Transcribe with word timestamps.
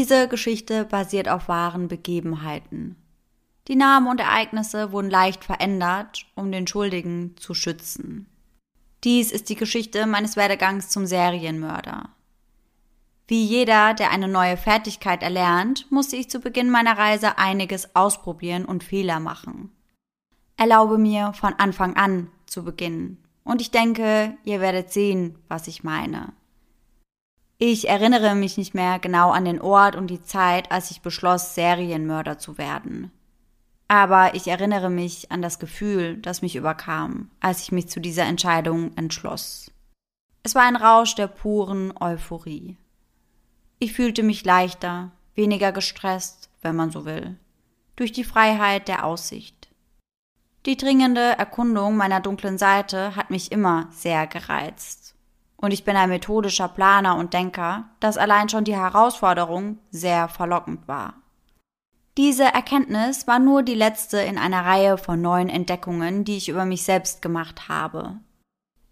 Diese 0.00 0.28
Geschichte 0.28 0.86
basiert 0.86 1.28
auf 1.28 1.48
wahren 1.48 1.86
Begebenheiten. 1.86 2.96
Die 3.68 3.76
Namen 3.76 4.06
und 4.06 4.18
Ereignisse 4.18 4.92
wurden 4.92 5.10
leicht 5.10 5.44
verändert, 5.44 6.24
um 6.34 6.50
den 6.50 6.66
Schuldigen 6.66 7.36
zu 7.36 7.52
schützen. 7.52 8.26
Dies 9.04 9.30
ist 9.30 9.50
die 9.50 9.56
Geschichte 9.56 10.06
meines 10.06 10.36
Werdegangs 10.36 10.88
zum 10.88 11.04
Serienmörder. 11.04 12.08
Wie 13.28 13.44
jeder, 13.44 13.92
der 13.92 14.10
eine 14.10 14.26
neue 14.26 14.56
Fertigkeit 14.56 15.22
erlernt, 15.22 15.92
musste 15.92 16.16
ich 16.16 16.30
zu 16.30 16.40
Beginn 16.40 16.70
meiner 16.70 16.96
Reise 16.96 17.36
einiges 17.36 17.94
ausprobieren 17.94 18.64
und 18.64 18.82
Fehler 18.82 19.20
machen. 19.20 19.70
Erlaube 20.56 20.96
mir, 20.96 21.34
von 21.34 21.52
Anfang 21.58 21.94
an 21.96 22.30
zu 22.46 22.64
beginnen. 22.64 23.22
Und 23.44 23.60
ich 23.60 23.70
denke, 23.70 24.34
ihr 24.44 24.62
werdet 24.62 24.94
sehen, 24.94 25.38
was 25.48 25.66
ich 25.66 25.84
meine. 25.84 26.32
Ich 27.62 27.90
erinnere 27.90 28.34
mich 28.34 28.56
nicht 28.56 28.72
mehr 28.72 28.98
genau 28.98 29.32
an 29.32 29.44
den 29.44 29.60
Ort 29.60 29.94
und 29.94 30.06
die 30.06 30.22
Zeit, 30.22 30.72
als 30.72 30.90
ich 30.90 31.02
beschloss, 31.02 31.54
Serienmörder 31.54 32.38
zu 32.38 32.56
werden. 32.56 33.12
Aber 33.86 34.34
ich 34.34 34.48
erinnere 34.48 34.88
mich 34.88 35.30
an 35.30 35.42
das 35.42 35.58
Gefühl, 35.58 36.16
das 36.16 36.40
mich 36.40 36.56
überkam, 36.56 37.30
als 37.38 37.60
ich 37.60 37.70
mich 37.70 37.90
zu 37.90 38.00
dieser 38.00 38.24
Entscheidung 38.24 38.96
entschloss. 38.96 39.70
Es 40.42 40.54
war 40.54 40.62
ein 40.62 40.74
Rausch 40.74 41.14
der 41.16 41.26
puren 41.26 41.92
Euphorie. 42.00 42.78
Ich 43.78 43.92
fühlte 43.92 44.22
mich 44.22 44.42
leichter, 44.42 45.10
weniger 45.34 45.70
gestresst, 45.70 46.48
wenn 46.62 46.76
man 46.76 46.90
so 46.90 47.04
will, 47.04 47.36
durch 47.94 48.12
die 48.12 48.24
Freiheit 48.24 48.88
der 48.88 49.04
Aussicht. 49.04 49.68
Die 50.64 50.78
dringende 50.78 51.20
Erkundung 51.20 51.98
meiner 51.98 52.20
dunklen 52.20 52.56
Seite 52.56 53.16
hat 53.16 53.28
mich 53.28 53.52
immer 53.52 53.88
sehr 53.90 54.26
gereizt. 54.26 54.99
Und 55.60 55.72
ich 55.72 55.84
bin 55.84 55.96
ein 55.96 56.08
methodischer 56.08 56.68
Planer 56.68 57.16
und 57.16 57.34
Denker, 57.34 57.84
dass 58.00 58.16
allein 58.16 58.48
schon 58.48 58.64
die 58.64 58.76
Herausforderung 58.76 59.78
sehr 59.90 60.28
verlockend 60.28 60.88
war. 60.88 61.14
Diese 62.16 62.44
Erkenntnis 62.44 63.26
war 63.26 63.38
nur 63.38 63.62
die 63.62 63.74
letzte 63.74 64.20
in 64.20 64.38
einer 64.38 64.64
Reihe 64.64 64.98
von 64.98 65.20
neuen 65.20 65.48
Entdeckungen, 65.48 66.24
die 66.24 66.36
ich 66.36 66.48
über 66.48 66.64
mich 66.64 66.82
selbst 66.82 67.22
gemacht 67.22 67.68
habe. 67.68 68.16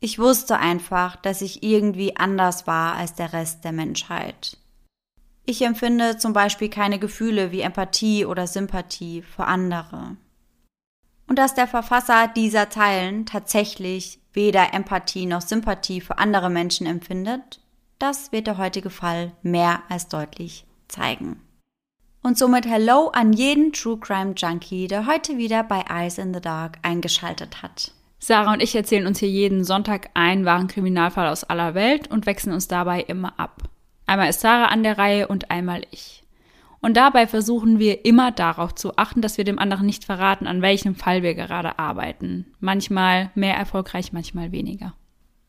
Ich 0.00 0.18
wusste 0.18 0.58
einfach, 0.58 1.16
dass 1.16 1.42
ich 1.42 1.62
irgendwie 1.62 2.16
anders 2.16 2.66
war 2.66 2.94
als 2.94 3.14
der 3.14 3.32
Rest 3.32 3.64
der 3.64 3.72
Menschheit. 3.72 4.58
Ich 5.44 5.62
empfinde 5.62 6.18
zum 6.18 6.34
Beispiel 6.34 6.68
keine 6.68 6.98
Gefühle 6.98 7.50
wie 7.50 7.62
Empathie 7.62 8.24
oder 8.24 8.46
Sympathie 8.46 9.22
für 9.22 9.46
andere. 9.46 10.16
Und 11.28 11.38
dass 11.38 11.54
der 11.54 11.68
Verfasser 11.68 12.28
dieser 12.34 12.70
Zeilen 12.70 13.26
tatsächlich 13.26 14.18
weder 14.32 14.72
Empathie 14.72 15.26
noch 15.26 15.42
Sympathie 15.42 16.00
für 16.00 16.18
andere 16.18 16.50
Menschen 16.50 16.86
empfindet, 16.86 17.60
das 17.98 18.32
wird 18.32 18.46
der 18.46 18.58
heutige 18.58 18.90
Fall 18.90 19.32
mehr 19.42 19.82
als 19.88 20.08
deutlich 20.08 20.64
zeigen. 20.88 21.40
Und 22.22 22.38
somit 22.38 22.66
Hello 22.66 23.08
an 23.08 23.32
jeden 23.32 23.72
True 23.72 23.98
Crime 23.98 24.34
Junkie, 24.36 24.88
der 24.88 25.06
heute 25.06 25.36
wieder 25.36 25.62
bei 25.62 25.84
Eyes 25.88 26.18
in 26.18 26.34
the 26.34 26.40
Dark 26.40 26.78
eingeschaltet 26.82 27.62
hat. 27.62 27.92
Sarah 28.18 28.52
und 28.52 28.62
ich 28.62 28.74
erzählen 28.74 29.06
uns 29.06 29.20
hier 29.20 29.28
jeden 29.28 29.64
Sonntag 29.64 30.10
einen 30.14 30.44
wahren 30.44 30.66
Kriminalfall 30.66 31.28
aus 31.28 31.44
aller 31.44 31.74
Welt 31.74 32.10
und 32.10 32.26
wechseln 32.26 32.52
uns 32.52 32.66
dabei 32.66 33.02
immer 33.02 33.38
ab. 33.38 33.62
Einmal 34.06 34.30
ist 34.30 34.40
Sarah 34.40 34.66
an 34.66 34.82
der 34.82 34.98
Reihe 34.98 35.28
und 35.28 35.50
einmal 35.50 35.82
ich. 35.90 36.17
Und 36.80 36.96
dabei 36.96 37.26
versuchen 37.26 37.78
wir 37.78 38.04
immer 38.04 38.30
darauf 38.30 38.74
zu 38.74 38.96
achten, 38.96 39.20
dass 39.20 39.36
wir 39.36 39.44
dem 39.44 39.58
anderen 39.58 39.86
nicht 39.86 40.04
verraten, 40.04 40.46
an 40.46 40.62
welchem 40.62 40.94
Fall 40.94 41.22
wir 41.22 41.34
gerade 41.34 41.78
arbeiten. 41.78 42.46
Manchmal 42.60 43.30
mehr 43.34 43.56
erfolgreich, 43.56 44.12
manchmal 44.12 44.52
weniger. 44.52 44.94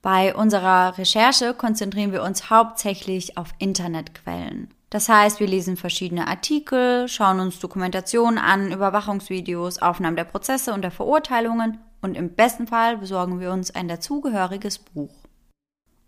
Bei 0.01 0.34
unserer 0.34 0.97
Recherche 0.97 1.53
konzentrieren 1.53 2.13
wir 2.13 2.23
uns 2.23 2.50
hauptsächlich 2.50 3.38
auf 3.38 3.53
Internetquellen. 3.59 4.69
Das 4.89 5.07
heißt, 5.07 5.39
wir 5.39 5.47
lesen 5.47 5.78
verschiedene 5.78 6.28
Artikel, 6.28 7.07
schauen 7.07 7.39
uns 7.39 7.59
Dokumentationen 7.59 8.39
an, 8.39 8.72
Überwachungsvideos, 8.72 9.79
Aufnahmen 9.79 10.16
der 10.16 10.23
Prozesse 10.23 10.73
und 10.73 10.81
der 10.81 10.91
Verurteilungen 10.91 11.78
und 12.01 12.16
im 12.16 12.34
besten 12.34 12.66
Fall 12.66 12.97
besorgen 12.97 13.39
wir 13.39 13.51
uns 13.51 13.72
ein 13.72 13.88
dazugehöriges 13.88 14.79
Buch. 14.79 15.13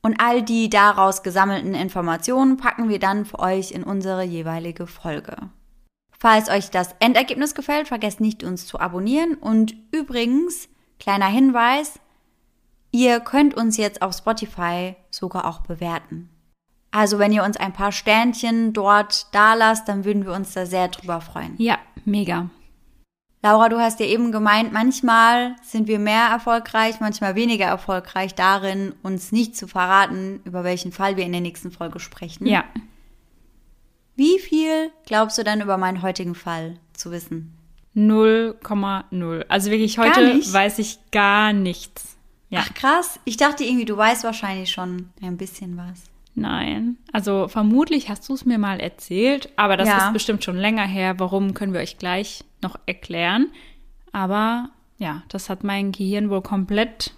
Und 0.02 0.20
all 0.20 0.42
die 0.42 0.70
daraus 0.70 1.24
gesammelten 1.24 1.76
Informationen 1.76 2.58
packen 2.58 2.90
wir 2.90 3.00
dann 3.00 3.26
für 3.26 3.40
euch 3.40 3.72
in 3.72 3.84
unsere 3.84 4.24
jeweilige 4.24 4.88
Folge. 4.88 5.38
Falls 6.18 6.50
euch 6.50 6.70
das 6.70 6.96
Endergebnis 7.00 7.56
gefällt, 7.56 7.88
vergesst 7.88 8.20
nicht, 8.20 8.44
uns 8.44 8.68
zu 8.68 8.80
abonnieren. 8.80 9.36
Und 9.36 9.76
übrigens, 9.92 10.70
kleiner 11.00 11.28
Hinweis, 11.28 12.00
ihr 12.92 13.20
könnt 13.20 13.56
uns 13.56 13.78
jetzt 13.78 14.02
auf 14.02 14.16
Spotify 14.16 14.96
sogar 15.10 15.46
auch 15.46 15.62
bewerten. 15.62 16.30
Also 16.92 17.20
wenn 17.20 17.32
ihr 17.32 17.44
uns 17.44 17.58
ein 17.58 17.74
paar 17.74 17.92
Sternchen 17.92 18.74
dort 18.74 19.34
da 19.34 19.54
lasst, 19.54 19.88
dann 19.88 20.04
würden 20.04 20.26
wir 20.26 20.34
uns 20.34 20.54
da 20.54 20.66
sehr 20.66 20.90
drüber 20.90 21.22
freuen. 21.22 21.56
Ja, 21.58 21.80
mega. 22.06 22.50
Laura, 23.44 23.70
du 23.70 23.80
hast 23.80 24.00
ja 24.00 24.06
eben 24.06 24.32
gemeint, 24.32 24.72
manchmal 24.72 25.56
sind 25.64 25.88
wir 25.88 25.98
mehr 25.98 26.28
erfolgreich, 26.28 27.00
manchmal 27.00 27.34
weniger 27.34 27.66
erfolgreich 27.66 28.36
darin, 28.36 28.94
uns 29.02 29.32
nicht 29.32 29.56
zu 29.56 29.68
verraten, 29.68 30.42
über 30.44 30.64
welchen 30.64 30.92
Fall 30.92 31.18
wir 31.18 31.26
in 31.26 31.32
der 31.32 31.42
nächsten 31.42 31.72
Folge 31.72 32.00
sprechen. 32.00 32.46
Ja. 32.46 32.64
Wie 34.16 34.38
viel 34.38 34.92
glaubst 35.08 35.40
du 35.40 35.44
dann 35.44 35.62
über 35.62 35.78
meinen 35.78 36.04
heutigen 36.04 36.36
Fall 36.36 36.78
zu 36.94 37.10
wissen? 37.10 37.58
0,0. 37.96 39.46
Also 39.48 39.72
wirklich 39.72 39.98
heute 39.98 40.40
weiß 40.54 40.78
ich 40.78 41.00
gar 41.12 41.52
nichts. 41.52 42.18
Ja. 42.50 42.60
Ach 42.64 42.74
krass, 42.76 43.20
ich 43.26 43.38
dachte 43.38 43.64
irgendwie, 43.64 43.86
du 43.86 43.98
weißt 43.98 44.24
wahrscheinlich 44.24 44.70
schon 44.70 45.10
ein 45.22 45.38
bisschen 45.38 45.78
was. 45.78 46.04
Nein. 46.36 46.98
Also 47.12 47.48
vermutlich 47.48 48.10
hast 48.10 48.30
du 48.30 48.34
es 48.34 48.46
mir 48.46 48.58
mal 48.58 48.80
erzählt, 48.80 49.50
aber 49.56 49.78
das 49.78 49.88
ja. 49.88 50.06
ist 50.06 50.14
bestimmt 50.14 50.44
schon 50.44 50.58
länger 50.58 50.86
her. 50.86 51.20
Warum 51.20 51.54
können 51.54 51.74
wir 51.74 51.82
euch 51.82 51.98
gleich 51.98 52.44
noch 52.62 52.80
erklären? 52.86 53.52
Aber 54.12 54.70
ja, 54.98 55.24
das 55.30 55.50
hat 55.50 55.64
mein 55.64 55.92
Gehirn 55.92 56.30
wohl 56.30 56.42
komplett 56.42 57.14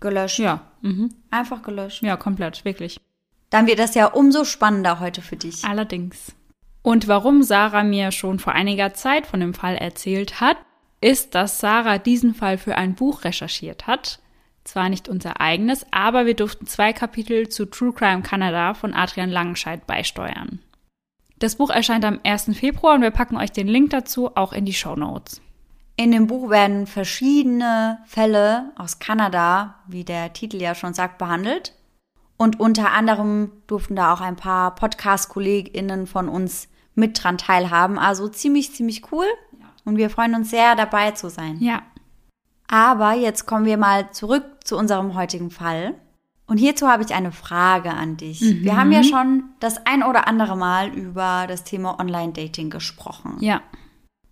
gelöscht. 0.00 0.38
Ja. 0.38 0.62
Mhm. 0.82 1.14
Einfach 1.30 1.62
gelöscht. 1.62 2.02
Ja, 2.02 2.16
komplett, 2.16 2.64
wirklich. 2.64 3.00
Dann 3.50 3.66
wird 3.66 3.78
das 3.78 3.94
ja 3.94 4.06
umso 4.06 4.44
spannender 4.44 5.00
heute 5.00 5.22
für 5.22 5.36
dich. 5.36 5.64
Allerdings. 5.64 6.34
Und 6.82 7.08
warum 7.08 7.42
Sarah 7.42 7.84
mir 7.84 8.12
schon 8.12 8.38
vor 8.38 8.52
einiger 8.52 8.94
Zeit 8.94 9.26
von 9.26 9.40
dem 9.40 9.54
Fall 9.54 9.76
erzählt 9.76 10.40
hat, 10.40 10.56
ist, 11.00 11.34
dass 11.34 11.58
Sarah 11.58 11.98
diesen 11.98 12.34
Fall 12.34 12.58
für 12.58 12.76
ein 12.76 12.94
Buch 12.94 13.24
recherchiert 13.24 13.86
hat 13.86 14.20
zwar 14.66 14.88
nicht 14.88 15.08
unser 15.08 15.40
eigenes, 15.40 15.86
aber 15.90 16.26
wir 16.26 16.34
durften 16.34 16.66
zwei 16.66 16.92
Kapitel 16.92 17.48
zu 17.48 17.66
True 17.66 17.92
Crime 17.92 18.22
Canada 18.22 18.74
von 18.74 18.94
Adrian 18.94 19.30
Langenscheid 19.30 19.86
beisteuern. 19.86 20.60
Das 21.38 21.56
Buch 21.56 21.70
erscheint 21.70 22.04
am 22.04 22.20
1. 22.24 22.56
Februar 22.56 22.94
und 22.94 23.02
wir 23.02 23.10
packen 23.10 23.36
euch 23.36 23.52
den 23.52 23.68
Link 23.68 23.90
dazu 23.90 24.34
auch 24.36 24.52
in 24.52 24.64
die 24.64 24.72
Show 24.72 24.96
Notes. 24.96 25.42
In 25.96 26.10
dem 26.10 26.26
Buch 26.26 26.50
werden 26.50 26.86
verschiedene 26.86 27.98
Fälle 28.06 28.72
aus 28.76 28.98
Kanada, 28.98 29.76
wie 29.86 30.04
der 30.04 30.32
Titel 30.32 30.56
ja 30.56 30.74
schon 30.74 30.94
sagt, 30.94 31.18
behandelt. 31.18 31.74
Und 32.36 32.60
unter 32.60 32.92
anderem 32.92 33.50
durften 33.66 33.96
da 33.96 34.12
auch 34.12 34.20
ein 34.20 34.36
paar 34.36 34.74
Podcast-KollegInnen 34.74 36.06
von 36.06 36.28
uns 36.28 36.68
mit 36.94 37.22
dran 37.22 37.38
teilhaben. 37.38 37.98
Also 37.98 38.28
ziemlich, 38.28 38.74
ziemlich 38.74 39.10
cool. 39.10 39.26
Und 39.86 39.96
wir 39.96 40.10
freuen 40.10 40.34
uns 40.34 40.50
sehr, 40.50 40.74
dabei 40.74 41.12
zu 41.12 41.30
sein. 41.30 41.58
Ja, 41.60 41.82
aber 42.68 43.12
jetzt 43.12 43.46
kommen 43.46 43.64
wir 43.64 43.76
mal 43.76 44.10
zurück 44.10 44.44
zu 44.64 44.76
unserem 44.76 45.14
heutigen 45.14 45.50
Fall. 45.50 45.94
Und 46.46 46.58
hierzu 46.58 46.88
habe 46.88 47.02
ich 47.02 47.14
eine 47.14 47.32
Frage 47.32 47.90
an 47.90 48.16
dich. 48.16 48.40
Mhm. 48.40 48.62
Wir 48.62 48.76
haben 48.76 48.92
ja 48.92 49.02
schon 49.02 49.44
das 49.58 49.84
ein 49.84 50.02
oder 50.02 50.28
andere 50.28 50.56
Mal 50.56 50.88
über 50.90 51.46
das 51.48 51.64
Thema 51.64 51.98
Online-Dating 51.98 52.70
gesprochen. 52.70 53.36
Ja. 53.40 53.62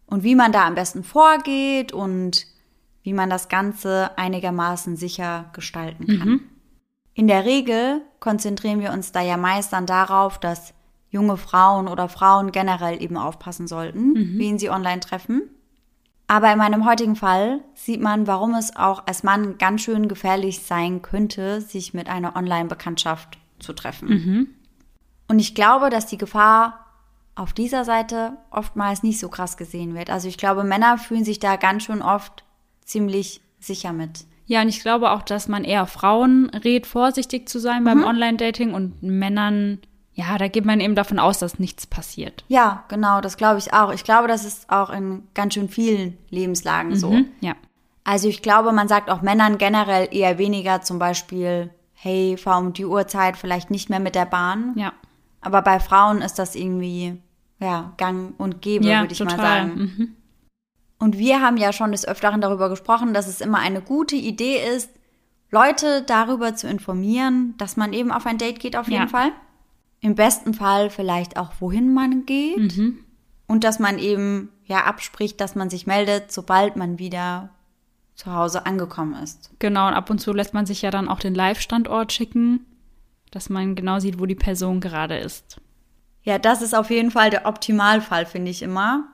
Und 0.07 0.23
wie 0.23 0.37
man 0.37 0.53
da 0.53 0.67
am 0.67 0.75
besten 0.75 1.03
vorgeht 1.03 1.93
und 1.93 2.47
wie 3.03 3.13
man 3.13 3.31
das 3.31 3.49
Ganze 3.49 4.17
einigermaßen 4.17 4.97
sicher 4.97 5.51
gestalten 5.53 6.07
kann. 6.07 6.29
Mhm. 6.29 6.41
In 7.15 7.29
der 7.29 7.45
Regel 7.45 8.03
konzentrieren 8.21 8.81
wir 8.81 8.93
uns 8.93 9.13
da 9.13 9.21
ja 9.21 9.37
meist 9.37 9.73
dann 9.73 9.87
darauf, 9.87 10.39
dass 10.39 10.75
junge 11.11 11.37
Frauen 11.37 11.87
oder 11.87 12.09
Frauen 12.09 12.51
generell 12.51 13.01
eben 13.01 13.17
aufpassen 13.17 13.69
sollten, 13.69 14.13
mhm. 14.13 14.39
wen 14.39 14.59
sie 14.59 14.71
online 14.71 15.01
treffen. 15.01 15.43
Aber 16.27 16.51
in 16.53 16.59
meinem 16.59 16.87
heutigen 16.87 17.17
Fall 17.17 17.61
sieht 17.75 18.01
man, 18.01 18.27
warum 18.27 18.55
es 18.55 18.77
auch 18.77 19.07
als 19.07 19.23
Mann 19.23 19.59
ganz 19.59 19.83
schön 19.83 20.09
gefährlich 20.09 20.61
sein 20.61 21.03
könnte, 21.03 21.61
sich 21.61 21.93
mit 21.93 22.09
einer 22.09 22.35
Online-Bekanntschaft 22.35 23.39
zu 23.59 23.73
treffen. 23.75 24.09
Mhm. 24.09 24.49
Und 25.29 25.39
ich 25.39 25.55
glaube, 25.55 25.91
dass 25.91 26.07
die 26.07 26.19
Gefahr 26.19 26.81
auf 27.35 27.53
dieser 27.53 27.85
Seite 27.85 28.37
oftmals 28.51 29.03
nicht 29.03 29.19
so 29.19 29.29
krass 29.29 29.57
gesehen 29.57 29.95
wird. 29.95 30.09
Also 30.09 30.29
ich 30.29 30.39
glaube, 30.39 30.65
Männer 30.65 30.99
fühlen 30.99 31.25
sich 31.25 31.41
da 31.41 31.57
ganz 31.57 31.85
schön 31.85 32.01
oft 32.01 32.45
ziemlich 32.85 33.41
sicher 33.59 33.93
mit. 33.93 34.25
Ja, 34.47 34.63
und 34.63 34.69
ich 34.69 34.81
glaube 34.81 35.11
auch, 35.11 35.23
dass 35.23 35.49
man 35.49 35.65
eher 35.65 35.87
Frauen 35.87 36.51
rät, 36.51 36.87
vorsichtig 36.87 37.49
zu 37.49 37.59
sein 37.59 37.85
beim 37.85 37.99
mhm. 37.99 38.05
Online-Dating 38.05 38.75
und 38.75 39.03
Männern 39.03 39.79
ja, 40.15 40.39
da 40.39 40.49
geht 40.49 40.65
man 40.65 40.81
eben 40.81 40.95
davon 40.95 41.19
aus, 41.19 41.39
dass 41.41 41.59
nichts 41.59 41.87
passiert. 41.87 42.45
Ja, 42.49 42.85
genau, 42.89 43.21
das 43.21 43.37
glaube 43.37 43.59
ich 43.59 43.73
auch. 43.73 43.93
Ich 43.93 44.05
glaube, 44.05 44.29
das 44.29 44.45
ist 44.45 44.71
auch 44.71 44.91
in 44.91 45.25
ganz 45.35 45.55
schön 45.55 45.69
vielen 45.69 46.17
Lebenslagen 46.31 46.91
mhm, 46.91 46.97
so. 46.97 47.19
Ja. 47.41 47.55
Also 48.05 48.29
ich 48.29 48.43
glaube, 48.43 48.73
man 48.73 48.87
sagt 48.87 49.11
auch 49.11 49.23
Männern 49.23 49.59
generell 49.59 50.09
eher 50.13 50.39
weniger 50.39 50.83
zum 50.83 50.99
Beispiel, 50.99 51.71
hey, 51.95 52.37
fahr 52.37 52.59
um 52.59 52.73
die 52.73 52.85
Uhrzeit 52.85 53.37
vielleicht 53.37 53.71
nicht 53.71 53.91
mehr 53.91 54.01
mit 54.01 54.15
der 54.15 54.27
Bahn. 54.27 54.75
Ja. 54.77 54.93
Aber 55.41 55.63
bei 55.63 55.81
Frauen 55.81 56.23
ist 56.23 56.39
das 56.39 56.55
irgendwie 56.55 57.17
ja, 57.59 57.93
gang 57.97 58.35
und 58.39 58.63
gäbe, 58.63 58.85
Ja, 58.87 59.01
würde 59.01 59.13
ich 59.13 59.19
total. 59.19 59.37
mal 59.37 59.43
sagen. 59.43 59.75
Mhm. 59.81 60.17
Und 60.99 61.19
wir 61.19 61.41
haben 61.41 61.57
ja 61.57 61.73
schon 61.73 61.93
des 61.93 62.07
Öfteren 62.07 62.41
darüber 62.41 62.69
gesprochen, 62.69 63.15
dass 63.15 63.27
es 63.27 63.41
immer 63.41 63.59
eine 63.59 63.81
gute 63.81 64.17
Idee 64.17 64.59
ist, 64.77 64.91
Leute 65.51 66.03
darüber 66.03 66.55
zu 66.55 66.69
informieren, 66.69 67.55
dass 67.59 67.77
man 67.77 67.93
eben 67.93 68.11
auf 68.13 68.27
ein 68.27 68.39
Date 68.39 68.61
geht, 68.61 68.77
auf 68.77 68.89
jeden 68.89 69.03
Ja. 69.05 69.09
Fall. 69.09 69.33
Im 70.05 70.15
besten 70.15 70.53
Fall 70.53 70.91
vielleicht 70.91 71.39
auch, 71.39 71.53
wohin 71.61 71.95
man 71.95 72.27
geht. 72.27 72.77
Mhm. 72.77 72.99
Und 73.47 73.65
dass 73.65 73.79
man 73.79 73.99
eben 73.99 74.51
ja 74.67 74.85
abspricht, 74.85 75.41
dass 75.41 75.55
man 75.55 75.71
sich 75.71 75.87
meldet, 75.87 76.31
sobald 76.31 76.77
man 76.77 76.99
wieder 76.99 77.49
zu 78.15 78.31
Hause 78.35 78.67
angekommen 78.67 79.15
ist. 79.23 79.51
Genau, 79.61 79.89
und 79.89 79.95
ab 79.95 80.11
und 80.11 80.19
zu 80.21 80.35
lässt 80.35 80.53
man 80.53 80.67
sich 80.67 80.83
ja 80.83 80.91
dann 80.91 81.09
auch 81.09 81.21
den 81.21 81.35
Live-Standort 81.35 82.13
schicken, 82.13 82.67
dass 83.31 83.49
man 83.49 83.75
genau 83.77 83.99
sieht, 83.99 84.19
wo 84.21 84.27
die 84.27 84.35
Person 84.35 84.81
gerade 84.83 85.17
ist. 85.17 85.57
Ja, 86.23 86.39
das 86.39 86.61
ist 86.61 86.75
auf 86.75 86.91
jeden 86.91 87.11
Fall 87.11 87.31
der 87.31 87.47
Optimalfall, 87.47 88.27
finde 88.27 88.51
ich 88.51 88.61
immer. 88.61 89.05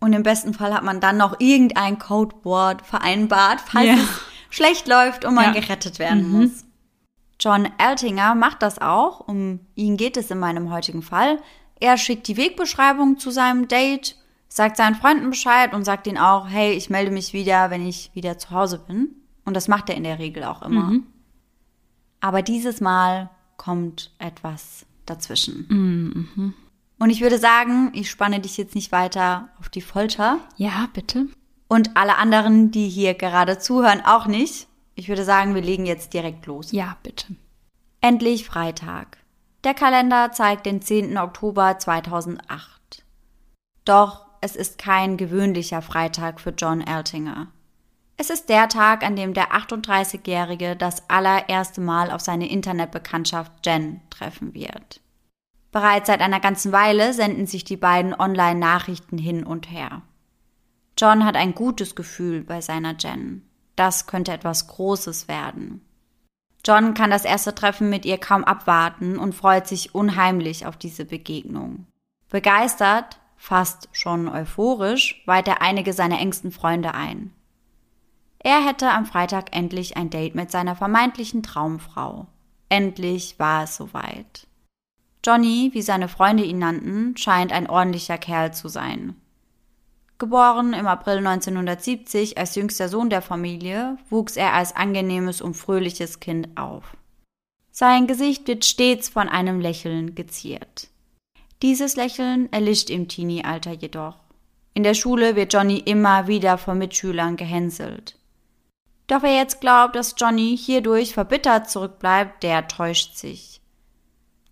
Und 0.00 0.12
im 0.12 0.24
besten 0.24 0.54
Fall 0.54 0.74
hat 0.74 0.82
man 0.82 0.98
dann 0.98 1.18
noch 1.18 1.38
irgendein 1.38 2.00
Codewort 2.00 2.82
vereinbart, 2.84 3.60
falls 3.60 3.86
Ja. 3.86 3.94
es 3.94 4.20
schlecht 4.50 4.88
läuft 4.88 5.24
und 5.24 5.34
man 5.34 5.54
Ja. 5.54 5.60
gerettet 5.60 6.00
werden 6.00 6.28
muss. 6.30 6.64
John 7.40 7.68
Eltinger 7.78 8.34
macht 8.34 8.62
das 8.62 8.78
auch. 8.78 9.20
Um 9.20 9.60
ihn 9.74 9.96
geht 9.96 10.16
es 10.16 10.30
in 10.30 10.38
meinem 10.38 10.70
heutigen 10.70 11.02
Fall. 11.02 11.40
Er 11.80 11.96
schickt 11.96 12.28
die 12.28 12.36
Wegbeschreibung 12.36 13.18
zu 13.18 13.30
seinem 13.30 13.66
Date, 13.66 14.16
sagt 14.48 14.76
seinen 14.76 14.94
Freunden 14.94 15.30
Bescheid 15.30 15.72
und 15.72 15.84
sagt 15.84 16.06
ihnen 16.06 16.18
auch, 16.18 16.46
hey, 16.48 16.72
ich 16.72 16.90
melde 16.90 17.10
mich 17.10 17.32
wieder, 17.32 17.70
wenn 17.70 17.86
ich 17.86 18.10
wieder 18.14 18.38
zu 18.38 18.50
Hause 18.50 18.78
bin. 18.86 19.14
Und 19.44 19.54
das 19.54 19.68
macht 19.68 19.88
er 19.88 19.96
in 19.96 20.04
der 20.04 20.18
Regel 20.18 20.44
auch 20.44 20.62
immer. 20.62 20.92
Aber 22.20 22.42
dieses 22.42 22.80
Mal 22.80 23.30
kommt 23.56 24.12
etwas 24.18 24.84
dazwischen. 25.06 25.66
Und 26.98 27.08
ich 27.08 27.22
würde 27.22 27.38
sagen, 27.38 27.90
ich 27.94 28.10
spanne 28.10 28.40
dich 28.40 28.58
jetzt 28.58 28.74
nicht 28.74 28.92
weiter 28.92 29.48
auf 29.58 29.70
die 29.70 29.80
Folter. 29.80 30.38
Ja, 30.56 30.88
bitte. 30.92 31.28
Und 31.66 31.96
alle 31.96 32.18
anderen, 32.18 32.70
die 32.70 32.88
hier 32.88 33.14
gerade 33.14 33.58
zuhören, 33.58 34.02
auch 34.04 34.26
nicht. 34.26 34.66
Ich 35.00 35.08
würde 35.08 35.24
sagen, 35.24 35.54
wir 35.54 35.62
legen 35.62 35.86
jetzt 35.86 36.12
direkt 36.12 36.44
los. 36.44 36.72
Ja, 36.72 36.98
bitte. 37.02 37.34
Endlich 38.02 38.44
Freitag. 38.44 39.16
Der 39.64 39.72
Kalender 39.72 40.30
zeigt 40.30 40.66
den 40.66 40.82
10. 40.82 41.16
Oktober 41.16 41.78
2008. 41.78 43.02
Doch 43.86 44.26
es 44.42 44.56
ist 44.56 44.76
kein 44.76 45.16
gewöhnlicher 45.16 45.80
Freitag 45.80 46.38
für 46.38 46.50
John 46.50 46.82
Eltinger. 46.82 47.46
Es 48.18 48.28
ist 48.28 48.50
der 48.50 48.68
Tag, 48.68 49.02
an 49.02 49.16
dem 49.16 49.32
der 49.32 49.52
38-Jährige 49.52 50.76
das 50.76 51.08
allererste 51.08 51.80
Mal 51.80 52.10
auf 52.10 52.20
seine 52.20 52.50
Internetbekanntschaft 52.50 53.52
Jen 53.64 54.02
treffen 54.10 54.52
wird. 54.52 55.00
Bereits 55.72 56.08
seit 56.08 56.20
einer 56.20 56.40
ganzen 56.40 56.72
Weile 56.72 57.14
senden 57.14 57.46
sich 57.46 57.64
die 57.64 57.78
beiden 57.78 58.12
Online-Nachrichten 58.12 59.16
hin 59.16 59.44
und 59.44 59.70
her. 59.70 60.02
John 60.98 61.24
hat 61.24 61.36
ein 61.36 61.54
gutes 61.54 61.94
Gefühl 61.94 62.42
bei 62.42 62.60
seiner 62.60 62.94
Jen. 62.98 63.46
Das 63.80 64.06
könnte 64.06 64.30
etwas 64.30 64.66
Großes 64.66 65.26
werden. 65.26 65.80
John 66.66 66.92
kann 66.92 67.08
das 67.08 67.24
erste 67.24 67.54
Treffen 67.54 67.88
mit 67.88 68.04
ihr 68.04 68.18
kaum 68.18 68.44
abwarten 68.44 69.18
und 69.18 69.34
freut 69.34 69.66
sich 69.66 69.94
unheimlich 69.94 70.66
auf 70.66 70.76
diese 70.76 71.06
Begegnung. 71.06 71.86
Begeistert, 72.28 73.20
fast 73.38 73.88
schon 73.92 74.28
euphorisch, 74.28 75.22
weiht 75.24 75.48
er 75.48 75.62
einige 75.62 75.94
seiner 75.94 76.20
engsten 76.20 76.52
Freunde 76.52 76.92
ein. 76.92 77.32
Er 78.38 78.62
hätte 78.66 78.90
am 78.90 79.06
Freitag 79.06 79.56
endlich 79.56 79.96
ein 79.96 80.10
Date 80.10 80.34
mit 80.34 80.50
seiner 80.50 80.76
vermeintlichen 80.76 81.42
Traumfrau. 81.42 82.26
Endlich 82.68 83.38
war 83.38 83.64
es 83.64 83.76
soweit. 83.76 84.46
Johnny, 85.24 85.70
wie 85.72 85.80
seine 85.80 86.08
Freunde 86.08 86.44
ihn 86.44 86.58
nannten, 86.58 87.16
scheint 87.16 87.50
ein 87.50 87.66
ordentlicher 87.66 88.18
Kerl 88.18 88.52
zu 88.52 88.68
sein. 88.68 89.16
Geboren 90.20 90.74
im 90.74 90.86
April 90.86 91.26
1970 91.26 92.36
als 92.36 92.54
jüngster 92.54 92.90
Sohn 92.90 93.08
der 93.08 93.22
Familie, 93.22 93.96
wuchs 94.10 94.36
er 94.36 94.52
als 94.52 94.76
angenehmes 94.76 95.40
und 95.40 95.54
fröhliches 95.54 96.20
Kind 96.20 96.58
auf. 96.58 96.94
Sein 97.72 98.06
Gesicht 98.06 98.46
wird 98.46 98.66
stets 98.66 99.08
von 99.08 99.30
einem 99.30 99.60
Lächeln 99.60 100.14
geziert. 100.14 100.88
Dieses 101.62 101.96
Lächeln 101.96 102.52
erlischt 102.52 102.90
im 102.90 103.08
Teenie-Alter 103.08 103.72
jedoch. 103.72 104.18
In 104.74 104.82
der 104.82 104.92
Schule 104.92 105.36
wird 105.36 105.54
Johnny 105.54 105.78
immer 105.78 106.26
wieder 106.26 106.58
von 106.58 106.76
Mitschülern 106.76 107.36
gehänselt. 107.36 108.18
Doch 109.06 109.22
wer 109.22 109.36
jetzt 109.36 109.62
glaubt, 109.62 109.96
dass 109.96 110.16
Johnny 110.18 110.54
hierdurch 110.54 111.14
verbittert 111.14 111.70
zurückbleibt, 111.70 112.42
der 112.42 112.68
täuscht 112.68 113.16
sich. 113.16 113.62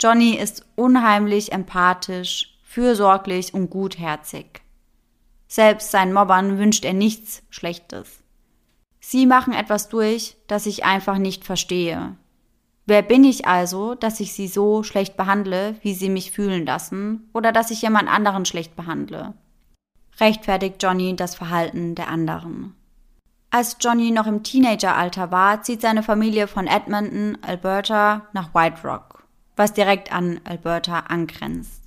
Johnny 0.01 0.35
ist 0.35 0.65
unheimlich 0.77 1.53
empathisch, 1.53 2.59
fürsorglich 2.65 3.53
und 3.53 3.69
gutherzig. 3.69 4.63
Selbst 5.49 5.91
seinen 5.91 6.13
Mobbern 6.13 6.59
wünscht 6.59 6.85
er 6.85 6.93
nichts 6.93 7.43
Schlechtes. 7.49 8.23
Sie 9.01 9.25
machen 9.25 9.55
etwas 9.55 9.89
durch, 9.89 10.37
das 10.47 10.67
ich 10.67 10.85
einfach 10.85 11.17
nicht 11.17 11.45
verstehe. 11.45 12.17
Wer 12.85 13.03
bin 13.03 13.25
ich 13.25 13.47
also, 13.47 13.95
dass 13.95 14.21
ich 14.21 14.33
sie 14.33 14.49
so 14.49 14.83
schlecht 14.83 15.17
behandle, 15.17 15.77
wie 15.83 15.95
sie 15.95 16.11
mich 16.11 16.31
fühlen 16.31 16.67
lassen, 16.67 17.29
oder 17.33 17.53
dass 17.53 17.71
ich 17.71 17.83
jemand 17.83 18.09
anderen 18.09 18.45
schlecht 18.45 18.77
behandle? 18.77 19.35
Rechtfertigt 20.21 20.83
Johnny 20.83 21.17
das 21.17 21.35
Verhalten 21.35 21.95
der 21.95 22.09
anderen. 22.09 22.75
Als 23.51 23.77
Johnny 23.81 24.11
noch 24.11 24.27
im 24.27 24.43
Teenageralter 24.43 25.31
war, 25.31 25.63
zieht 25.63 25.81
seine 25.81 26.03
Familie 26.03 26.47
von 26.47 26.67
Edmonton, 26.67 27.39
Alberta, 27.41 28.27
nach 28.35 28.55
White 28.55 28.87
Rock, 28.87 29.25
was 29.57 29.73
direkt 29.73 30.13
an 30.13 30.41
Alberta 30.45 31.01
angrenzt. 31.01 31.78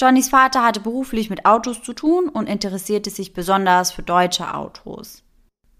Johnnys 0.00 0.28
Vater 0.28 0.64
hatte 0.64 0.80
beruflich 0.80 1.30
mit 1.30 1.46
Autos 1.46 1.82
zu 1.82 1.92
tun 1.92 2.28
und 2.28 2.48
interessierte 2.48 3.10
sich 3.10 3.32
besonders 3.32 3.92
für 3.92 4.02
deutsche 4.02 4.54
Autos. 4.54 5.22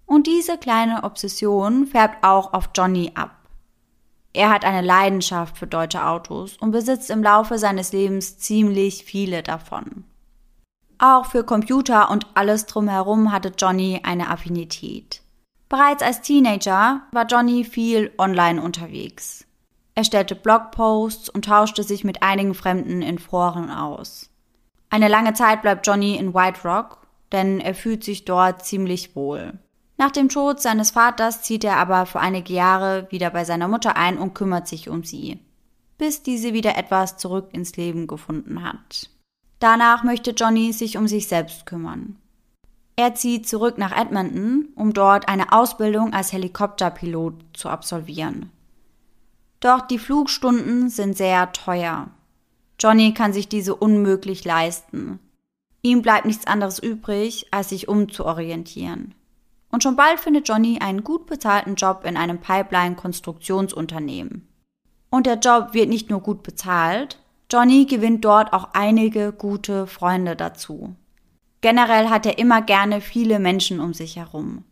Und 0.05 0.27
diese 0.27 0.57
kleine 0.57 1.03
Obsession 1.03 1.87
färbt 1.87 2.23
auch 2.23 2.53
auf 2.53 2.69
Johnny 2.75 3.11
ab. 3.15 3.31
Er 4.33 4.49
hat 4.49 4.65
eine 4.65 4.81
Leidenschaft 4.81 5.57
für 5.57 5.67
deutsche 5.67 6.05
Autos 6.05 6.57
und 6.57 6.71
besitzt 6.71 7.09
im 7.09 7.23
Laufe 7.23 7.57
seines 7.57 7.91
Lebens 7.91 8.37
ziemlich 8.37 9.05
viele 9.05 9.43
davon. 9.43 10.03
Auch 10.97 11.25
für 11.25 11.43
Computer 11.43 12.09
und 12.09 12.27
alles 12.35 12.65
drumherum 12.65 13.31
hatte 13.31 13.51
Johnny 13.57 14.01
eine 14.03 14.29
Affinität. 14.29 15.21
Bereits 15.67 16.03
als 16.03 16.21
Teenager 16.21 17.01
war 17.11 17.25
Johnny 17.25 17.63
viel 17.63 18.13
online 18.17 18.61
unterwegs. 18.61 19.44
Er 19.95 20.03
stellte 20.03 20.35
Blogposts 20.35 21.29
und 21.29 21.45
tauschte 21.45 21.83
sich 21.83 22.03
mit 22.03 22.21
einigen 22.21 22.53
Fremden 22.53 23.01
in 23.01 23.17
Foren 23.17 23.71
aus. 23.71 24.29
Eine 24.89 25.07
lange 25.07 25.33
Zeit 25.33 25.61
bleibt 25.61 25.87
Johnny 25.87 26.15
in 26.17 26.33
White 26.33 26.67
Rock, 26.67 27.07
denn 27.31 27.59
er 27.59 27.73
fühlt 27.73 28.03
sich 28.03 28.25
dort 28.25 28.65
ziemlich 28.65 29.15
wohl. 29.15 29.53
Nach 29.97 30.11
dem 30.11 30.27
Tod 30.27 30.61
seines 30.61 30.91
Vaters 30.91 31.41
zieht 31.41 31.63
er 31.63 31.77
aber 31.77 32.05
für 32.05 32.19
einige 32.19 32.53
Jahre 32.53 33.07
wieder 33.09 33.29
bei 33.29 33.45
seiner 33.45 33.69
Mutter 33.69 33.95
ein 33.95 34.17
und 34.17 34.33
kümmert 34.33 34.67
sich 34.67 34.89
um 34.89 35.05
sie, 35.05 35.39
bis 35.97 36.21
diese 36.21 36.53
wieder 36.53 36.77
etwas 36.77 37.17
zurück 37.17 37.49
ins 37.53 37.77
Leben 37.77 38.05
gefunden 38.05 38.63
hat. 38.63 39.09
Danach 39.59 40.03
möchte 40.03 40.31
Johnny 40.31 40.73
sich 40.73 40.97
um 40.97 41.07
sich 41.07 41.29
selbst 41.29 41.65
kümmern. 41.65 42.17
Er 42.97 43.15
zieht 43.15 43.47
zurück 43.47 43.77
nach 43.77 43.95
Edmonton, 43.97 44.69
um 44.75 44.93
dort 44.93 45.29
eine 45.29 45.53
Ausbildung 45.53 46.13
als 46.13 46.33
Helikopterpilot 46.33 47.35
zu 47.53 47.69
absolvieren. 47.69 48.51
Doch 49.59 49.81
die 49.81 49.99
Flugstunden 49.99 50.89
sind 50.89 51.17
sehr 51.17 51.51
teuer. 51.51 52.09
Johnny 52.79 53.13
kann 53.13 53.33
sich 53.33 53.47
diese 53.47 53.75
unmöglich 53.75 54.43
leisten. 54.43 55.19
Ihm 55.81 56.01
bleibt 56.01 56.25
nichts 56.25 56.47
anderes 56.47 56.79
übrig, 56.79 57.47
als 57.51 57.69
sich 57.69 57.87
umzuorientieren. 57.87 59.13
Und 59.69 59.83
schon 59.83 59.95
bald 59.95 60.19
findet 60.19 60.47
Johnny 60.47 60.79
einen 60.79 61.03
gut 61.03 61.25
bezahlten 61.25 61.75
Job 61.75 62.03
in 62.05 62.17
einem 62.17 62.39
Pipeline-Konstruktionsunternehmen. 62.39 64.47
Und 65.09 65.25
der 65.25 65.39
Job 65.39 65.73
wird 65.73 65.89
nicht 65.89 66.09
nur 66.09 66.21
gut 66.21 66.43
bezahlt, 66.43 67.19
Johnny 67.51 67.85
gewinnt 67.85 68.25
dort 68.25 68.53
auch 68.53 68.69
einige 68.73 69.31
gute 69.31 69.85
Freunde 69.85 70.35
dazu. 70.35 70.95
Generell 71.61 72.09
hat 72.09 72.25
er 72.25 72.37
immer 72.37 72.61
gerne 72.61 73.01
viele 73.01 73.39
Menschen 73.39 73.79
um 73.79 73.93
sich 73.93 74.17
herum. 74.17 74.63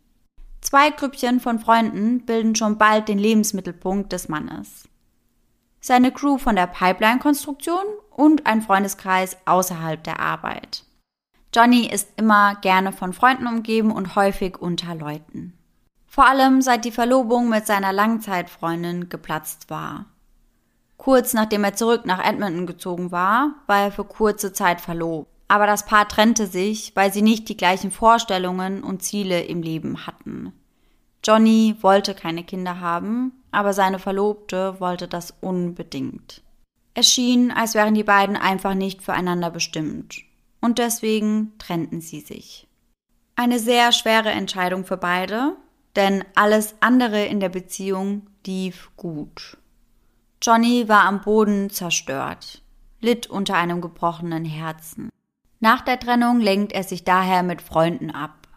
Zwei 0.64 0.88
Grüppchen 0.88 1.40
von 1.40 1.58
Freunden 1.58 2.24
bilden 2.24 2.56
schon 2.56 2.78
bald 2.78 3.08
den 3.08 3.18
Lebensmittelpunkt 3.18 4.10
des 4.12 4.30
Mannes. 4.30 4.88
Seine 5.82 6.10
Crew 6.10 6.38
von 6.38 6.56
der 6.56 6.66
Pipeline-Konstruktion 6.66 7.84
und 8.10 8.46
ein 8.46 8.62
Freundeskreis 8.62 9.36
außerhalb 9.44 10.02
der 10.02 10.20
Arbeit. 10.20 10.84
Johnny 11.54 11.86
ist 11.86 12.08
immer 12.16 12.54
gerne 12.62 12.92
von 12.92 13.12
Freunden 13.12 13.46
umgeben 13.46 13.92
und 13.92 14.16
häufig 14.16 14.56
unter 14.56 14.94
Leuten. 14.94 15.52
Vor 16.06 16.26
allem 16.26 16.62
seit 16.62 16.86
die 16.86 16.92
Verlobung 16.92 17.50
mit 17.50 17.66
seiner 17.66 17.92
Langzeitfreundin 17.92 19.10
geplatzt 19.10 19.68
war. 19.68 20.06
Kurz 20.96 21.34
nachdem 21.34 21.62
er 21.64 21.74
zurück 21.74 22.06
nach 22.06 22.24
Edmonton 22.24 22.66
gezogen 22.66 23.12
war, 23.12 23.56
war 23.66 23.82
er 23.82 23.92
für 23.92 24.04
kurze 24.04 24.54
Zeit 24.54 24.80
verlobt. 24.80 25.33
Aber 25.48 25.66
das 25.66 25.86
Paar 25.86 26.08
trennte 26.08 26.46
sich, 26.46 26.92
weil 26.94 27.12
sie 27.12 27.22
nicht 27.22 27.48
die 27.48 27.56
gleichen 27.56 27.90
Vorstellungen 27.90 28.82
und 28.82 29.02
Ziele 29.02 29.42
im 29.42 29.62
Leben 29.62 30.06
hatten. 30.06 30.52
Johnny 31.22 31.76
wollte 31.80 32.14
keine 32.14 32.44
Kinder 32.44 32.80
haben, 32.80 33.32
aber 33.50 33.72
seine 33.72 33.98
Verlobte 33.98 34.78
wollte 34.80 35.08
das 35.08 35.34
unbedingt. 35.40 36.42
Es 36.94 37.10
schien, 37.10 37.50
als 37.50 37.74
wären 37.74 37.94
die 37.94 38.04
beiden 38.04 38.36
einfach 38.36 38.74
nicht 38.74 39.02
füreinander 39.02 39.50
bestimmt. 39.50 40.22
Und 40.60 40.78
deswegen 40.78 41.52
trennten 41.58 42.00
sie 42.00 42.20
sich. 42.20 42.66
Eine 43.36 43.58
sehr 43.58 43.90
schwere 43.92 44.30
Entscheidung 44.30 44.84
für 44.84 44.96
beide, 44.96 45.56
denn 45.96 46.24
alles 46.34 46.76
andere 46.80 47.24
in 47.24 47.40
der 47.40 47.48
Beziehung 47.48 48.26
lief 48.46 48.90
gut. 48.96 49.56
Johnny 50.40 50.88
war 50.88 51.04
am 51.04 51.20
Boden 51.22 51.70
zerstört, 51.70 52.62
litt 53.00 53.26
unter 53.26 53.56
einem 53.56 53.80
gebrochenen 53.80 54.44
Herzen. 54.44 55.10
Nach 55.64 55.80
der 55.80 55.98
Trennung 55.98 56.40
lenkt 56.40 56.72
er 56.72 56.82
sich 56.82 57.04
daher 57.04 57.42
mit 57.42 57.62
Freunden 57.62 58.10
ab. 58.10 58.48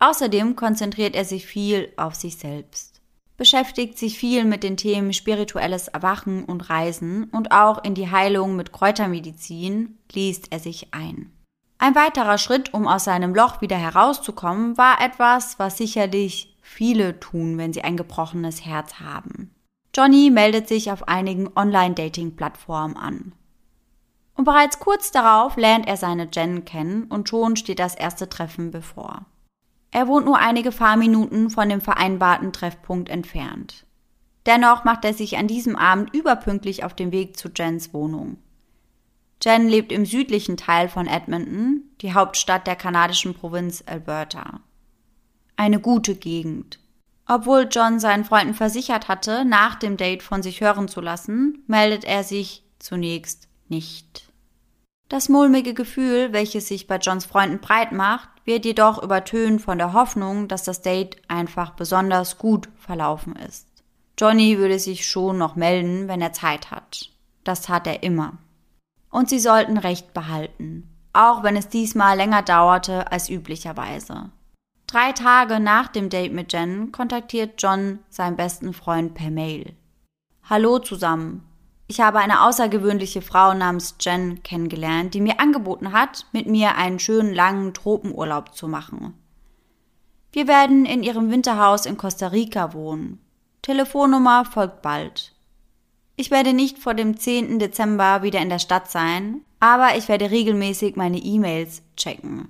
Außerdem 0.00 0.56
konzentriert 0.56 1.14
er 1.14 1.24
sich 1.24 1.46
viel 1.46 1.92
auf 1.96 2.16
sich 2.16 2.38
selbst, 2.38 3.00
beschäftigt 3.36 3.96
sich 3.96 4.18
viel 4.18 4.44
mit 4.44 4.64
den 4.64 4.76
Themen 4.76 5.12
spirituelles 5.12 5.86
Erwachen 5.86 6.44
und 6.44 6.68
Reisen 6.68 7.26
und 7.30 7.52
auch 7.52 7.84
in 7.84 7.94
die 7.94 8.10
Heilung 8.10 8.56
mit 8.56 8.72
Kräutermedizin 8.72 9.96
liest 10.10 10.50
er 10.50 10.58
sich 10.58 10.92
ein. 10.92 11.30
Ein 11.78 11.94
weiterer 11.94 12.38
Schritt, 12.38 12.74
um 12.74 12.88
aus 12.88 13.04
seinem 13.04 13.32
Loch 13.32 13.60
wieder 13.60 13.76
herauszukommen, 13.76 14.76
war 14.76 15.00
etwas, 15.00 15.60
was 15.60 15.78
sicherlich 15.78 16.58
viele 16.60 17.20
tun, 17.20 17.58
wenn 17.58 17.72
sie 17.72 17.84
ein 17.84 17.96
gebrochenes 17.96 18.66
Herz 18.66 18.94
haben. 18.94 19.54
Johnny 19.94 20.30
meldet 20.30 20.66
sich 20.66 20.90
auf 20.90 21.06
einigen 21.06 21.48
Online-Dating-Plattformen 21.54 22.96
an. 22.96 23.34
Und 24.36 24.44
bereits 24.44 24.80
kurz 24.80 25.10
darauf 25.10 25.56
lernt 25.56 25.86
er 25.86 25.96
seine 25.96 26.28
Jen 26.32 26.64
kennen 26.64 27.04
und 27.04 27.28
schon 27.28 27.56
steht 27.56 27.78
das 27.78 27.94
erste 27.94 28.28
Treffen 28.28 28.70
bevor. 28.70 29.26
Er 29.90 30.08
wohnt 30.08 30.26
nur 30.26 30.38
einige 30.38 30.72
Fahrminuten 30.72 31.50
von 31.50 31.68
dem 31.68 31.80
vereinbarten 31.80 32.52
Treffpunkt 32.52 33.08
entfernt. 33.08 33.86
Dennoch 34.44 34.84
macht 34.84 35.04
er 35.04 35.14
sich 35.14 35.38
an 35.38 35.46
diesem 35.46 35.76
Abend 35.76 36.14
überpünktlich 36.14 36.84
auf 36.84 36.94
den 36.94 37.12
Weg 37.12 37.36
zu 37.36 37.48
Jens 37.54 37.94
Wohnung. 37.94 38.38
Jen 39.42 39.68
lebt 39.68 39.92
im 39.92 40.04
südlichen 40.04 40.56
Teil 40.56 40.88
von 40.88 41.06
Edmonton, 41.06 41.82
die 42.00 42.12
Hauptstadt 42.12 42.66
der 42.66 42.76
kanadischen 42.76 43.34
Provinz 43.34 43.84
Alberta. 43.86 44.60
Eine 45.56 45.80
gute 45.80 46.16
Gegend. 46.16 46.80
Obwohl 47.26 47.68
John 47.70 48.00
seinen 48.00 48.24
Freunden 48.24 48.54
versichert 48.54 49.08
hatte, 49.08 49.44
nach 49.44 49.76
dem 49.76 49.96
Date 49.96 50.22
von 50.22 50.42
sich 50.42 50.60
hören 50.60 50.88
zu 50.88 51.00
lassen, 51.00 51.62
meldet 51.66 52.04
er 52.04 52.24
sich 52.24 52.64
zunächst 52.78 53.48
nicht. 53.68 54.23
Das 55.08 55.28
mulmige 55.28 55.74
Gefühl, 55.74 56.32
welches 56.32 56.68
sich 56.68 56.86
bei 56.86 56.96
Johns 56.96 57.26
Freunden 57.26 57.60
breit 57.60 57.92
macht, 57.92 58.28
wird 58.44 58.64
jedoch 58.64 59.02
übertönt 59.02 59.60
von 59.60 59.78
der 59.78 59.92
Hoffnung, 59.92 60.48
dass 60.48 60.64
das 60.64 60.82
Date 60.82 61.16
einfach 61.28 61.70
besonders 61.70 62.38
gut 62.38 62.68
verlaufen 62.78 63.36
ist. 63.36 63.66
Johnny 64.18 64.58
würde 64.58 64.78
sich 64.78 65.08
schon 65.08 65.38
noch 65.38 65.56
melden, 65.56 66.08
wenn 66.08 66.20
er 66.20 66.32
Zeit 66.32 66.70
hat. 66.70 67.10
Das 67.42 67.62
tat 67.62 67.86
er 67.86 68.02
immer. 68.02 68.34
Und 69.10 69.28
sie 69.28 69.38
sollten 69.38 69.76
Recht 69.76 70.14
behalten, 70.14 70.88
auch 71.12 71.42
wenn 71.42 71.56
es 71.56 71.68
diesmal 71.68 72.16
länger 72.16 72.42
dauerte 72.42 73.10
als 73.12 73.28
üblicherweise. 73.28 74.30
Drei 74.86 75.12
Tage 75.12 75.60
nach 75.60 75.88
dem 75.88 76.08
Date 76.08 76.32
mit 76.32 76.52
Jen 76.52 76.92
kontaktiert 76.92 77.60
John 77.60 77.98
seinen 78.10 78.36
besten 78.36 78.72
Freund 78.72 79.14
per 79.14 79.30
Mail. 79.30 79.74
Hallo 80.44 80.78
zusammen, 80.78 81.44
ich 81.86 82.00
habe 82.00 82.18
eine 82.18 82.42
außergewöhnliche 82.42 83.20
Frau 83.20 83.52
namens 83.52 83.96
Jen 84.00 84.42
kennengelernt, 84.42 85.14
die 85.14 85.20
mir 85.20 85.38
angeboten 85.38 85.92
hat, 85.92 86.26
mit 86.32 86.46
mir 86.46 86.76
einen 86.76 86.98
schönen 86.98 87.34
langen 87.34 87.74
Tropenurlaub 87.74 88.54
zu 88.54 88.68
machen. 88.68 89.14
Wir 90.32 90.48
werden 90.48 90.86
in 90.86 91.02
ihrem 91.02 91.30
Winterhaus 91.30 91.86
in 91.86 91.96
Costa 91.96 92.28
Rica 92.28 92.72
wohnen. 92.72 93.20
Telefonnummer 93.62 94.44
folgt 94.44 94.82
bald. 94.82 95.32
Ich 96.16 96.30
werde 96.30 96.52
nicht 96.52 96.78
vor 96.78 96.94
dem 96.94 97.18
10. 97.18 97.58
Dezember 97.58 98.22
wieder 98.22 98.40
in 98.40 98.48
der 98.48 98.58
Stadt 98.58 98.90
sein, 98.90 99.42
aber 99.60 99.96
ich 99.96 100.08
werde 100.08 100.30
regelmäßig 100.30 100.96
meine 100.96 101.18
E-Mails 101.18 101.82
checken. 101.96 102.48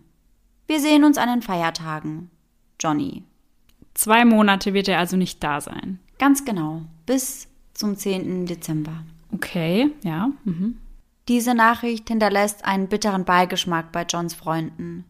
Wir 0.66 0.80
sehen 0.80 1.04
uns 1.04 1.18
an 1.18 1.28
den 1.28 1.42
Feiertagen. 1.42 2.30
Johnny. 2.80 3.24
Zwei 3.94 4.24
Monate 4.24 4.74
wird 4.74 4.88
er 4.88 4.98
also 4.98 5.16
nicht 5.16 5.42
da 5.42 5.60
sein. 5.60 5.98
Ganz 6.18 6.44
genau. 6.44 6.82
Bis 7.06 7.48
zum 7.74 7.96
10. 7.96 8.46
Dezember. 8.46 9.04
Okay, 9.34 9.90
ja. 10.04 10.30
Mhm. 10.44 10.78
Diese 11.28 11.54
Nachricht 11.54 12.08
hinterlässt 12.08 12.64
einen 12.64 12.88
bitteren 12.88 13.24
Beigeschmack 13.24 13.92
bei 13.92 14.02
Johns 14.02 14.34
Freunden. 14.34 15.04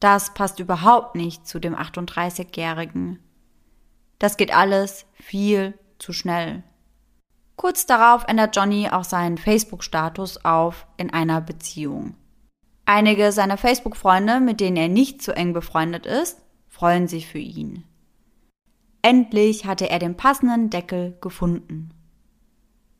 Das 0.00 0.34
passt 0.34 0.60
überhaupt 0.60 1.16
nicht 1.16 1.46
zu 1.46 1.58
dem 1.58 1.74
38-Jährigen. 1.74 3.18
Das 4.18 4.36
geht 4.36 4.54
alles 4.54 5.06
viel 5.14 5.74
zu 5.98 6.12
schnell. 6.12 6.62
Kurz 7.56 7.86
darauf 7.86 8.24
ändert 8.28 8.54
Johnny 8.54 8.88
auch 8.90 9.04
seinen 9.04 9.38
Facebook-Status 9.38 10.44
auf 10.44 10.86
in 10.96 11.12
einer 11.12 11.40
Beziehung. 11.40 12.14
Einige 12.84 13.32
seiner 13.32 13.56
Facebook-Freunde, 13.56 14.40
mit 14.40 14.60
denen 14.60 14.76
er 14.76 14.88
nicht 14.88 15.22
so 15.22 15.32
eng 15.32 15.52
befreundet 15.52 16.06
ist, 16.06 16.38
freuen 16.68 17.08
sich 17.08 17.26
für 17.26 17.38
ihn. 17.38 17.84
Endlich 19.02 19.66
hatte 19.66 19.90
er 19.90 19.98
den 19.98 20.16
passenden 20.16 20.70
Deckel 20.70 21.16
gefunden. 21.20 21.95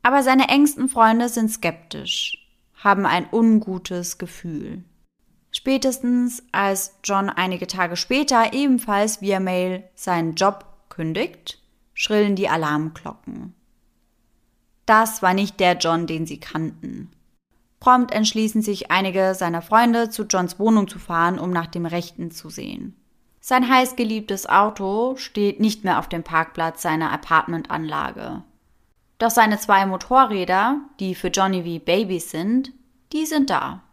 Aber 0.07 0.23
seine 0.23 0.47
engsten 0.47 0.87
Freunde 0.87 1.27
sind 1.27 1.51
skeptisch, 1.51 2.37
haben 2.75 3.05
ein 3.05 3.27
ungutes 3.29 4.17
Gefühl. 4.17 4.85
Spätestens 5.51 6.43
als 6.53 6.97
John 7.03 7.27
einige 7.29 7.67
Tage 7.67 7.97
später 7.97 8.53
ebenfalls 8.53 9.19
via 9.19 9.41
Mail 9.41 9.83
seinen 9.95 10.35
Job 10.35 10.63
kündigt, 10.87 11.61
schrillen 11.93 12.37
die 12.37 12.47
Alarmglocken. 12.47 13.53
Das 14.85 15.21
war 15.21 15.33
nicht 15.33 15.59
der 15.59 15.73
John, 15.73 16.07
den 16.07 16.25
sie 16.25 16.39
kannten. 16.39 17.11
Prompt 17.81 18.13
entschließen 18.13 18.61
sich 18.61 18.89
einige 18.89 19.35
seiner 19.35 19.61
Freunde, 19.61 20.09
zu 20.09 20.23
Johns 20.23 20.57
Wohnung 20.57 20.87
zu 20.87 20.99
fahren, 20.99 21.37
um 21.37 21.49
nach 21.49 21.67
dem 21.67 21.85
Rechten 21.85 22.31
zu 22.31 22.49
sehen. 22.49 22.95
Sein 23.41 23.67
heißgeliebtes 23.67 24.47
Auto 24.47 25.17
steht 25.17 25.59
nicht 25.59 25.83
mehr 25.83 25.99
auf 25.99 26.07
dem 26.07 26.23
Parkplatz 26.23 26.81
seiner 26.81 27.11
Apartmentanlage. 27.11 28.43
Doch 29.17 29.31
seine 29.31 29.57
zwei 29.57 29.85
Motorräder, 29.85 30.81
die 30.99 31.15
für 31.15 31.29
Johnny 31.29 31.63
wie 31.63 31.79
Babys 31.79 32.29
sind, 32.29 32.71
die 33.13 33.25
sind 33.25 33.49
da. 33.49 33.83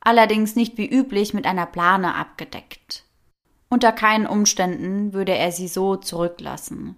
Allerdings 0.00 0.56
nicht 0.56 0.78
wie 0.78 0.88
üblich 0.88 1.34
mit 1.34 1.44
einer 1.44 1.66
Plane 1.66 2.14
abgedeckt. 2.14 3.04
Unter 3.68 3.92
keinen 3.92 4.26
Umständen 4.26 5.12
würde 5.12 5.36
er 5.36 5.52
sie 5.52 5.68
so 5.68 5.96
zurücklassen. 5.96 6.96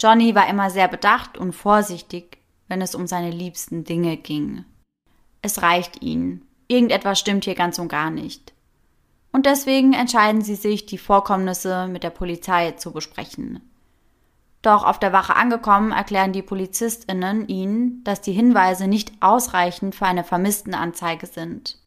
Johnny 0.00 0.34
war 0.34 0.48
immer 0.48 0.70
sehr 0.70 0.88
bedacht 0.88 1.38
und 1.38 1.52
vorsichtig, 1.52 2.38
wenn 2.66 2.82
es 2.82 2.94
um 2.94 3.06
seine 3.06 3.30
liebsten 3.30 3.84
Dinge 3.84 4.16
ging. 4.16 4.64
Es 5.42 5.62
reicht 5.62 6.02
ihnen. 6.02 6.46
Irgendetwas 6.66 7.18
stimmt 7.18 7.44
hier 7.44 7.54
ganz 7.54 7.78
und 7.78 7.88
gar 7.88 8.10
nicht. 8.10 8.52
Und 9.32 9.46
deswegen 9.46 9.92
entscheiden 9.92 10.42
sie 10.42 10.56
sich, 10.56 10.86
die 10.86 10.98
Vorkommnisse 10.98 11.88
mit 11.88 12.02
der 12.02 12.10
Polizei 12.10 12.72
zu 12.72 12.92
besprechen. 12.92 13.67
Doch 14.62 14.84
auf 14.84 14.98
der 14.98 15.12
Wache 15.12 15.36
angekommen, 15.36 15.92
erklären 15.92 16.32
die 16.32 16.42
PolizistInnen 16.42 17.46
ihnen, 17.48 18.02
dass 18.04 18.20
die 18.20 18.32
Hinweise 18.32 18.88
nicht 18.88 19.12
ausreichend 19.20 19.94
für 19.94 20.06
eine 20.06 20.24
Vermisstenanzeige 20.24 21.26
sind. 21.26 21.78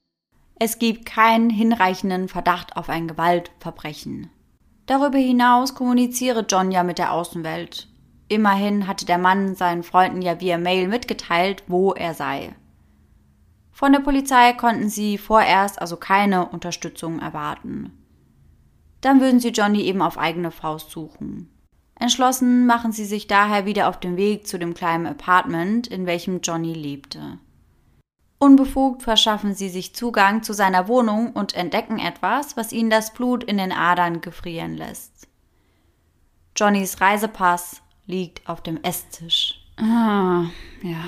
Es 0.56 0.80
gibt 0.80 1.06
keinen 1.06 1.50
hinreichenden 1.50 2.28
Verdacht 2.28 2.78
auf 2.78 2.88
ein 2.88 3.08
Gewaltverbrechen. 3.08 4.30
Darüber 4.86 5.18
hinaus 5.18 5.76
kommuniziere 5.76 6.46
John 6.48 6.72
ja 6.72 6.84
mit 6.84 6.98
der 6.98 7.14
Außenwelt. 7.14 7.88
Immerhin 8.28 8.88
hatte 8.88 9.06
der 9.06 9.18
Mann 9.18 9.56
seinen 9.56 9.84
Freunden 9.84 10.22
ja 10.22 10.40
via 10.40 10.58
Mail 10.58 10.88
mitgeteilt, 10.88 11.64
wo 11.68 11.92
er 11.92 12.14
sei. 12.14 12.56
Von 13.72 13.92
der 13.92 14.00
Polizei 14.00 14.54
konnten 14.54 14.90
sie 14.90 15.18
vorerst 15.18 15.82
also 15.82 15.98
keine 15.98 16.48
Unterstützung 16.48 17.20
erwarten. 17.20 17.92
Dann 19.02 19.20
würden 19.20 19.40
sie 19.40 19.50
Johnny 19.50 19.82
eben 19.82 20.02
auf 20.02 20.18
eigene 20.18 20.52
Faust 20.52 20.92
suchen. 20.92 21.50
Entschlossen 22.02 22.66
machen 22.66 22.92
sie 22.92 23.06
sich 23.06 23.28
daher 23.28 23.68
wieder 23.68 23.88
auf 23.88 24.00
den 24.00 24.18
Weg 24.18 24.48
zu 24.48 24.58
dem 24.58 24.74
kleinen 24.74 25.06
Apartment, 25.06 25.86
in 25.86 26.08
welchem 26.08 26.42
Johnny 26.42 26.74
lebte. 26.74 27.38
Unbefugt 28.40 29.04
verschaffen 29.04 29.54
sie 29.54 29.70
sich 29.70 29.94
Zugang 29.94 30.42
zu 30.42 30.54
seiner 30.54 30.88
Wohnung 30.88 31.32
und 31.34 31.54
entdecken 31.54 32.00
etwas, 32.00 32.58
was 32.58 32.74
ihnen 32.74 32.90
das 32.90 33.14
Blut 33.14 33.44
in 33.44 33.60
den 33.60 33.72
Adern 33.72 34.20
gefrieren 34.20 34.76
lässt. 34.76 35.28
Johnnys 36.58 37.00
Reisepass 37.00 37.84
liegt 38.08 38.50
auf 38.50 38.62
dem 38.62 38.82
Esstisch. 38.82 39.64
Ah, 39.78 40.46
ja. 40.82 41.04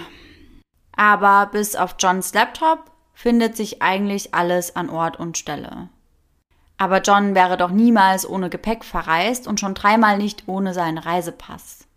Aber 0.95 1.47
bis 1.51 1.75
auf 1.75 1.95
Johns 1.97 2.35
Laptop 2.35 2.91
findet 3.15 3.57
sich 3.57 3.81
eigentlich 3.81 4.35
alles 4.35 4.75
an 4.75 4.91
Ort 4.91 5.17
und 5.17 5.39
Stelle. 5.39 5.89
Aber 6.77 7.01
John 7.01 7.35
wäre 7.35 7.57
doch 7.57 7.71
niemals 7.71 8.27
ohne 8.27 8.49
Gepäck 8.49 8.83
verreist 8.83 9.47
und 9.47 9.59
schon 9.59 9.73
dreimal 9.73 10.17
nicht 10.17 10.47
ohne 10.47 10.73
seinen 10.73 10.97
Reisepass. 10.97 11.87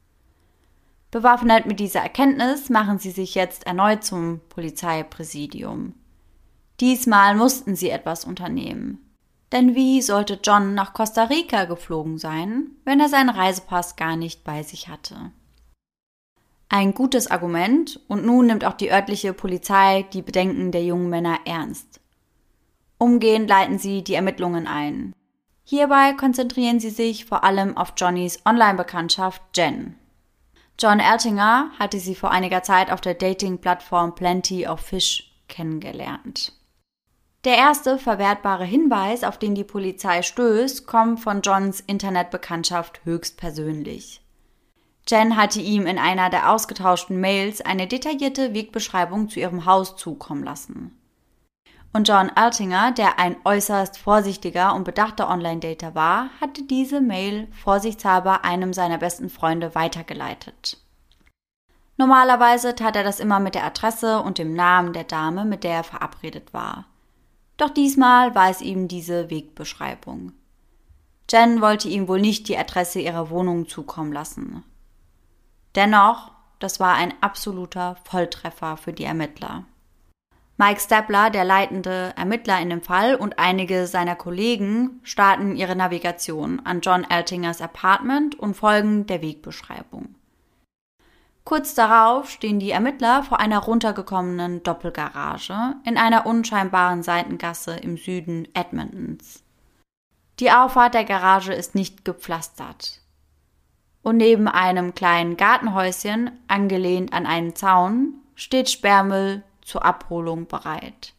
Bewaffnet 1.10 1.66
mit 1.66 1.80
dieser 1.80 2.00
Erkenntnis 2.00 2.68
machen 2.68 2.98
sie 2.98 3.10
sich 3.10 3.34
jetzt 3.34 3.66
erneut 3.66 4.04
zum 4.04 4.40
Polizeipräsidium. 4.48 5.94
Diesmal 6.80 7.34
mussten 7.34 7.74
sie 7.74 7.90
etwas 7.90 8.24
unternehmen. 8.24 8.98
Denn 9.52 9.74
wie 9.74 10.02
sollte 10.02 10.40
John 10.42 10.74
nach 10.74 10.92
Costa 10.92 11.24
Rica 11.24 11.64
geflogen 11.64 12.18
sein, 12.18 12.72
wenn 12.84 13.00
er 13.00 13.08
seinen 13.08 13.30
Reisepass 13.30 13.96
gar 13.96 14.16
nicht 14.16 14.44
bei 14.44 14.62
sich 14.62 14.88
hatte? 14.88 15.30
Ein 16.68 16.94
gutes 16.94 17.30
Argument 17.30 18.00
und 18.08 18.26
nun 18.26 18.46
nimmt 18.46 18.64
auch 18.64 18.74
die 18.74 18.90
örtliche 18.90 19.32
Polizei 19.32 20.04
die 20.12 20.22
Bedenken 20.22 20.72
der 20.72 20.84
jungen 20.84 21.08
Männer 21.08 21.38
ernst. 21.44 21.95
Umgehend 22.98 23.48
leiten 23.48 23.78
sie 23.78 24.02
die 24.02 24.14
Ermittlungen 24.14 24.66
ein. 24.66 25.14
Hierbei 25.64 26.12
konzentrieren 26.12 26.80
sie 26.80 26.90
sich 26.90 27.24
vor 27.26 27.44
allem 27.44 27.76
auf 27.76 27.92
Johnnys 27.96 28.40
Online-Bekanntschaft 28.46 29.42
Jen. 29.54 29.96
John 30.78 31.00
Eltinger 31.00 31.70
hatte 31.78 31.98
sie 31.98 32.14
vor 32.14 32.30
einiger 32.30 32.62
Zeit 32.62 32.92
auf 32.92 33.00
der 33.00 33.14
Dating-Plattform 33.14 34.14
Plenty 34.14 34.68
of 34.68 34.80
Fish 34.80 35.32
kennengelernt. 35.48 36.52
Der 37.44 37.56
erste 37.56 37.98
verwertbare 37.98 38.64
Hinweis, 38.64 39.22
auf 39.22 39.38
den 39.38 39.54
die 39.54 39.64
Polizei 39.64 40.22
stößt, 40.22 40.86
kommt 40.86 41.20
von 41.20 41.42
Johns 41.42 41.80
Internetbekanntschaft 41.80 43.04
höchstpersönlich. 43.04 44.20
Jen 45.08 45.36
hatte 45.36 45.60
ihm 45.60 45.86
in 45.86 45.98
einer 45.98 46.30
der 46.30 46.52
ausgetauschten 46.52 47.20
Mails 47.20 47.60
eine 47.60 47.86
detaillierte 47.86 48.52
Wegbeschreibung 48.52 49.28
zu 49.28 49.38
ihrem 49.38 49.64
Haus 49.64 49.96
zukommen 49.96 50.42
lassen. 50.42 50.95
Und 51.96 52.08
John 52.08 52.28
Altinger, 52.34 52.92
der 52.92 53.18
ein 53.18 53.36
äußerst 53.42 53.96
vorsichtiger 53.96 54.74
und 54.74 54.84
bedachter 54.84 55.30
Online-Dater 55.30 55.94
war, 55.94 56.28
hatte 56.42 56.62
diese 56.62 57.00
Mail 57.00 57.48
vorsichtshalber 57.64 58.44
einem 58.44 58.74
seiner 58.74 58.98
besten 58.98 59.30
Freunde 59.30 59.74
weitergeleitet. 59.74 60.76
Normalerweise 61.96 62.74
tat 62.74 62.96
er 62.96 63.02
das 63.02 63.18
immer 63.18 63.40
mit 63.40 63.54
der 63.54 63.64
Adresse 63.64 64.20
und 64.20 64.36
dem 64.36 64.52
Namen 64.52 64.92
der 64.92 65.04
Dame, 65.04 65.46
mit 65.46 65.64
der 65.64 65.76
er 65.76 65.84
verabredet 65.84 66.52
war. 66.52 66.84
Doch 67.56 67.70
diesmal 67.70 68.34
war 68.34 68.50
es 68.50 68.60
ihm 68.60 68.88
diese 68.88 69.30
Wegbeschreibung. 69.30 70.32
Jen 71.30 71.62
wollte 71.62 71.88
ihm 71.88 72.08
wohl 72.08 72.20
nicht 72.20 72.48
die 72.48 72.58
Adresse 72.58 73.00
ihrer 73.00 73.30
Wohnung 73.30 73.68
zukommen 73.68 74.12
lassen. 74.12 74.64
Dennoch, 75.74 76.30
das 76.58 76.78
war 76.78 76.92
ein 76.96 77.14
absoluter 77.22 77.96
Volltreffer 78.04 78.76
für 78.76 78.92
die 78.92 79.04
Ermittler. 79.04 79.64
Mike 80.58 80.80
Stapler, 80.80 81.28
der 81.30 81.44
leitende 81.44 82.14
Ermittler 82.16 82.60
in 82.60 82.70
dem 82.70 82.80
Fall, 82.80 83.14
und 83.14 83.38
einige 83.38 83.86
seiner 83.86 84.16
Kollegen 84.16 85.00
starten 85.02 85.54
ihre 85.54 85.76
Navigation 85.76 86.62
an 86.64 86.80
John 86.80 87.04
Eltingers 87.04 87.60
Apartment 87.60 88.38
und 88.38 88.54
folgen 88.54 89.06
der 89.06 89.20
Wegbeschreibung. 89.20 90.14
Kurz 91.44 91.74
darauf 91.74 92.30
stehen 92.30 92.58
die 92.58 92.70
Ermittler 92.70 93.22
vor 93.22 93.38
einer 93.38 93.58
runtergekommenen 93.58 94.62
Doppelgarage 94.62 95.76
in 95.84 95.96
einer 95.98 96.26
unscheinbaren 96.26 97.02
Seitengasse 97.02 97.76
im 97.76 97.96
Süden 97.98 98.48
Edmontons. 98.54 99.44
Die 100.40 100.50
Auffahrt 100.50 100.94
der 100.94 101.04
Garage 101.04 101.52
ist 101.52 101.74
nicht 101.74 102.04
gepflastert 102.04 103.00
und 104.06 104.18
neben 104.18 104.46
einem 104.46 104.94
kleinen 104.94 105.36
Gartenhäuschen, 105.36 106.30
angelehnt 106.46 107.12
an 107.12 107.26
einen 107.26 107.56
Zaun, 107.56 108.14
steht 108.36 108.70
Sperrmüll 108.70 109.42
zur 109.66 109.84
Abholung 109.84 110.46
bereit. 110.46 111.12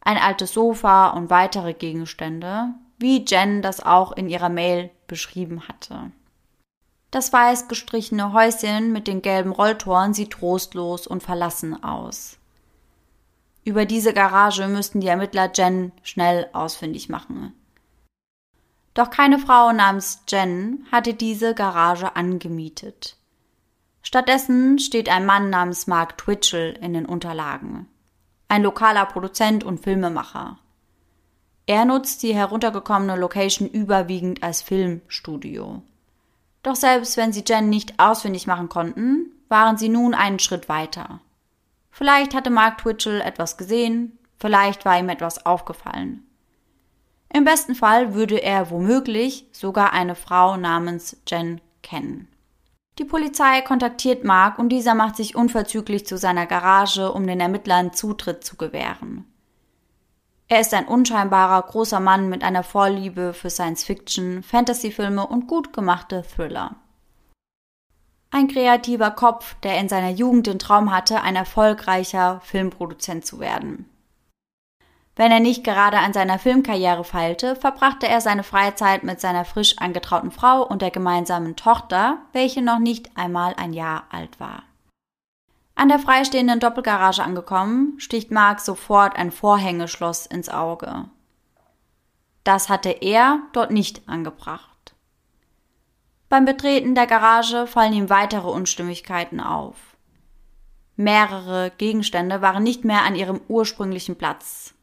Ein 0.00 0.16
altes 0.16 0.54
Sofa 0.54 1.10
und 1.10 1.28
weitere 1.28 1.74
Gegenstände, 1.74 2.74
wie 2.98 3.24
Jen 3.26 3.60
das 3.62 3.80
auch 3.80 4.12
in 4.12 4.28
ihrer 4.28 4.48
Mail 4.48 4.90
beschrieben 5.08 5.68
hatte. 5.68 6.12
Das 7.10 7.32
weiß 7.32 7.68
gestrichene 7.68 8.32
Häuschen 8.32 8.92
mit 8.92 9.06
den 9.08 9.22
gelben 9.22 9.52
Rolltoren 9.52 10.14
sieht 10.14 10.32
trostlos 10.32 11.06
und 11.06 11.22
verlassen 11.22 11.82
aus. 11.82 12.38
Über 13.64 13.86
diese 13.86 14.12
Garage 14.12 14.68
müssten 14.68 15.00
die 15.00 15.08
Ermittler 15.08 15.50
Jen 15.52 15.92
schnell 16.02 16.48
ausfindig 16.52 17.08
machen. 17.08 17.52
Doch 18.92 19.10
keine 19.10 19.38
Frau 19.38 19.72
namens 19.72 20.22
Jen 20.28 20.86
hatte 20.92 21.14
diese 21.14 21.54
Garage 21.54 22.14
angemietet. 22.14 23.16
Stattdessen 24.14 24.78
steht 24.78 25.08
ein 25.08 25.26
Mann 25.26 25.50
namens 25.50 25.88
Mark 25.88 26.16
Twitchell 26.18 26.78
in 26.80 26.92
den 26.92 27.04
Unterlagen. 27.04 27.88
Ein 28.46 28.62
lokaler 28.62 29.06
Produzent 29.06 29.64
und 29.64 29.80
Filmemacher. 29.80 30.56
Er 31.66 31.84
nutzt 31.84 32.22
die 32.22 32.32
heruntergekommene 32.32 33.16
Location 33.16 33.68
überwiegend 33.68 34.40
als 34.44 34.62
Filmstudio. 34.62 35.82
Doch 36.62 36.76
selbst 36.76 37.16
wenn 37.16 37.32
sie 37.32 37.42
Jen 37.44 37.68
nicht 37.68 37.98
ausfindig 37.98 38.46
machen 38.46 38.68
konnten, 38.68 39.32
waren 39.48 39.78
sie 39.78 39.88
nun 39.88 40.14
einen 40.14 40.38
Schritt 40.38 40.68
weiter. 40.68 41.18
Vielleicht 41.90 42.34
hatte 42.34 42.50
Mark 42.50 42.78
Twitchell 42.78 43.20
etwas 43.20 43.56
gesehen, 43.56 44.16
vielleicht 44.38 44.84
war 44.84 44.96
ihm 44.96 45.08
etwas 45.08 45.44
aufgefallen. 45.44 46.24
Im 47.32 47.42
besten 47.42 47.74
Fall 47.74 48.14
würde 48.14 48.40
er 48.40 48.70
womöglich 48.70 49.48
sogar 49.50 49.92
eine 49.92 50.14
Frau 50.14 50.56
namens 50.56 51.16
Jen 51.26 51.60
kennen. 51.82 52.28
Die 52.98 53.04
Polizei 53.04 53.60
kontaktiert 53.62 54.22
Mark 54.22 54.58
und 54.58 54.68
dieser 54.68 54.94
macht 54.94 55.16
sich 55.16 55.34
unverzüglich 55.34 56.06
zu 56.06 56.16
seiner 56.16 56.46
Garage, 56.46 57.12
um 57.12 57.26
den 57.26 57.40
Ermittlern 57.40 57.92
Zutritt 57.92 58.44
zu 58.44 58.56
gewähren. 58.56 59.24
Er 60.46 60.60
ist 60.60 60.72
ein 60.74 60.86
unscheinbarer, 60.86 61.62
großer 61.62 61.98
Mann 61.98 62.28
mit 62.28 62.44
einer 62.44 62.62
Vorliebe 62.62 63.32
für 63.32 63.50
Science-Fiction, 63.50 64.42
Fantasy-Filme 64.42 65.26
und 65.26 65.48
gut 65.48 65.72
gemachte 65.72 66.22
Thriller. 66.22 66.76
Ein 68.30 68.48
kreativer 68.48 69.10
Kopf, 69.10 69.54
der 69.62 69.78
in 69.78 69.88
seiner 69.88 70.10
Jugend 70.10 70.46
den 70.46 70.58
Traum 70.58 70.92
hatte, 70.92 71.22
ein 71.22 71.34
erfolgreicher 71.34 72.40
Filmproduzent 72.44 73.24
zu 73.24 73.40
werden. 73.40 73.88
Wenn 75.16 75.30
er 75.30 75.40
nicht 75.40 75.62
gerade 75.62 75.98
an 75.98 76.12
seiner 76.12 76.40
Filmkarriere 76.40 77.04
feilte, 77.04 77.54
verbrachte 77.54 78.08
er 78.08 78.20
seine 78.20 78.42
Freizeit 78.42 79.04
mit 79.04 79.20
seiner 79.20 79.44
frisch 79.44 79.78
angetrauten 79.78 80.32
Frau 80.32 80.66
und 80.66 80.82
der 80.82 80.90
gemeinsamen 80.90 81.54
Tochter, 81.54 82.18
welche 82.32 82.62
noch 82.62 82.80
nicht 82.80 83.16
einmal 83.16 83.54
ein 83.56 83.72
Jahr 83.72 84.04
alt 84.10 84.40
war. 84.40 84.64
An 85.76 85.88
der 85.88 86.00
freistehenden 86.00 86.60
Doppelgarage 86.60 87.22
angekommen, 87.22 87.94
sticht 87.98 88.30
Mark 88.30 88.60
sofort 88.60 89.16
ein 89.16 89.30
Vorhängeschloss 89.30 90.26
ins 90.26 90.48
Auge. 90.48 91.04
Das 92.42 92.68
hatte 92.68 92.90
er 92.90 93.38
dort 93.52 93.70
nicht 93.70 94.08
angebracht. 94.08 94.94
Beim 96.28 96.44
Betreten 96.44 96.94
der 96.94 97.06
Garage 97.06 97.66
fallen 97.66 97.92
ihm 97.92 98.10
weitere 98.10 98.48
Unstimmigkeiten 98.48 99.40
auf. 99.40 99.76
Mehrere 100.96 101.72
Gegenstände 101.78 102.40
waren 102.40 102.62
nicht 102.62 102.84
mehr 102.84 103.02
an 103.02 103.14
ihrem 103.14 103.40
ursprünglichen 103.48 104.16
Platz 104.16 104.73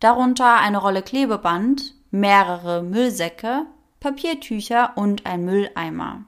darunter 0.00 0.56
eine 0.56 0.78
Rolle 0.78 1.02
Klebeband, 1.02 1.94
mehrere 2.10 2.82
Müllsäcke, 2.82 3.66
Papiertücher 4.00 4.92
und 4.96 5.26
ein 5.26 5.44
Mülleimer. 5.44 6.24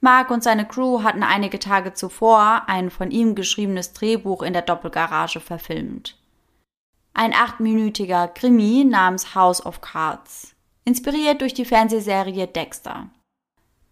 Mark 0.00 0.32
und 0.32 0.42
seine 0.42 0.66
Crew 0.66 1.04
hatten 1.04 1.22
einige 1.22 1.60
Tage 1.60 1.94
zuvor 1.94 2.64
ein 2.66 2.90
von 2.90 3.12
ihm 3.12 3.36
geschriebenes 3.36 3.92
Drehbuch 3.92 4.42
in 4.42 4.52
der 4.52 4.62
Doppelgarage 4.62 5.38
verfilmt. 5.38 6.18
Ein 7.14 7.32
achtminütiger 7.32 8.26
Krimi 8.26 8.84
namens 8.84 9.36
House 9.36 9.64
of 9.64 9.80
Cards, 9.80 10.56
inspiriert 10.84 11.40
durch 11.40 11.54
die 11.54 11.64
Fernsehserie 11.64 12.48
Dexter. 12.48 13.10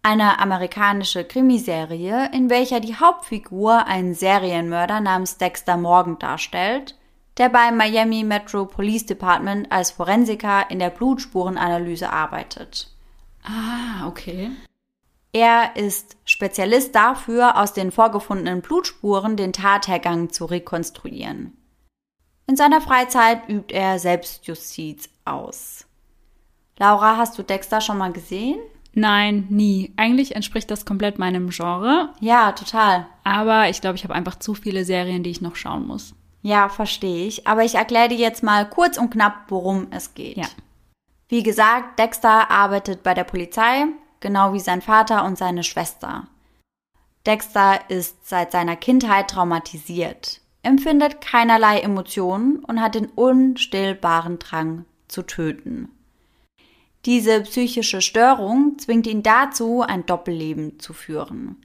Eine 0.03 0.39
amerikanische 0.39 1.23
Krimiserie, 1.23 2.29
in 2.33 2.49
welcher 2.49 2.79
die 2.79 2.95
Hauptfigur 2.95 3.85
einen 3.85 4.13
Serienmörder 4.13 4.99
namens 4.99 5.37
Dexter 5.37 5.77
Morgan 5.77 6.19
darstellt 6.19 6.95
der 7.37 7.49
beim 7.49 7.77
Miami 7.77 8.23
Metro 8.23 8.65
Police 8.65 9.05
Department 9.05 9.71
als 9.71 9.91
Forensiker 9.91 10.69
in 10.69 10.79
der 10.79 10.89
Blutspurenanalyse 10.89 12.11
arbeitet. 12.11 12.89
Ah, 13.43 14.07
okay. 14.07 14.51
Er 15.33 15.75
ist 15.77 16.17
Spezialist 16.25 16.93
dafür, 16.93 17.57
aus 17.57 17.73
den 17.73 17.91
vorgefundenen 17.91 18.61
Blutspuren 18.61 19.37
den 19.37 19.53
Tathergang 19.53 20.29
zu 20.29 20.45
rekonstruieren. 20.45 21.57
In 22.47 22.57
seiner 22.57 22.81
Freizeit 22.81 23.47
übt 23.47 23.73
er 23.73 23.97
Selbstjustiz 23.97 25.09
aus. 25.23 25.85
Laura, 26.77 27.15
hast 27.15 27.37
du 27.37 27.43
Dexter 27.43 27.79
schon 27.79 27.97
mal 27.97 28.11
gesehen? 28.11 28.59
Nein, 28.93 29.47
nie. 29.49 29.93
Eigentlich 29.95 30.35
entspricht 30.35 30.69
das 30.69 30.83
komplett 30.83 31.17
meinem 31.17 31.49
Genre. 31.49 32.09
Ja, 32.19 32.51
total. 32.51 33.07
Aber 33.23 33.69
ich 33.69 33.79
glaube, 33.79 33.95
ich 33.95 34.03
habe 34.03 34.15
einfach 34.15 34.37
zu 34.37 34.53
viele 34.53 34.83
Serien, 34.83 35.23
die 35.23 35.29
ich 35.29 35.41
noch 35.41 35.55
schauen 35.55 35.87
muss. 35.87 36.13
Ja, 36.41 36.69
verstehe 36.69 37.27
ich. 37.27 37.47
Aber 37.47 37.63
ich 37.63 37.75
erkläre 37.75 38.09
dir 38.09 38.17
jetzt 38.17 38.43
mal 38.43 38.69
kurz 38.69 38.97
und 38.97 39.11
knapp, 39.11 39.45
worum 39.49 39.87
es 39.91 40.13
geht. 40.13 40.37
Ja. 40.37 40.47
Wie 41.29 41.43
gesagt, 41.43 41.99
Dexter 41.99 42.51
arbeitet 42.51 43.03
bei 43.03 43.13
der 43.13 43.23
Polizei, 43.23 43.85
genau 44.19 44.53
wie 44.53 44.59
sein 44.59 44.81
Vater 44.81 45.23
und 45.23 45.37
seine 45.37 45.63
Schwester. 45.63 46.27
Dexter 47.25 47.79
ist 47.89 48.27
seit 48.27 48.51
seiner 48.51 48.75
Kindheit 48.75 49.29
traumatisiert, 49.29 50.41
empfindet 50.63 51.21
keinerlei 51.21 51.79
Emotionen 51.79 52.57
und 52.57 52.81
hat 52.81 52.95
den 52.95 53.05
unstillbaren 53.05 54.39
Drang 54.39 54.85
zu 55.07 55.21
töten. 55.21 55.89
Diese 57.05 57.41
psychische 57.41 58.01
Störung 58.01 58.77
zwingt 58.77 59.07
ihn 59.07 59.23
dazu, 59.23 59.81
ein 59.81 60.05
Doppelleben 60.05 60.79
zu 60.79 60.93
führen. 60.93 61.63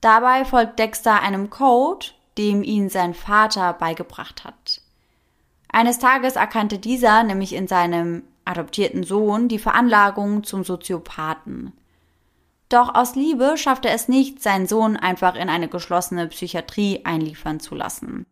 Dabei 0.00 0.44
folgt 0.44 0.78
Dexter 0.78 1.20
einem 1.20 1.50
Code, 1.50 2.06
dem 2.38 2.62
ihn 2.62 2.88
sein 2.88 3.14
Vater 3.14 3.72
beigebracht 3.74 4.44
hat. 4.44 4.80
Eines 5.70 5.98
Tages 5.98 6.36
erkannte 6.36 6.78
dieser 6.78 7.22
nämlich 7.24 7.52
in 7.52 7.68
seinem 7.68 8.22
adoptierten 8.44 9.04
Sohn 9.04 9.48
die 9.48 9.58
Veranlagung 9.58 10.44
zum 10.44 10.64
Soziopathen. 10.64 11.72
Doch 12.70 12.94
aus 12.94 13.14
Liebe 13.14 13.56
schafft 13.56 13.84
er 13.84 13.92
es 13.92 14.08
nicht, 14.08 14.42
seinen 14.42 14.66
Sohn 14.66 14.96
einfach 14.96 15.34
in 15.34 15.48
eine 15.48 15.68
geschlossene 15.68 16.28
Psychiatrie 16.28 17.04
einliefern 17.04 17.60
zu 17.60 17.74
lassen. 17.74 18.26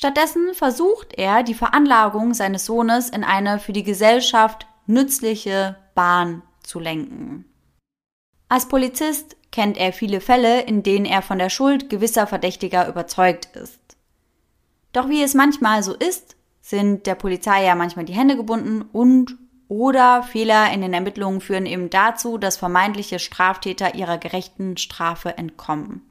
Stattdessen 0.00 0.54
versucht 0.54 1.12
er, 1.16 1.44
die 1.44 1.54
Veranlagung 1.54 2.34
seines 2.34 2.66
Sohnes 2.66 3.08
in 3.08 3.22
eine 3.22 3.60
für 3.60 3.72
die 3.72 3.84
Gesellschaft 3.84 4.66
nützliche 4.86 5.76
Bahn 5.94 6.42
zu 6.62 6.80
lenken. 6.80 7.44
Als 8.52 8.68
Polizist 8.68 9.34
kennt 9.50 9.78
er 9.78 9.94
viele 9.94 10.20
Fälle, 10.20 10.60
in 10.60 10.82
denen 10.82 11.06
er 11.06 11.22
von 11.22 11.38
der 11.38 11.48
Schuld 11.48 11.88
gewisser 11.88 12.26
Verdächtiger 12.26 12.86
überzeugt 12.86 13.46
ist. 13.56 13.80
Doch 14.92 15.08
wie 15.08 15.22
es 15.22 15.32
manchmal 15.32 15.82
so 15.82 15.94
ist, 15.94 16.36
sind 16.60 17.06
der 17.06 17.14
Polizei 17.14 17.64
ja 17.64 17.74
manchmal 17.74 18.04
die 18.04 18.12
Hände 18.12 18.36
gebunden 18.36 18.82
und 18.92 19.38
oder 19.68 20.22
Fehler 20.22 20.70
in 20.70 20.82
den 20.82 20.92
Ermittlungen 20.92 21.40
führen 21.40 21.64
eben 21.64 21.88
dazu, 21.88 22.36
dass 22.36 22.58
vermeintliche 22.58 23.18
Straftäter 23.18 23.94
ihrer 23.94 24.18
gerechten 24.18 24.76
Strafe 24.76 25.38
entkommen. 25.38 26.02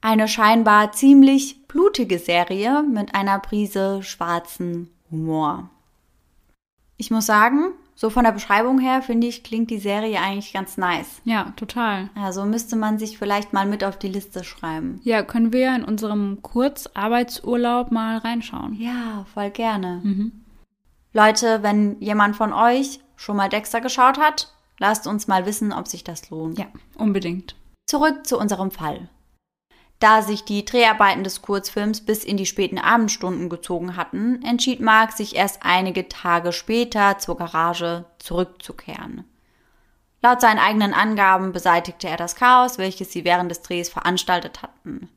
Eine 0.00 0.28
scheinbar 0.28 0.92
ziemlich 0.92 1.68
blutige 1.68 2.18
Serie 2.18 2.82
mit 2.84 3.14
einer 3.14 3.38
Prise 3.38 4.02
schwarzen 4.02 4.88
Humor. 5.10 5.68
Ich 6.96 7.10
muss 7.10 7.26
sagen, 7.26 7.74
so 7.96 8.10
von 8.10 8.24
der 8.24 8.32
Beschreibung 8.32 8.78
her 8.78 9.02
finde 9.02 9.26
ich, 9.26 9.44
klingt 9.44 9.70
die 9.70 9.78
Serie 9.78 10.20
eigentlich 10.20 10.52
ganz 10.52 10.76
nice. 10.76 11.20
Ja, 11.24 11.52
total. 11.56 12.10
Also 12.14 12.44
müsste 12.44 12.76
man 12.76 12.98
sich 12.98 13.18
vielleicht 13.18 13.52
mal 13.52 13.66
mit 13.66 13.84
auf 13.84 13.98
die 13.98 14.08
Liste 14.08 14.42
schreiben. 14.42 15.00
Ja, 15.04 15.22
können 15.22 15.52
wir 15.52 15.74
in 15.74 15.84
unserem 15.84 16.42
Kurzarbeitsurlaub 16.42 17.92
mal 17.92 18.18
reinschauen. 18.18 18.74
Ja, 18.74 19.24
voll 19.32 19.50
gerne. 19.50 20.00
Mhm. 20.02 20.32
Leute, 21.12 21.62
wenn 21.62 22.00
jemand 22.00 22.34
von 22.34 22.52
euch 22.52 22.98
schon 23.16 23.36
mal 23.36 23.48
Dexter 23.48 23.80
geschaut 23.80 24.18
hat, 24.18 24.52
lasst 24.78 25.06
uns 25.06 25.28
mal 25.28 25.46
wissen, 25.46 25.72
ob 25.72 25.86
sich 25.86 26.02
das 26.02 26.28
lohnt. 26.30 26.58
Ja, 26.58 26.66
unbedingt. 26.96 27.54
Zurück 27.86 28.26
zu 28.26 28.38
unserem 28.38 28.72
Fall. 28.72 29.08
Da 30.04 30.20
sich 30.20 30.44
die 30.44 30.66
Dreharbeiten 30.66 31.24
des 31.24 31.40
Kurzfilms 31.40 32.02
bis 32.02 32.24
in 32.24 32.36
die 32.36 32.44
späten 32.44 32.76
Abendstunden 32.76 33.48
gezogen 33.48 33.96
hatten, 33.96 34.42
entschied 34.42 34.80
Mark, 34.80 35.12
sich 35.12 35.34
erst 35.34 35.60
einige 35.62 36.10
Tage 36.10 36.52
später 36.52 37.16
zur 37.16 37.38
Garage 37.38 38.04
zurückzukehren. 38.18 39.24
Laut 40.20 40.42
seinen 40.42 40.58
eigenen 40.58 40.92
Angaben 40.92 41.52
beseitigte 41.52 42.06
er 42.06 42.18
das 42.18 42.36
Chaos, 42.36 42.76
welches 42.76 43.12
sie 43.12 43.24
während 43.24 43.50
des 43.50 43.62
Drehs 43.62 43.88
veranstaltet 43.88 44.60
hatten. 44.60 45.08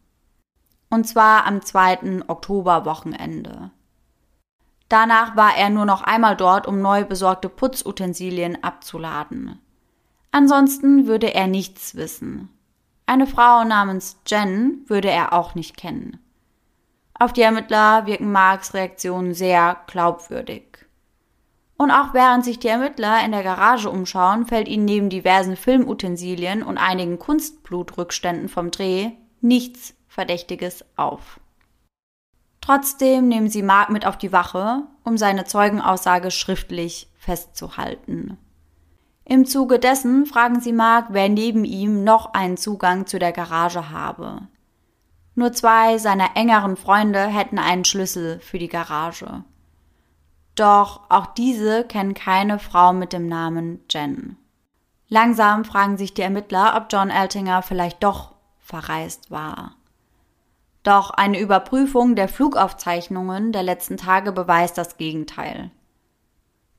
Und 0.89 1.05
zwar 1.05 1.45
am 1.45 1.61
2. 1.61 2.23
Oktoberwochenende. 2.29 3.71
Danach 4.87 5.35
war 5.35 5.57
er 5.57 5.69
nur 5.69 5.83
noch 5.83 6.01
einmal 6.01 6.37
dort, 6.37 6.65
um 6.65 6.79
neu 6.79 7.03
besorgte 7.03 7.49
Putzutensilien 7.49 8.63
abzuladen. 8.63 9.59
Ansonsten 10.31 11.07
würde 11.07 11.33
er 11.33 11.47
nichts 11.47 11.95
wissen. 11.95 12.56
Eine 13.09 13.25
Frau 13.25 13.63
namens 13.63 14.19
Jen 14.27 14.83
würde 14.87 15.09
er 15.09 15.31
auch 15.31 15.55
nicht 15.55 15.77
kennen. 15.77 16.19
Auf 17.17 17.31
die 17.31 17.41
Ermittler 17.41 18.05
wirken 18.05 18.31
Marks 18.31 18.73
Reaktionen 18.73 19.33
sehr 19.33 19.77
glaubwürdig. 19.87 20.85
Und 21.77 21.89
auch 21.89 22.13
während 22.13 22.43
sich 22.43 22.59
die 22.59 22.67
Ermittler 22.67 23.23
in 23.23 23.31
der 23.31 23.43
Garage 23.43 23.89
umschauen, 23.89 24.45
fällt 24.45 24.67
ihnen 24.67 24.83
neben 24.83 25.09
diversen 25.09 25.55
Filmutensilien 25.55 26.63
und 26.63 26.77
einigen 26.77 27.17
Kunstblutrückständen 27.17 28.49
vom 28.49 28.71
Dreh 28.71 29.11
nichts 29.39 29.95
Verdächtiges 30.09 30.83
auf. 30.97 31.39
Trotzdem 32.59 33.29
nehmen 33.29 33.49
sie 33.49 33.63
Mark 33.63 33.89
mit 33.89 34.05
auf 34.05 34.17
die 34.17 34.33
Wache, 34.33 34.83
um 35.03 35.17
seine 35.17 35.45
Zeugenaussage 35.45 36.29
schriftlich 36.29 37.09
festzuhalten. 37.17 38.37
Im 39.29 39.45
Zuge 39.45 39.77
dessen 39.77 40.25
fragen 40.25 40.61
sie 40.61 40.71
Mark, 40.71 41.07
wer 41.09 41.27
neben 41.27 41.65
ihm 41.65 42.05
noch 42.05 42.33
einen 42.33 42.55
Zugang 42.55 43.07
zu 43.07 43.19
der 43.19 43.33
Garage 43.33 43.89
habe. 43.89 44.47
Nur 45.35 45.51
zwei 45.51 45.97
seiner 45.97 46.37
engeren 46.37 46.77
Freunde 46.77 47.19
hätten 47.27 47.59
einen 47.59 47.83
Schlüssel 47.83 48.39
für 48.39 48.57
die 48.57 48.69
Garage. 48.69 49.43
Doch 50.55 51.01
auch 51.09 51.25
diese 51.25 51.83
kennen 51.83 52.13
keine 52.13 52.57
Frau 52.57 52.93
mit 52.93 53.11
dem 53.11 53.27
Namen 53.27 53.81
Jen. 53.91 54.37
Langsam 55.09 55.65
fragen 55.65 55.97
sich 55.97 56.13
die 56.13 56.21
Ermittler, 56.21 56.75
ob 56.77 56.87
John 56.89 57.09
Eltinger 57.09 57.61
vielleicht 57.63 58.01
doch 58.05 58.33
verreist 58.59 59.29
war. 59.29 59.75
Doch 60.83 61.09
eine 61.09 61.37
Überprüfung 61.41 62.15
der 62.15 62.29
Flugaufzeichnungen 62.29 63.51
der 63.51 63.63
letzten 63.63 63.97
Tage 63.97 64.31
beweist 64.31 64.77
das 64.77 64.95
Gegenteil. 64.95 65.69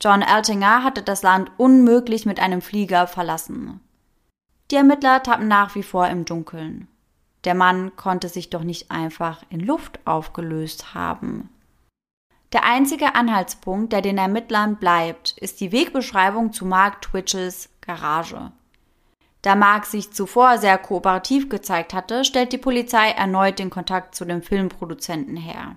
John 0.01 0.23
Eltinger 0.23 0.85
hatte 0.85 1.03
das 1.03 1.23
Land 1.23 1.51
unmöglich 1.57 2.25
mit 2.25 2.39
einem 2.39 2.63
Flieger 2.63 3.07
verlassen. 3.07 3.81
Die 4.71 4.77
Ermittler 4.77 5.23
tappen 5.23 5.49
nach 5.49 5.75
wie 5.75 5.83
vor 5.83 6.07
im 6.09 6.25
Dunkeln. 6.25 6.89
Der 7.45 7.55
Mann 7.55 7.97
konnte 7.97 8.29
sich 8.29 8.51
doch 8.51 8.63
nicht 8.63 8.91
einfach 8.91 9.43
in 9.51 9.61
Luft 9.61 10.01
aufgelöst 10.07 10.95
haben. 10.95 11.49
Der 12.53 12.65
einzige 12.65 13.15
Anhaltspunkt, 13.15 13.93
der 13.93 14.01
den 14.01 14.19
Ermittlern 14.19 14.77
bleibt, 14.77 15.37
ist 15.39 15.61
die 15.61 15.73
Wegbeschreibung 15.73 16.53
zu 16.53 16.65
Mark 16.65 17.03
Twitches 17.03 17.69
Garage. 17.81 18.53
Da 19.43 19.55
Mark 19.55 19.87
sich 19.87 20.13
zuvor 20.13 20.59
sehr 20.59 20.79
kooperativ 20.79 21.49
gezeigt 21.49 21.93
hatte, 21.93 22.25
stellt 22.25 22.53
die 22.53 22.59
Polizei 22.59 23.11
erneut 23.11 23.59
den 23.59 23.71
Kontakt 23.71 24.15
zu 24.15 24.25
dem 24.25 24.43
Filmproduzenten 24.43 25.37
her. 25.37 25.77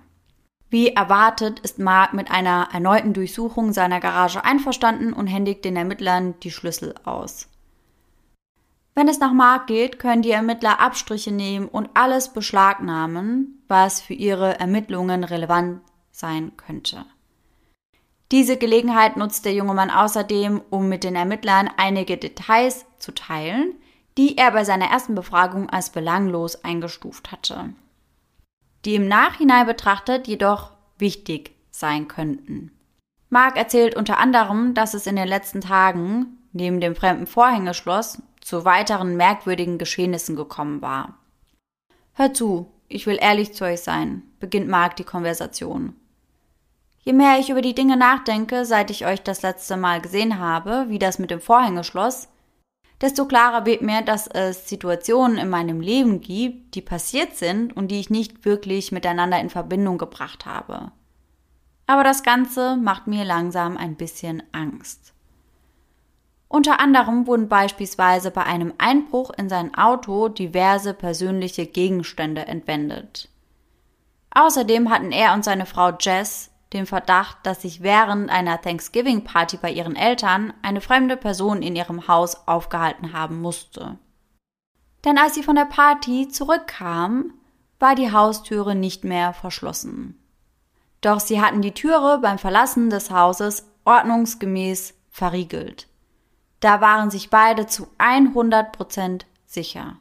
Wie 0.72 0.88
erwartet 0.88 1.60
ist 1.60 1.78
Mark 1.78 2.14
mit 2.14 2.30
einer 2.30 2.70
erneuten 2.72 3.12
Durchsuchung 3.12 3.74
seiner 3.74 4.00
Garage 4.00 4.42
einverstanden 4.42 5.12
und 5.12 5.26
händigt 5.26 5.66
den 5.66 5.76
Ermittlern 5.76 6.32
die 6.40 6.50
Schlüssel 6.50 6.94
aus. 7.04 7.50
Wenn 8.94 9.06
es 9.06 9.20
nach 9.20 9.34
Mark 9.34 9.66
geht, 9.66 9.98
können 9.98 10.22
die 10.22 10.30
Ermittler 10.30 10.80
Abstriche 10.80 11.30
nehmen 11.30 11.68
und 11.68 11.90
alles 11.92 12.32
beschlagnahmen, 12.32 13.62
was 13.68 14.00
für 14.00 14.14
ihre 14.14 14.58
Ermittlungen 14.60 15.24
relevant 15.24 15.82
sein 16.10 16.56
könnte. 16.56 17.04
Diese 18.30 18.56
Gelegenheit 18.56 19.18
nutzt 19.18 19.44
der 19.44 19.52
junge 19.52 19.74
Mann 19.74 19.90
außerdem, 19.90 20.62
um 20.70 20.88
mit 20.88 21.04
den 21.04 21.16
Ermittlern 21.16 21.68
einige 21.76 22.16
Details 22.16 22.86
zu 22.98 23.12
teilen, 23.12 23.74
die 24.16 24.38
er 24.38 24.52
bei 24.52 24.64
seiner 24.64 24.86
ersten 24.86 25.14
Befragung 25.14 25.68
als 25.68 25.90
belanglos 25.90 26.64
eingestuft 26.64 27.30
hatte 27.30 27.74
die 28.84 28.94
im 28.94 29.08
Nachhinein 29.08 29.66
betrachtet 29.66 30.26
jedoch 30.26 30.70
wichtig 30.98 31.54
sein 31.70 32.08
könnten. 32.08 32.70
Mark 33.30 33.56
erzählt 33.56 33.96
unter 33.96 34.18
anderem, 34.18 34.74
dass 34.74 34.94
es 34.94 35.06
in 35.06 35.16
den 35.16 35.28
letzten 35.28 35.60
Tagen, 35.60 36.38
neben 36.52 36.80
dem 36.80 36.94
fremden 36.94 37.26
Vorhängeschloss, 37.26 38.20
zu 38.40 38.64
weiteren 38.64 39.16
merkwürdigen 39.16 39.78
Geschehnissen 39.78 40.36
gekommen 40.36 40.82
war. 40.82 41.18
Hör 42.12 42.34
zu, 42.34 42.70
ich 42.88 43.06
will 43.06 43.18
ehrlich 43.20 43.54
zu 43.54 43.64
euch 43.64 43.80
sein, 43.80 44.22
beginnt 44.38 44.68
Mark 44.68 44.96
die 44.96 45.04
Konversation. 45.04 45.96
Je 46.98 47.12
mehr 47.12 47.38
ich 47.38 47.50
über 47.50 47.62
die 47.62 47.74
Dinge 47.74 47.96
nachdenke, 47.96 48.64
seit 48.64 48.90
ich 48.90 49.06
euch 49.06 49.22
das 49.22 49.42
letzte 49.42 49.76
Mal 49.76 50.00
gesehen 50.00 50.38
habe, 50.38 50.86
wie 50.88 50.98
das 50.98 51.18
mit 51.18 51.30
dem 51.30 51.40
Vorhängeschloss, 51.40 52.28
desto 53.02 53.26
klarer 53.26 53.66
wird 53.66 53.82
mir, 53.82 54.02
dass 54.02 54.28
es 54.28 54.68
Situationen 54.68 55.36
in 55.36 55.50
meinem 55.50 55.80
Leben 55.80 56.20
gibt, 56.20 56.76
die 56.76 56.80
passiert 56.80 57.36
sind 57.36 57.76
und 57.76 57.88
die 57.88 58.00
ich 58.00 58.08
nicht 58.08 58.44
wirklich 58.44 58.92
miteinander 58.92 59.40
in 59.40 59.50
Verbindung 59.50 59.98
gebracht 59.98 60.46
habe. 60.46 60.92
Aber 61.86 62.04
das 62.04 62.22
Ganze 62.22 62.76
macht 62.76 63.08
mir 63.08 63.24
langsam 63.24 63.76
ein 63.76 63.96
bisschen 63.96 64.42
Angst. 64.52 65.12
Unter 66.46 66.80
anderem 66.80 67.26
wurden 67.26 67.48
beispielsweise 67.48 68.30
bei 68.30 68.44
einem 68.44 68.74
Einbruch 68.78 69.30
in 69.36 69.48
sein 69.48 69.74
Auto 69.74 70.28
diverse 70.28 70.94
persönliche 70.94 71.66
Gegenstände 71.66 72.46
entwendet. 72.46 73.28
Außerdem 74.30 74.90
hatten 74.90 75.12
er 75.12 75.34
und 75.34 75.44
seine 75.44 75.66
Frau 75.66 75.90
Jess 75.98 76.51
den 76.72 76.86
Verdacht, 76.86 77.38
dass 77.44 77.62
sich 77.62 77.82
während 77.82 78.30
einer 78.30 78.60
Thanksgiving-Party 78.60 79.58
bei 79.58 79.70
ihren 79.70 79.96
Eltern 79.96 80.52
eine 80.62 80.80
fremde 80.80 81.16
Person 81.16 81.62
in 81.62 81.76
ihrem 81.76 82.08
Haus 82.08 82.46
aufgehalten 82.46 83.12
haben 83.12 83.40
musste. 83.40 83.98
Denn 85.04 85.18
als 85.18 85.34
sie 85.34 85.42
von 85.42 85.56
der 85.56 85.64
Party 85.64 86.28
zurückkam, 86.28 87.34
war 87.78 87.94
die 87.94 88.12
Haustüre 88.12 88.74
nicht 88.74 89.04
mehr 89.04 89.32
verschlossen. 89.32 90.18
Doch 91.00 91.18
sie 91.18 91.42
hatten 91.42 91.62
die 91.62 91.72
Türe 91.72 92.18
beim 92.22 92.38
Verlassen 92.38 92.90
des 92.90 93.10
Hauses 93.10 93.66
ordnungsgemäß 93.84 94.94
verriegelt. 95.10 95.88
Da 96.60 96.80
waren 96.80 97.10
sich 97.10 97.28
beide 97.28 97.66
zu 97.66 97.88
100 97.98 98.70
Prozent 98.70 99.26
sicher. 99.46 99.96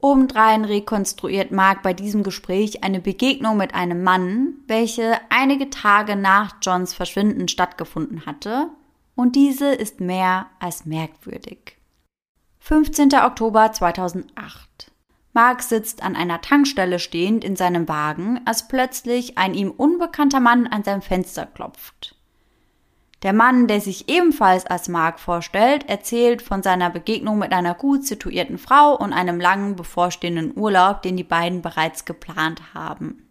Obendrein 0.00 0.64
rekonstruiert 0.64 1.52
Mark 1.52 1.82
bei 1.82 1.94
diesem 1.94 2.22
Gespräch 2.22 2.84
eine 2.84 3.00
Begegnung 3.00 3.56
mit 3.56 3.74
einem 3.74 4.02
Mann, 4.02 4.54
welche 4.66 5.18
einige 5.30 5.70
Tage 5.70 6.16
nach 6.16 6.56
Johns 6.62 6.94
Verschwinden 6.94 7.48
stattgefunden 7.48 8.26
hatte, 8.26 8.68
und 9.14 9.34
diese 9.34 9.72
ist 9.72 10.00
mehr 10.00 10.46
als 10.60 10.84
merkwürdig. 10.84 11.78
15. 12.58 13.14
Oktober 13.14 13.72
2008. 13.72 14.92
Mark 15.32 15.62
sitzt 15.62 16.02
an 16.02 16.16
einer 16.16 16.40
Tankstelle 16.40 16.98
stehend 16.98 17.44
in 17.44 17.56
seinem 17.56 17.88
Wagen, 17.88 18.40
als 18.44 18.68
plötzlich 18.68 19.38
ein 19.38 19.54
ihm 19.54 19.70
unbekannter 19.70 20.40
Mann 20.40 20.66
an 20.66 20.82
sein 20.82 21.02
Fenster 21.02 21.46
klopft. 21.46 22.15
Der 23.22 23.32
Mann, 23.32 23.66
der 23.66 23.80
sich 23.80 24.08
ebenfalls 24.08 24.66
als 24.66 24.88
Mark 24.88 25.18
vorstellt, 25.18 25.88
erzählt 25.88 26.42
von 26.42 26.62
seiner 26.62 26.90
Begegnung 26.90 27.38
mit 27.38 27.52
einer 27.52 27.74
gut 27.74 28.04
situierten 28.04 28.58
Frau 28.58 28.94
und 28.94 29.12
einem 29.12 29.40
langen 29.40 29.74
bevorstehenden 29.74 30.56
Urlaub, 30.56 31.02
den 31.02 31.16
die 31.16 31.24
beiden 31.24 31.62
bereits 31.62 32.04
geplant 32.04 32.74
haben. 32.74 33.26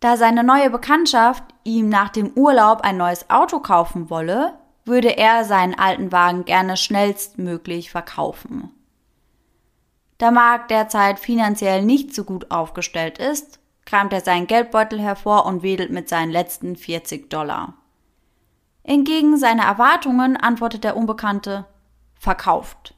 Da 0.00 0.16
seine 0.16 0.44
neue 0.44 0.70
Bekanntschaft 0.70 1.44
ihm 1.64 1.88
nach 1.88 2.08
dem 2.08 2.32
Urlaub 2.34 2.82
ein 2.82 2.96
neues 2.96 3.28
Auto 3.28 3.60
kaufen 3.60 4.08
wolle, 4.08 4.54
würde 4.84 5.16
er 5.16 5.44
seinen 5.44 5.78
alten 5.78 6.12
Wagen 6.12 6.44
gerne 6.44 6.76
schnellstmöglich 6.76 7.90
verkaufen. 7.90 8.70
Da 10.18 10.30
Mark 10.30 10.68
derzeit 10.68 11.18
finanziell 11.18 11.82
nicht 11.82 12.14
so 12.14 12.24
gut 12.24 12.50
aufgestellt 12.50 13.18
ist, 13.18 13.58
kramt 13.84 14.12
er 14.12 14.20
seinen 14.20 14.46
Geldbeutel 14.46 15.00
hervor 15.00 15.44
und 15.44 15.62
wedelt 15.62 15.90
mit 15.90 16.08
seinen 16.08 16.30
letzten 16.30 16.76
40 16.76 17.28
Dollar. 17.28 17.74
Entgegen 18.88 19.36
seiner 19.36 19.64
Erwartungen 19.64 20.36
antwortet 20.36 20.84
der 20.84 20.96
Unbekannte 20.96 21.64
verkauft, 22.14 22.94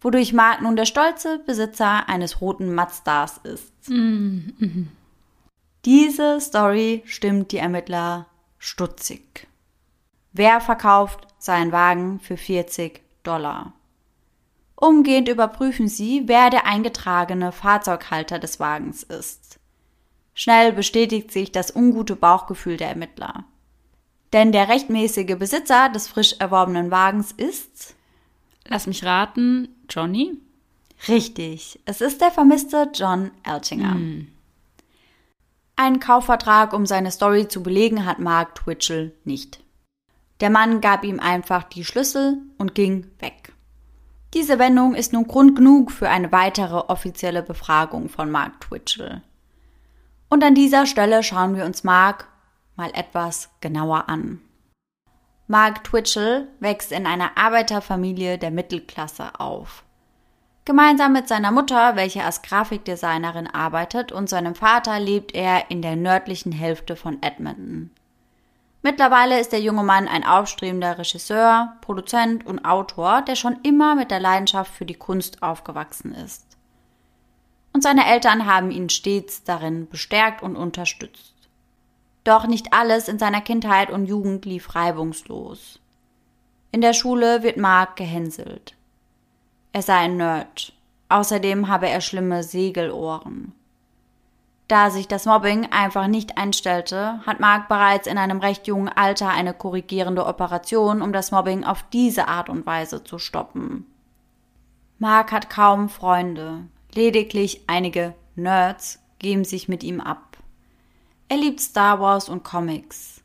wodurch 0.00 0.32
Mark 0.32 0.62
nun 0.62 0.74
der 0.74 0.84
stolze 0.84 1.38
Besitzer 1.38 2.08
eines 2.08 2.40
roten 2.40 2.74
Mazdas 2.74 3.38
ist. 3.44 3.72
Mm 3.88 4.88
Diese 5.84 6.40
Story 6.40 7.04
stimmt 7.06 7.52
die 7.52 7.58
Ermittler 7.58 8.26
stutzig. 8.58 9.46
Wer 10.32 10.60
verkauft 10.60 11.28
seinen 11.38 11.70
Wagen 11.70 12.18
für 12.18 12.36
40 12.36 13.00
Dollar? 13.22 13.74
Umgehend 14.74 15.28
überprüfen 15.28 15.86
sie, 15.86 16.24
wer 16.26 16.50
der 16.50 16.66
eingetragene 16.66 17.52
Fahrzeughalter 17.52 18.40
des 18.40 18.58
Wagens 18.58 19.04
ist. 19.04 19.60
Schnell 20.34 20.72
bestätigt 20.72 21.30
sich 21.30 21.52
das 21.52 21.70
ungute 21.76 22.16
Bauchgefühl 22.16 22.76
der 22.76 22.88
Ermittler. 22.88 23.44
Denn 24.32 24.52
der 24.52 24.68
rechtmäßige 24.68 25.36
Besitzer 25.38 25.88
des 25.90 26.08
frisch 26.08 26.34
erworbenen 26.38 26.90
Wagens 26.90 27.32
ist. 27.32 27.94
Lass 28.66 28.86
mich 28.86 29.04
raten, 29.04 29.68
Johnny? 29.90 30.38
Richtig, 31.08 31.80
es 31.84 32.00
ist 32.00 32.20
der 32.20 32.30
vermisste 32.30 32.90
John 32.94 33.32
Eltinger. 33.42 33.94
Mm. 33.94 34.28
Einen 35.74 36.00
Kaufvertrag, 36.00 36.72
um 36.72 36.86
seine 36.86 37.10
Story 37.10 37.48
zu 37.48 37.62
belegen, 37.62 38.06
hat 38.06 38.20
Mark 38.20 38.54
Twitchell 38.54 39.12
nicht. 39.24 39.60
Der 40.40 40.50
Mann 40.50 40.80
gab 40.80 41.04
ihm 41.04 41.18
einfach 41.18 41.64
die 41.64 41.84
Schlüssel 41.84 42.38
und 42.56 42.74
ging 42.74 43.06
weg. 43.18 43.52
Diese 44.34 44.58
Wendung 44.58 44.94
ist 44.94 45.12
nun 45.12 45.26
Grund 45.26 45.56
genug 45.56 45.90
für 45.90 46.08
eine 46.08 46.32
weitere 46.32 46.76
offizielle 46.76 47.42
Befragung 47.42 48.08
von 48.08 48.30
Mark 48.30 48.60
Twitchell. 48.60 49.22
Und 50.28 50.42
an 50.42 50.54
dieser 50.54 50.86
Stelle 50.86 51.22
schauen 51.22 51.56
wir 51.56 51.64
uns 51.64 51.84
Mark 51.84 52.28
mal 52.76 52.90
etwas 52.94 53.50
genauer 53.60 54.08
an. 54.08 54.40
Mark 55.46 55.84
Twitchell 55.84 56.48
wächst 56.60 56.92
in 56.92 57.06
einer 57.06 57.36
Arbeiterfamilie 57.36 58.38
der 58.38 58.50
Mittelklasse 58.50 59.38
auf. 59.38 59.84
Gemeinsam 60.64 61.12
mit 61.12 61.26
seiner 61.26 61.50
Mutter, 61.50 61.96
welche 61.96 62.22
als 62.22 62.42
Grafikdesignerin 62.42 63.48
arbeitet, 63.48 64.12
und 64.12 64.28
seinem 64.28 64.54
Vater 64.54 65.00
lebt 65.00 65.34
er 65.34 65.70
in 65.70 65.82
der 65.82 65.96
nördlichen 65.96 66.52
Hälfte 66.52 66.94
von 66.94 67.20
Edmonton. 67.20 67.90
Mittlerweile 68.82 69.40
ist 69.40 69.52
der 69.52 69.60
junge 69.60 69.82
Mann 69.82 70.08
ein 70.08 70.24
aufstrebender 70.24 70.98
Regisseur, 70.98 71.76
Produzent 71.80 72.46
und 72.46 72.64
Autor, 72.64 73.22
der 73.22 73.36
schon 73.36 73.58
immer 73.62 73.94
mit 73.94 74.10
der 74.10 74.20
Leidenschaft 74.20 74.72
für 74.72 74.86
die 74.86 74.94
Kunst 74.94 75.42
aufgewachsen 75.42 76.14
ist. 76.14 76.56
Und 77.72 77.82
seine 77.82 78.06
Eltern 78.06 78.46
haben 78.46 78.70
ihn 78.70 78.88
stets 78.88 79.44
darin 79.44 79.88
bestärkt 79.88 80.42
und 80.42 80.56
unterstützt. 80.56 81.31
Doch 82.24 82.46
nicht 82.46 82.72
alles 82.72 83.08
in 83.08 83.18
seiner 83.18 83.40
Kindheit 83.40 83.90
und 83.90 84.06
Jugend 84.06 84.44
lief 84.44 84.74
reibungslos. 84.74 85.80
In 86.70 86.80
der 86.80 86.92
Schule 86.92 87.42
wird 87.42 87.56
Mark 87.56 87.96
gehänselt. 87.96 88.76
Er 89.72 89.82
sei 89.82 89.96
ein 89.96 90.16
Nerd. 90.16 90.72
Außerdem 91.08 91.68
habe 91.68 91.88
er 91.88 92.00
schlimme 92.00 92.42
Segelohren. 92.42 93.52
Da 94.68 94.88
sich 94.88 95.06
das 95.06 95.26
Mobbing 95.26 95.70
einfach 95.70 96.06
nicht 96.06 96.38
einstellte, 96.38 97.20
hat 97.26 97.40
Mark 97.40 97.68
bereits 97.68 98.06
in 98.06 98.16
einem 98.16 98.38
recht 98.38 98.66
jungen 98.66 98.88
Alter 98.88 99.28
eine 99.28 99.52
korrigierende 99.52 100.24
Operation, 100.24 101.02
um 101.02 101.12
das 101.12 101.30
Mobbing 101.30 101.64
auf 101.64 101.84
diese 101.92 102.28
Art 102.28 102.48
und 102.48 102.64
Weise 102.64 103.04
zu 103.04 103.18
stoppen. 103.18 103.84
Mark 104.98 105.32
hat 105.32 105.50
kaum 105.50 105.90
Freunde, 105.90 106.68
lediglich 106.94 107.64
einige 107.66 108.14
Nerds 108.34 109.02
geben 109.18 109.44
sich 109.44 109.68
mit 109.68 109.82
ihm 109.82 110.00
ab. 110.00 110.31
Er 111.32 111.38
liebt 111.38 111.62
Star 111.62 111.98
Wars 111.98 112.28
und 112.28 112.44
Comics. 112.44 113.22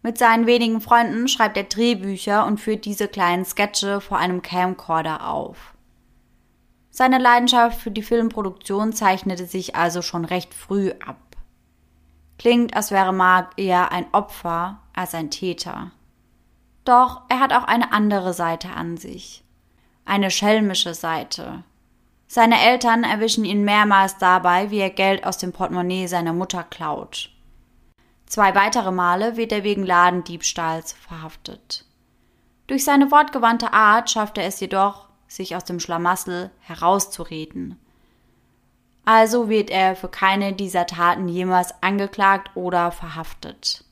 Mit 0.00 0.16
seinen 0.16 0.46
wenigen 0.46 0.80
Freunden 0.80 1.28
schreibt 1.28 1.58
er 1.58 1.64
Drehbücher 1.64 2.46
und 2.46 2.58
führt 2.58 2.86
diese 2.86 3.08
kleinen 3.08 3.44
Sketche 3.44 4.00
vor 4.00 4.16
einem 4.16 4.40
Camcorder 4.40 5.28
auf. 5.28 5.74
Seine 6.88 7.18
Leidenschaft 7.18 7.78
für 7.78 7.90
die 7.90 8.00
Filmproduktion 8.00 8.94
zeichnete 8.94 9.44
sich 9.44 9.76
also 9.76 10.00
schon 10.00 10.24
recht 10.24 10.54
früh 10.54 10.92
ab. 11.06 11.18
Klingt, 12.38 12.74
als 12.74 12.90
wäre 12.90 13.12
Mark 13.12 13.52
eher 13.58 13.92
ein 13.92 14.06
Opfer 14.12 14.80
als 14.94 15.14
ein 15.14 15.30
Täter. 15.30 15.90
Doch 16.86 17.20
er 17.28 17.40
hat 17.40 17.52
auch 17.52 17.64
eine 17.64 17.92
andere 17.92 18.32
Seite 18.32 18.70
an 18.70 18.96
sich. 18.96 19.44
Eine 20.06 20.30
schelmische 20.30 20.94
Seite, 20.94 21.64
seine 22.28 22.60
Eltern 22.60 23.04
erwischen 23.04 23.44
ihn 23.44 23.64
mehrmals 23.64 24.18
dabei, 24.18 24.70
wie 24.70 24.78
er 24.78 24.90
Geld 24.90 25.24
aus 25.24 25.38
dem 25.38 25.52
Portemonnaie 25.52 26.06
seiner 26.06 26.32
Mutter 26.32 26.64
klaut. 26.64 27.30
Zwei 28.26 28.54
weitere 28.54 28.90
Male 28.90 29.36
wird 29.36 29.52
er 29.52 29.62
wegen 29.62 29.86
Ladendiebstahls 29.86 30.92
verhaftet. 30.92 31.84
Durch 32.66 32.84
seine 32.84 33.12
wortgewandte 33.12 33.72
Art 33.72 34.10
schafft 34.10 34.38
er 34.38 34.44
es 34.44 34.58
jedoch, 34.58 35.08
sich 35.28 35.54
aus 35.54 35.64
dem 35.64 35.78
Schlamassel 35.78 36.50
herauszureden. 36.60 37.78
Also 39.04 39.48
wird 39.48 39.70
er 39.70 39.94
für 39.94 40.08
keine 40.08 40.52
dieser 40.52 40.86
Taten 40.86 41.28
jemals 41.28 41.80
angeklagt 41.80 42.56
oder 42.56 42.90
verhaftet. 42.90 43.84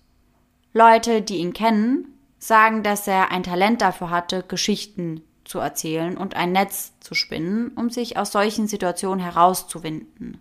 Leute, 0.73 1.23
die 1.23 1.37
ihn 1.37 1.53
kennen, 1.53 2.19
sagen, 2.39 2.83
dass 2.83 3.07
er 3.07 3.31
ein 3.31 3.45
Talent 3.45 3.81
dafür 3.81 4.11
hatte, 4.11 4.43
Geschichten 4.43 5.23
zu 5.45 5.59
erzählen 5.59 6.17
und 6.17 6.37
ein 6.37 6.53
Netz 6.53 6.93
zu 7.01 7.15
spinnen, 7.15 7.69
um 7.77 7.91
sich 7.91 8.17
aus 8.17 8.33
solchen 8.33 8.67
Situationen 8.67 9.23
herauszuwinden. 9.23 10.39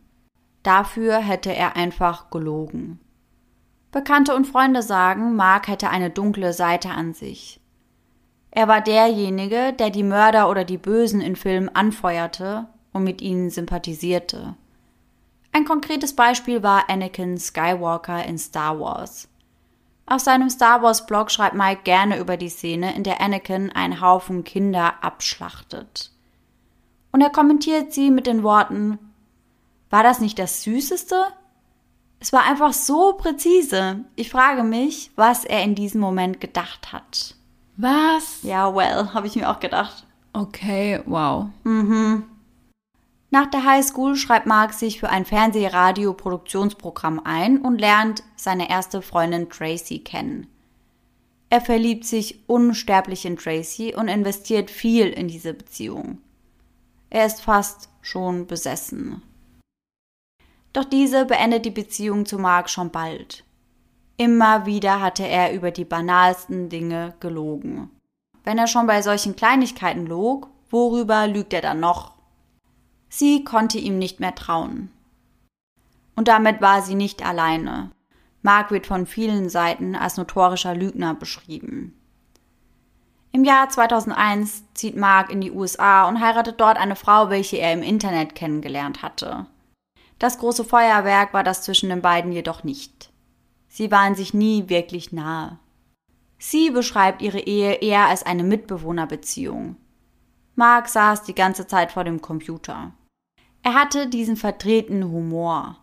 Dafür 0.64 1.18
hätte 1.18 1.54
er 1.54 1.76
einfach 1.76 2.30
gelogen. 2.30 3.00
Bekannte 3.92 4.36
und 4.36 4.48
Freunde 4.48 4.82
sagen, 4.82 5.36
Mark 5.36 5.68
hätte 5.68 5.90
eine 5.90 6.10
dunkle 6.10 6.54
Seite 6.54 6.90
an 6.90 7.14
sich. 7.14 7.60
Er 8.50 8.68
war 8.68 8.82
derjenige, 8.82 9.74
der 9.74 9.90
die 9.90 10.04
Mörder 10.04 10.50
oder 10.50 10.64
die 10.64 10.78
Bösen 10.78 11.22
in 11.22 11.36
Filmen 11.36 11.70
anfeuerte 11.76 12.68
und 12.92 13.04
mit 13.04 13.22
ihnen 13.22 13.50
sympathisierte. 13.50 14.56
Ein 15.52 15.66
konkretes 15.66 16.16
Beispiel 16.16 16.64
war 16.64 16.90
Anakin 16.90 17.38
Skywalker 17.38 18.26
in 18.26 18.38
Star 18.38 18.80
Wars. 18.80 19.28
Auf 20.14 20.22
seinem 20.22 20.52
Star 20.52 20.84
Wars 20.84 21.08
Blog 21.08 21.32
schreibt 21.32 21.56
Mike 21.56 21.82
gerne 21.86 22.20
über 22.20 22.38
die 22.38 22.50
Szene, 22.50 22.96
in 22.96 23.02
der 23.02 23.20
Anakin 23.20 23.72
einen 23.72 24.00
Haufen 24.00 24.44
Kinder 24.44 24.94
abschlachtet. 25.02 26.12
Und 27.12 27.22
er 27.22 27.32
kommentiert 27.32 27.94
sie 27.94 28.12
mit 28.12 28.28
den 28.28 28.44
Worten, 28.44 29.00
war 29.90 30.04
das 30.04 30.20
nicht 30.20 30.38
das 30.38 30.62
Süßeste? 30.62 31.16
Es 32.20 32.32
war 32.32 32.44
einfach 32.44 32.74
so 32.74 33.14
präzise. 33.14 34.06
Ich 34.16 34.30
frage 34.30 34.62
mich, 34.62 35.10
was 35.16 35.46
er 35.46 35.64
in 35.64 35.74
diesem 35.74 36.00
Moment 36.00 36.40
gedacht 36.40 36.94
hat. 36.94 37.34
Was? 37.78 38.44
Ja, 38.44 38.76
well, 38.76 39.12
habe 39.16 39.26
ich 39.26 39.36
mir 39.36 39.50
auch 39.50 39.60
gedacht. 39.60 40.06
Okay, 40.32 41.02
wow. 41.08 41.48
Mhm. 41.64 42.26
Nach 43.34 43.48
der 43.48 43.66
Highschool 43.66 44.16
schreibt 44.16 44.46
Mark 44.46 44.74
sich 44.74 45.00
für 45.00 45.10
ein 45.10 45.26
Fernseh-Radio-Produktionsprogramm 45.26 47.20
ein 47.24 47.58
und 47.62 47.80
lernt 47.82 48.22
seine 48.36 48.70
erste 48.70 49.02
Freundin 49.02 49.50
Tracy 49.50 49.98
kennen. 49.98 50.46
Er 51.50 51.60
verliebt 51.60 52.06
sich 52.06 52.48
unsterblich 52.48 53.26
in 53.26 53.36
Tracy 53.36 53.96
und 53.96 54.08
investiert 54.08 54.70
viel 54.70 55.08
in 55.08 55.28
diese 55.28 55.56
Beziehung. 55.56 56.20
Er 57.10 57.26
ist 57.26 57.42
fast 57.42 57.90
schon 58.04 58.46
besessen. 58.46 59.24
Doch 60.72 60.86
diese 60.86 61.26
beendet 61.26 61.66
die 61.66 61.72
Beziehung 61.72 62.28
zu 62.28 62.38
Mark 62.38 62.70
schon 62.70 62.92
bald. 62.92 63.44
Immer 64.16 64.68
wieder 64.68 65.02
hatte 65.02 65.28
er 65.28 65.54
über 65.54 65.72
die 65.72 65.86
banalsten 65.86 66.70
Dinge 66.70 67.16
gelogen. 67.20 67.90
Wenn 68.44 68.60
er 68.60 68.68
schon 68.68 68.86
bei 68.86 69.02
solchen 69.02 69.36
Kleinigkeiten 69.36 70.06
log, 70.06 70.50
worüber 70.70 71.26
lügt 71.26 71.54
er 71.54 71.62
dann 71.62 71.80
noch? 71.80 72.13
Sie 73.16 73.44
konnte 73.44 73.78
ihm 73.78 74.00
nicht 74.00 74.20
mehr 74.20 74.34
trauen. 74.34 74.90
Und 76.16 76.28
damit 76.28 76.62
war 76.62 76.82
sie 76.82 76.96
nicht 76.96 77.24
alleine. 77.24 77.92
Mark 78.42 78.72
wird 78.72 78.88
von 78.88 79.06
vielen 79.06 79.50
Seiten 79.50 79.96
als 79.96 80.18
notorischer 80.18 80.74
Lügner 80.74 81.14
beschrieben. 81.14 81.94
Im 83.32 83.44
Jahr 83.44 83.70
2001 83.70 84.64
zieht 84.74 84.98
Mark 84.98 85.30
in 85.30 85.42
die 85.42 85.52
USA 85.52 86.08
und 86.08 86.22
heiratet 86.22 86.60
dort 86.60 86.80
eine 86.80 86.96
Frau, 86.96 87.30
welche 87.30 87.58
er 87.58 87.72
im 87.74 87.84
Internet 87.84 88.34
kennengelernt 88.34 89.04
hatte. 89.04 89.46
Das 90.18 90.40
große 90.40 90.64
Feuerwerk 90.64 91.36
war 91.36 91.44
das 91.44 91.62
zwischen 91.62 91.90
den 91.90 92.02
beiden 92.02 92.32
jedoch 92.32 92.64
nicht. 92.64 93.12
Sie 93.68 93.92
waren 93.92 94.16
sich 94.16 94.34
nie 94.34 94.70
wirklich 94.70 95.12
nahe. 95.12 95.60
Sie 96.40 96.72
beschreibt 96.72 97.22
ihre 97.22 97.42
Ehe 97.42 97.74
eher 97.74 98.08
als 98.08 98.24
eine 98.24 98.44
Mitbewohnerbeziehung. 98.44 99.76
Mark 100.56 100.90
saß 100.90 101.22
die 101.22 101.36
ganze 101.36 101.68
Zeit 101.68 101.92
vor 101.92 102.04
dem 102.04 102.20
Computer. 102.20 102.92
Er 103.64 103.74
hatte 103.74 104.08
diesen 104.08 104.36
verdrehten 104.36 105.06
Humor. 105.06 105.78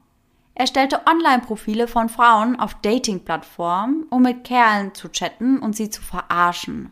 Er 0.55 0.67
stellte 0.67 1.01
Online-Profile 1.07 1.89
von 1.89 2.11
Frauen 2.11 2.61
auf 2.61 2.75
Dating-Plattformen, 2.83 4.05
um 4.11 4.23
mit 4.23 4.45
Kerlen 4.45 4.95
zu 4.95 5.09
chatten 5.09 5.59
und 5.59 5.75
sie 5.75 5.89
zu 5.89 6.03
verarschen. 6.03 6.91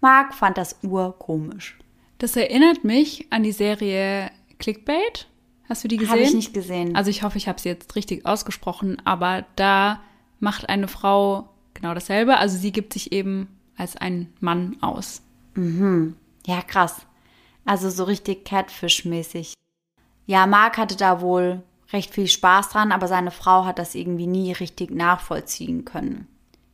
Mark 0.00 0.34
fand 0.34 0.56
das 0.56 0.78
urkomisch. 0.82 1.76
Das 2.18 2.36
erinnert 2.36 2.84
mich 2.84 3.26
an 3.30 3.42
die 3.42 3.52
Serie 3.52 4.30
Clickbait. 4.60 5.26
Hast 5.68 5.82
du 5.82 5.88
die 5.88 5.96
gesehen? 5.96 6.12
Habe 6.12 6.22
ich 6.22 6.34
nicht 6.34 6.54
gesehen. 6.54 6.94
Also 6.94 7.10
ich 7.10 7.22
hoffe, 7.24 7.38
ich 7.38 7.48
habe 7.48 7.60
sie 7.60 7.70
jetzt 7.70 7.96
richtig 7.96 8.24
ausgesprochen, 8.24 9.02
aber 9.04 9.44
da 9.56 10.00
macht 10.38 10.68
eine 10.68 10.86
Frau 10.86 11.48
genau 11.72 11.94
dasselbe. 11.94 12.36
Also 12.36 12.56
sie 12.56 12.70
gibt 12.70 12.92
sich 12.92 13.10
eben 13.12 13.48
als 13.76 13.96
ein 13.96 14.32
Mann 14.40 14.76
aus. 14.80 15.22
Mhm. 15.54 16.14
Ja, 16.46 16.62
krass. 16.62 17.06
Also 17.64 17.90
so 17.90 18.04
richtig 18.04 18.44
Catfish-mäßig. 18.44 19.54
Ja, 20.26 20.46
Mark 20.46 20.78
hatte 20.78 20.96
da 20.96 21.20
wohl 21.20 21.62
recht 21.92 22.12
viel 22.12 22.26
Spaß 22.26 22.70
dran, 22.70 22.92
aber 22.92 23.08
seine 23.08 23.30
Frau 23.30 23.64
hat 23.64 23.78
das 23.78 23.94
irgendwie 23.94 24.26
nie 24.26 24.52
richtig 24.52 24.90
nachvollziehen 24.90 25.84
können. 25.84 26.26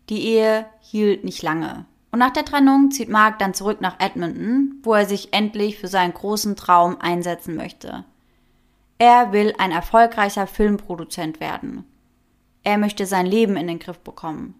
Die 0.08 0.24
Ehe 0.24 0.66
hielt 0.80 1.24
nicht 1.24 1.42
lange. 1.42 1.84
Und 2.12 2.18
nach 2.18 2.32
der 2.32 2.44
Trennung 2.44 2.90
zieht 2.90 3.08
Mark 3.08 3.38
dann 3.38 3.54
zurück 3.54 3.80
nach 3.80 4.00
Edmonton, 4.00 4.80
wo 4.82 4.94
er 4.94 5.06
sich 5.06 5.32
endlich 5.32 5.78
für 5.78 5.88
seinen 5.88 6.12
großen 6.12 6.56
Traum 6.56 6.96
einsetzen 7.00 7.54
möchte. 7.56 8.04
Er 8.98 9.32
will 9.32 9.54
ein 9.58 9.70
erfolgreicher 9.70 10.46
Filmproduzent 10.46 11.40
werden. 11.40 11.84
Er 12.62 12.78
möchte 12.78 13.06
sein 13.06 13.26
Leben 13.26 13.56
in 13.56 13.68
den 13.68 13.78
Griff 13.78 14.00
bekommen, 14.00 14.54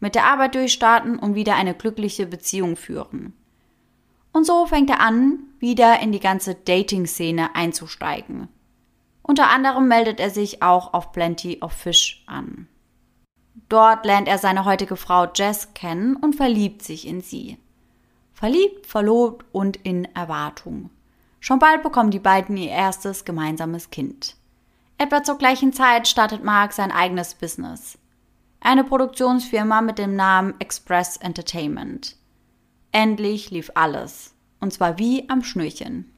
mit 0.00 0.14
der 0.14 0.26
Arbeit 0.26 0.54
durchstarten 0.54 1.18
und 1.18 1.34
wieder 1.34 1.54
eine 1.54 1.74
glückliche 1.74 2.26
Beziehung 2.26 2.76
führen. 2.76 3.32
Und 4.36 4.44
so 4.44 4.66
fängt 4.66 4.90
er 4.90 5.00
an, 5.00 5.38
wieder 5.60 6.00
in 6.00 6.12
die 6.12 6.20
ganze 6.20 6.54
Dating-Szene 6.54 7.54
einzusteigen. 7.54 8.48
Unter 9.22 9.48
anderem 9.48 9.88
meldet 9.88 10.20
er 10.20 10.28
sich 10.28 10.62
auch 10.62 10.92
auf 10.92 11.10
Plenty 11.10 11.60
of 11.62 11.72
Fish 11.72 12.22
an. 12.26 12.68
Dort 13.70 14.04
lernt 14.04 14.28
er 14.28 14.36
seine 14.36 14.66
heutige 14.66 14.96
Frau 14.96 15.26
Jess 15.34 15.72
kennen 15.72 16.16
und 16.16 16.34
verliebt 16.34 16.82
sich 16.82 17.06
in 17.06 17.22
sie. 17.22 17.56
Verliebt, 18.34 18.86
verlobt 18.86 19.46
und 19.52 19.78
in 19.78 20.04
Erwartung. 20.14 20.90
Schon 21.40 21.58
bald 21.58 21.82
bekommen 21.82 22.10
die 22.10 22.18
beiden 22.18 22.58
ihr 22.58 22.72
erstes 22.72 23.24
gemeinsames 23.24 23.88
Kind. 23.88 24.36
Etwa 24.98 25.22
zur 25.22 25.38
gleichen 25.38 25.72
Zeit 25.72 26.08
startet 26.08 26.44
Mark 26.44 26.74
sein 26.74 26.92
eigenes 26.92 27.34
Business. 27.34 27.96
Eine 28.60 28.84
Produktionsfirma 28.84 29.80
mit 29.80 29.96
dem 29.96 30.14
Namen 30.14 30.52
Express 30.58 31.16
Entertainment. 31.16 32.16
Endlich 32.96 33.50
lief 33.50 33.70
alles. 33.74 34.34
Und 34.58 34.72
zwar 34.72 34.98
wie 34.98 35.28
am 35.28 35.44
Schnürchen. 35.44 36.10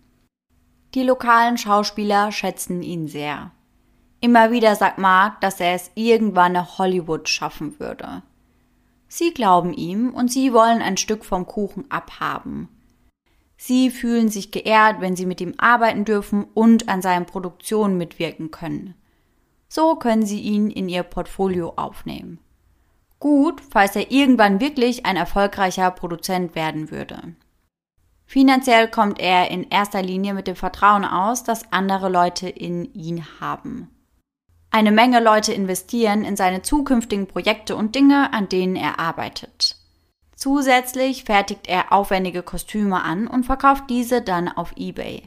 Die 0.95 1.03
lokalen 1.03 1.59
Schauspieler 1.59 2.31
schätzen 2.31 2.85
ihn 2.85 3.09
sehr. 3.09 3.51
Immer 4.21 4.53
wieder 4.53 4.77
sagt 4.77 4.97
Mark, 4.97 5.41
dass 5.41 5.59
er 5.59 5.75
es 5.75 5.91
irgendwann 5.97 6.53
nach 6.53 6.79
Hollywood 6.79 7.29
schaffen 7.29 7.81
würde. 7.81 8.23
Sie 9.09 9.35
glauben 9.35 9.73
ihm 9.73 10.15
und 10.15 10.31
sie 10.31 10.53
wollen 10.53 10.81
ein 10.81 10.97
Stück 10.97 11.25
vom 11.25 11.49
Kuchen 11.49 11.91
abhaben. 11.91 12.69
Sie 13.57 13.91
fühlen 13.91 14.29
sich 14.29 14.53
geehrt, 14.53 15.01
wenn 15.01 15.17
sie 15.17 15.27
mit 15.27 15.41
ihm 15.41 15.55
arbeiten 15.59 16.05
dürfen 16.05 16.45
und 16.55 16.89
an 16.89 17.03
seinen 17.03 17.27
Produktionen 17.27 17.99
mitwirken 17.99 18.53
können. 18.53 18.95
So 19.69 19.97
können 19.97 20.25
sie 20.25 20.43
ihn 20.43 20.71
in 20.71 20.89
ihr 20.89 21.03
Portfolio 21.03 21.73
aufnehmen. 21.75 22.39
Gut, 23.21 23.61
falls 23.61 23.97
er 23.97 24.11
irgendwann 24.11 24.61
wirklich 24.61 25.05
ein 25.07 25.17
erfolgreicher 25.17 25.91
Produzent 25.91 26.55
werden 26.55 26.91
würde. 26.91 27.35
Finanziell 28.27 28.89
kommt 28.89 29.19
er 29.21 29.51
in 29.51 29.69
erster 29.71 30.03
Linie 30.03 30.35
mit 30.35 30.47
dem 30.47 30.57
Vertrauen 30.57 31.05
aus, 31.05 31.45
das 31.45 31.73
andere 31.73 32.09
Leute 32.09 32.49
in 32.49 32.93
ihn 32.93 33.25
haben. 33.41 33.91
Eine 34.71 34.93
Menge 34.93 35.21
Leute 35.21 35.53
investieren 35.53 36.25
in 36.25 36.37
seine 36.37 36.61
zukünftigen 36.63 37.27
Projekte 37.27 37.75
und 37.75 37.95
Dinge, 37.95 38.33
an 38.35 38.49
denen 38.49 38.77
er 38.77 39.01
arbeitet. 39.01 39.77
Zusätzlich 40.37 41.25
fertigt 41.25 41.67
er 41.67 41.93
aufwendige 41.93 42.43
Kostüme 42.43 43.03
an 43.03 43.27
und 43.27 43.45
verkauft 43.45 43.85
diese 43.89 44.21
dann 44.23 44.49
auf 44.49 44.73
eBay. 44.77 45.23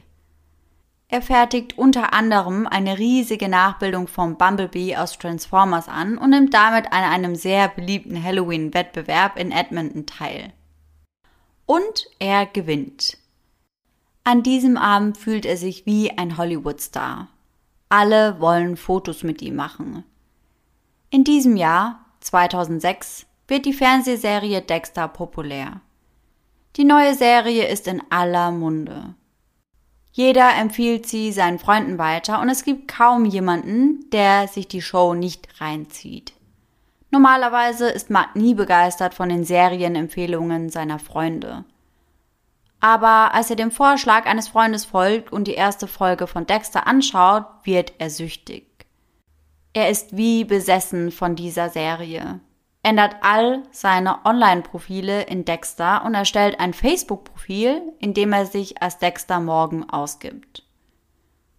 Er 1.12 1.20
fertigt 1.20 1.76
unter 1.76 2.14
anderem 2.14 2.66
eine 2.66 2.98
riesige 2.98 3.46
Nachbildung 3.46 4.08
vom 4.08 4.38
Bumblebee 4.38 4.96
aus 4.96 5.18
Transformers 5.18 5.86
an 5.86 6.16
und 6.16 6.30
nimmt 6.30 6.54
damit 6.54 6.86
an 6.86 7.04
einem 7.04 7.34
sehr 7.36 7.68
beliebten 7.68 8.24
Halloween-Wettbewerb 8.24 9.38
in 9.38 9.52
Edmonton 9.52 10.06
teil. 10.06 10.54
Und 11.66 12.06
er 12.18 12.46
gewinnt. 12.46 13.18
An 14.24 14.42
diesem 14.42 14.78
Abend 14.78 15.18
fühlt 15.18 15.44
er 15.44 15.58
sich 15.58 15.84
wie 15.84 16.16
ein 16.16 16.38
Hollywood-Star. 16.38 17.28
Alle 17.90 18.40
wollen 18.40 18.78
Fotos 18.78 19.22
mit 19.22 19.42
ihm 19.42 19.56
machen. 19.56 20.04
In 21.10 21.24
diesem 21.24 21.58
Jahr, 21.58 22.06
2006, 22.20 23.26
wird 23.48 23.66
die 23.66 23.74
Fernsehserie 23.74 24.62
Dexter 24.62 25.08
populär. 25.08 25.82
Die 26.76 26.84
neue 26.84 27.14
Serie 27.14 27.68
ist 27.68 27.86
in 27.86 28.02
aller 28.08 28.50
Munde. 28.50 29.14
Jeder 30.12 30.54
empfiehlt 30.56 31.06
sie 31.06 31.32
seinen 31.32 31.58
Freunden 31.58 31.96
weiter 31.96 32.40
und 32.40 32.50
es 32.50 32.64
gibt 32.64 32.86
kaum 32.86 33.24
jemanden, 33.24 34.10
der 34.10 34.46
sich 34.46 34.68
die 34.68 34.82
Show 34.82 35.14
nicht 35.14 35.60
reinzieht. 35.60 36.34
Normalerweise 37.10 37.88
ist 37.88 38.10
Matt 38.10 38.36
nie 38.36 38.54
begeistert 38.54 39.14
von 39.14 39.30
den 39.30 39.44
Serienempfehlungen 39.44 40.68
seiner 40.68 40.98
Freunde. 40.98 41.64
Aber 42.80 43.32
als 43.32 43.48
er 43.48 43.56
dem 43.56 43.70
Vorschlag 43.70 44.26
eines 44.26 44.48
Freundes 44.48 44.84
folgt 44.84 45.32
und 45.32 45.46
die 45.46 45.54
erste 45.54 45.86
Folge 45.86 46.26
von 46.26 46.46
Dexter 46.46 46.86
anschaut, 46.86 47.44
wird 47.64 47.94
er 47.98 48.10
süchtig. 48.10 48.66
Er 49.72 49.88
ist 49.88 50.16
wie 50.16 50.44
besessen 50.44 51.10
von 51.10 51.36
dieser 51.36 51.70
Serie, 51.70 52.40
ändert 52.82 53.16
all 53.22 53.62
seine 53.70 54.24
Online-Profile 54.24 55.22
in 55.22 55.44
Dexter 55.44 56.04
und 56.04 56.14
erstellt 56.14 56.58
ein 56.58 56.74
Facebook-Profil, 56.74 57.80
in 58.00 58.14
dem 58.14 58.32
er 58.32 58.46
sich 58.46 58.82
als 58.82 58.98
Dexter 58.98 59.40
Morgan 59.40 59.88
ausgibt. 59.88 60.64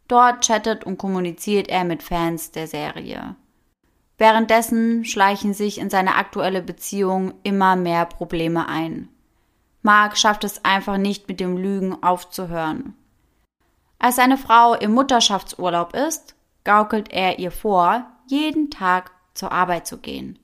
Dort 0.08 0.46
chattet 0.46 0.84
und 0.84 0.98
kommuniziert 0.98 1.70
er 1.70 1.86
mit 1.86 2.04
Fans 2.04 2.52
der 2.52 2.68
Serie. 2.68 3.36
Währenddessen 4.18 5.06
schleichen 5.06 5.54
sich 5.54 5.80
in 5.80 5.90
seine 5.90 6.16
aktuelle 6.16 6.62
Beziehung 6.62 7.34
immer 7.44 7.76
mehr 7.76 8.06
Probleme 8.06 8.68
ein. 8.68 9.10
Mark 9.82 10.18
schafft 10.18 10.44
es 10.44 10.64
einfach 10.64 10.98
nicht, 10.98 11.28
mit 11.28 11.40
dem 11.40 11.58
Lügen 11.58 12.04
aufzuhören. 12.04 12.96
Als 13.98 14.18
seine 14.18 14.38
Frau 14.38 14.76
im 14.76 14.94
Mutterschaftsurlaub 14.94 15.96
ist, 15.96 16.36
gaukelt 16.64 17.12
er 17.12 17.40
ihr 17.40 17.52
vor, 17.52 18.06
jeden 18.28 18.70
Tag 18.70 19.12
zur 19.34 19.52
Arbeit 19.52 19.88
zu 19.88 19.98
gehen. 19.98 20.40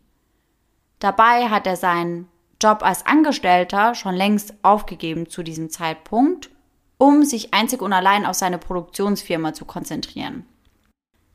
Dabei 0.99 1.49
hat 1.49 1.65
er 1.65 1.75
seinen 1.75 2.27
Job 2.62 2.83
als 2.83 3.05
Angestellter 3.05 3.95
schon 3.95 4.15
längst 4.15 4.53
aufgegeben 4.63 5.29
zu 5.29 5.43
diesem 5.43 5.69
Zeitpunkt, 5.69 6.49
um 6.97 7.23
sich 7.23 7.53
einzig 7.53 7.81
und 7.81 7.93
allein 7.93 8.25
auf 8.25 8.35
seine 8.35 8.57
Produktionsfirma 8.57 9.53
zu 9.53 9.65
konzentrieren. 9.65 10.45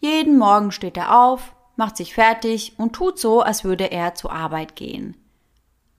Jeden 0.00 0.37
Morgen 0.37 0.70
steht 0.70 0.98
er 0.98 1.18
auf, 1.18 1.55
macht 1.77 1.96
sich 1.96 2.12
fertig 2.12 2.74
und 2.77 2.92
tut 2.92 3.18
so, 3.18 3.40
als 3.40 3.64
würde 3.64 3.90
er 3.90 4.14
zur 4.14 4.33
Arbeit 4.33 4.77
gehen. 4.77 5.16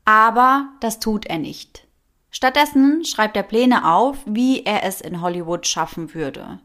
Aber 0.05 0.69
das 0.79 0.99
tut 0.99 1.25
er 1.25 1.39
nicht. 1.39 1.87
Stattdessen 2.29 3.03
schreibt 3.03 3.35
er 3.35 3.43
Pläne 3.43 3.91
auf, 3.91 4.17
wie 4.25 4.63
er 4.63 4.83
es 4.83 5.01
in 5.01 5.21
Hollywood 5.21 5.65
schaffen 5.65 6.13
würde. 6.13 6.59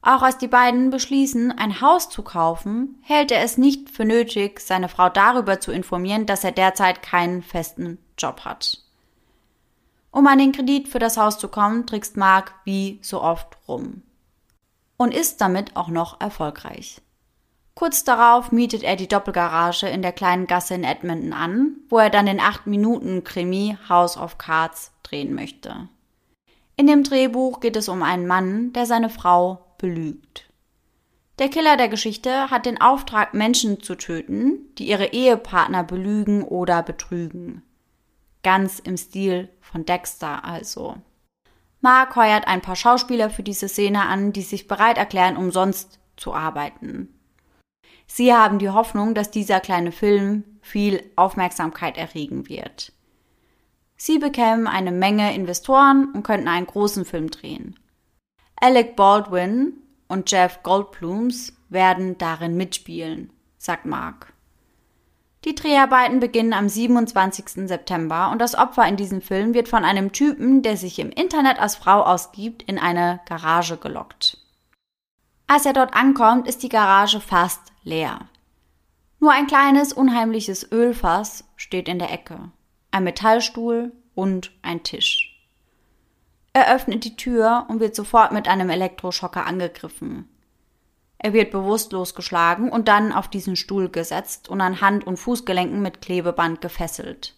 Auch 0.00 0.22
als 0.22 0.38
die 0.38 0.48
beiden 0.48 0.90
beschließen, 0.90 1.50
ein 1.52 1.80
Haus 1.80 2.08
zu 2.08 2.22
kaufen, 2.22 2.98
hält 3.02 3.32
er 3.32 3.42
es 3.42 3.58
nicht 3.58 3.90
für 3.90 4.04
nötig, 4.04 4.60
seine 4.60 4.88
Frau 4.88 5.08
darüber 5.08 5.60
zu 5.60 5.72
informieren, 5.72 6.26
dass 6.26 6.44
er 6.44 6.52
derzeit 6.52 7.02
keinen 7.02 7.42
festen 7.42 7.98
Job 8.16 8.44
hat. 8.44 8.78
Um 10.10 10.26
an 10.26 10.38
den 10.38 10.52
Kredit 10.52 10.88
für 10.88 10.98
das 10.98 11.16
Haus 11.16 11.38
zu 11.38 11.48
kommen, 11.48 11.86
trickst 11.86 12.16
Mark 12.16 12.54
wie 12.64 12.98
so 13.02 13.20
oft 13.20 13.58
rum. 13.66 14.02
Und 14.96 15.14
ist 15.14 15.40
damit 15.40 15.76
auch 15.76 15.88
noch 15.88 16.20
erfolgreich. 16.20 17.00
Kurz 17.74 18.02
darauf 18.02 18.50
mietet 18.50 18.82
er 18.82 18.96
die 18.96 19.06
Doppelgarage 19.06 19.88
in 19.88 20.02
der 20.02 20.10
kleinen 20.10 20.48
Gasse 20.48 20.74
in 20.74 20.82
Edmonton 20.82 21.32
an, 21.32 21.76
wo 21.88 21.98
er 21.98 22.10
dann 22.10 22.26
den 22.26 22.40
8-Minuten-Krimi 22.40 23.78
House 23.88 24.16
of 24.16 24.38
Cards 24.38 24.90
drehen 25.04 25.34
möchte. 25.34 25.88
In 26.76 26.88
dem 26.88 27.04
Drehbuch 27.04 27.60
geht 27.60 27.76
es 27.76 27.88
um 27.88 28.02
einen 28.02 28.26
Mann, 28.26 28.72
der 28.72 28.86
seine 28.86 29.10
Frau 29.10 29.67
belügt. 29.78 30.48
Der 31.38 31.48
Killer 31.48 31.76
der 31.76 31.88
Geschichte 31.88 32.50
hat 32.50 32.66
den 32.66 32.80
Auftrag, 32.80 33.32
Menschen 33.32 33.80
zu 33.80 33.94
töten, 33.94 34.74
die 34.76 34.88
ihre 34.88 35.12
Ehepartner 35.12 35.84
belügen 35.84 36.42
oder 36.42 36.82
betrügen. 36.82 37.62
Ganz 38.42 38.80
im 38.80 38.96
Stil 38.96 39.48
von 39.60 39.84
Dexter 39.84 40.44
also. 40.44 40.96
Mark 41.80 42.16
heuert 42.16 42.48
ein 42.48 42.60
paar 42.60 42.74
Schauspieler 42.74 43.30
für 43.30 43.44
diese 43.44 43.68
Szene 43.68 44.06
an, 44.06 44.32
die 44.32 44.42
sich 44.42 44.66
bereit 44.66 44.98
erklären, 44.98 45.36
umsonst 45.36 46.00
zu 46.16 46.34
arbeiten. 46.34 47.14
Sie 48.08 48.34
haben 48.34 48.58
die 48.58 48.70
Hoffnung, 48.70 49.14
dass 49.14 49.30
dieser 49.30 49.60
kleine 49.60 49.92
Film 49.92 50.42
viel 50.60 51.02
Aufmerksamkeit 51.14 51.96
erregen 51.96 52.48
wird. 52.48 52.92
Sie 53.96 54.18
bekämen 54.18 54.66
eine 54.66 54.92
Menge 54.92 55.34
Investoren 55.34 56.12
und 56.12 56.22
könnten 56.22 56.48
einen 56.48 56.66
großen 56.66 57.04
Film 57.04 57.30
drehen. 57.30 57.78
Alec 58.60 58.96
Baldwin 58.96 59.74
und 60.08 60.30
Jeff 60.30 60.62
Goldblums 60.62 61.52
werden 61.68 62.18
darin 62.18 62.56
mitspielen, 62.56 63.30
sagt 63.56 63.86
Mark. 63.86 64.32
Die 65.44 65.54
Dreharbeiten 65.54 66.18
beginnen 66.18 66.52
am 66.52 66.68
27. 66.68 67.68
September 67.68 68.30
und 68.32 68.40
das 68.40 68.56
Opfer 68.56 68.86
in 68.88 68.96
diesem 68.96 69.22
Film 69.22 69.54
wird 69.54 69.68
von 69.68 69.84
einem 69.84 70.12
Typen, 70.12 70.62
der 70.62 70.76
sich 70.76 70.98
im 70.98 71.10
Internet 71.10 71.60
als 71.60 71.76
Frau 71.76 72.02
ausgibt, 72.02 72.64
in 72.64 72.78
eine 72.78 73.20
Garage 73.26 73.76
gelockt. 73.76 74.38
Als 75.46 75.64
er 75.64 75.72
dort 75.72 75.94
ankommt, 75.94 76.48
ist 76.48 76.62
die 76.64 76.68
Garage 76.68 77.20
fast 77.20 77.60
leer. 77.84 78.28
Nur 79.20 79.32
ein 79.32 79.46
kleines, 79.46 79.92
unheimliches 79.92 80.70
Ölfass 80.72 81.44
steht 81.56 81.88
in 81.88 81.98
der 81.98 82.12
Ecke, 82.12 82.50
ein 82.90 83.04
Metallstuhl 83.04 83.92
und 84.14 84.52
ein 84.62 84.82
Tisch. 84.82 85.27
Er 86.58 86.74
öffnet 86.74 87.04
die 87.04 87.14
Tür 87.14 87.66
und 87.68 87.78
wird 87.78 87.94
sofort 87.94 88.32
mit 88.32 88.48
einem 88.48 88.68
Elektroschocker 88.68 89.46
angegriffen. 89.46 90.28
Er 91.16 91.32
wird 91.32 91.52
bewusstlos 91.52 92.16
geschlagen 92.16 92.72
und 92.72 92.88
dann 92.88 93.12
auf 93.12 93.28
diesen 93.28 93.54
Stuhl 93.54 93.88
gesetzt 93.88 94.48
und 94.48 94.60
an 94.60 94.80
Hand- 94.80 95.06
und 95.06 95.18
Fußgelenken 95.18 95.80
mit 95.80 96.02
Klebeband 96.02 96.60
gefesselt. 96.60 97.36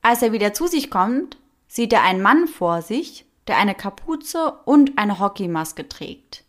Als 0.00 0.22
er 0.22 0.32
wieder 0.32 0.54
zu 0.54 0.66
sich 0.66 0.90
kommt, 0.90 1.36
sieht 1.68 1.92
er 1.92 2.02
einen 2.02 2.22
Mann 2.22 2.46
vor 2.46 2.80
sich, 2.80 3.26
der 3.46 3.58
eine 3.58 3.74
Kapuze 3.74 4.52
und 4.64 4.96
eine 4.96 5.18
Hockeymaske 5.18 5.86
trägt, 5.86 6.44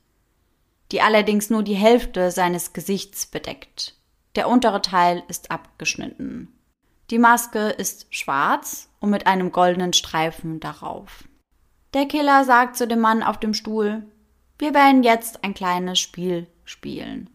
die 0.94 1.02
allerdings 1.02 1.50
nur 1.50 1.62
die 1.62 1.76
Hälfte 1.76 2.32
seines 2.32 2.72
Gesichts 2.72 3.26
bedeckt. 3.26 3.98
Der 4.38 4.48
untere 4.48 4.82
Teil 4.82 5.24
ist 5.28 5.52
abgeschnitten. 5.52 6.58
Die 7.10 7.20
Maske 7.20 7.68
ist 7.68 8.08
schwarz 8.16 8.88
und 9.02 9.10
mit 9.10 9.28
einem 9.28 9.52
goldenen 9.52 9.92
Streifen 9.92 10.62
darauf. 10.62 11.26
Der 11.96 12.10
Killer 12.10 12.44
sagt 12.44 12.76
zu 12.76 12.90
dem 12.90 13.00
Mann 13.00 13.24
auf 13.24 13.40
dem 13.40 13.54
Stuhl, 13.54 14.04
wir 14.60 14.74
werden 14.74 15.02
jetzt 15.02 15.46
ein 15.46 15.54
kleines 15.54 15.98
Spiel 15.98 16.46
spielen. 16.66 17.30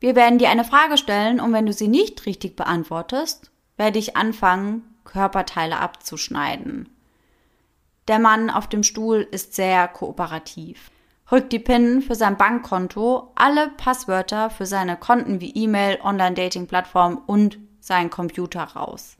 Wir 0.00 0.16
werden 0.16 0.40
dir 0.40 0.50
eine 0.50 0.64
Frage 0.64 0.98
stellen 0.98 1.38
und 1.38 1.52
wenn 1.52 1.66
du 1.66 1.72
sie 1.72 1.86
nicht 1.86 2.26
richtig 2.26 2.56
beantwortest, 2.56 3.52
werde 3.76 4.00
ich 4.00 4.16
anfangen, 4.16 4.82
Körperteile 5.04 5.78
abzuschneiden. 5.78 6.88
Der 8.08 8.18
Mann 8.18 8.50
auf 8.50 8.68
dem 8.68 8.82
Stuhl 8.82 9.24
ist 9.30 9.54
sehr 9.54 9.86
kooperativ. 9.86 10.90
Rückt 11.30 11.52
die 11.52 11.60
PIN 11.60 12.02
für 12.02 12.16
sein 12.16 12.36
Bankkonto, 12.36 13.30
alle 13.36 13.68
Passwörter 13.68 14.50
für 14.50 14.66
seine 14.66 14.96
Konten 14.96 15.40
wie 15.40 15.54
E-Mail, 15.54 16.00
Online-Dating-Plattform 16.02 17.22
und 17.26 17.60
seinen 17.78 18.10
Computer 18.10 18.64
raus. 18.64 19.16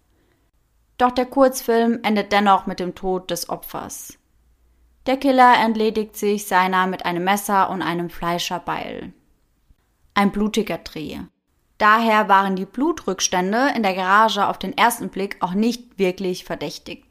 Doch 0.98 1.12
der 1.12 1.26
Kurzfilm 1.26 2.00
endet 2.02 2.32
dennoch 2.32 2.66
mit 2.66 2.80
dem 2.80 2.96
Tod 2.96 3.30
des 3.30 3.48
Opfers. 3.48 4.18
Der 5.06 5.16
Killer 5.16 5.54
entledigt 5.62 6.16
sich 6.16 6.46
seiner 6.46 6.88
mit 6.88 7.06
einem 7.06 7.22
Messer 7.22 7.70
und 7.70 7.80
einem 7.80 8.10
Fleischerbeil. 8.10 9.12
Ein 10.14 10.32
blutiger 10.32 10.78
Dreh. 10.78 11.20
Daher 11.78 12.28
waren 12.28 12.56
die 12.56 12.64
Blutrückstände 12.64 13.72
in 13.76 13.82
der 13.82 13.94
Garage 13.94 14.48
auf 14.48 14.58
den 14.58 14.76
ersten 14.76 15.10
Blick 15.10 15.36
auch 15.40 15.52
nicht 15.52 15.98
wirklich 15.98 16.44
verdächtig. 16.44 17.04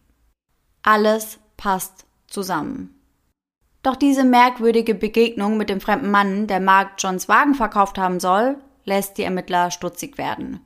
Alles 0.84 1.40
passt 1.56 2.06
zusammen. 2.28 3.00
Doch 3.82 3.96
diese 3.96 4.24
merkwürdige 4.24 4.96
Begegnung 4.96 5.58
mit 5.58 5.70
dem 5.70 5.80
fremden 5.80 6.10
Mann, 6.10 6.48
der 6.48 6.60
Mark 6.60 6.94
Johns 6.98 7.30
Wagen 7.30 7.54
verkauft 7.54 7.98
haben 7.98 8.20
soll, 8.20 8.58
lässt 8.84 9.18
die 9.18 9.24
Ermittler 9.24 9.72
stutzig 9.72 10.18
werden. 10.18 10.60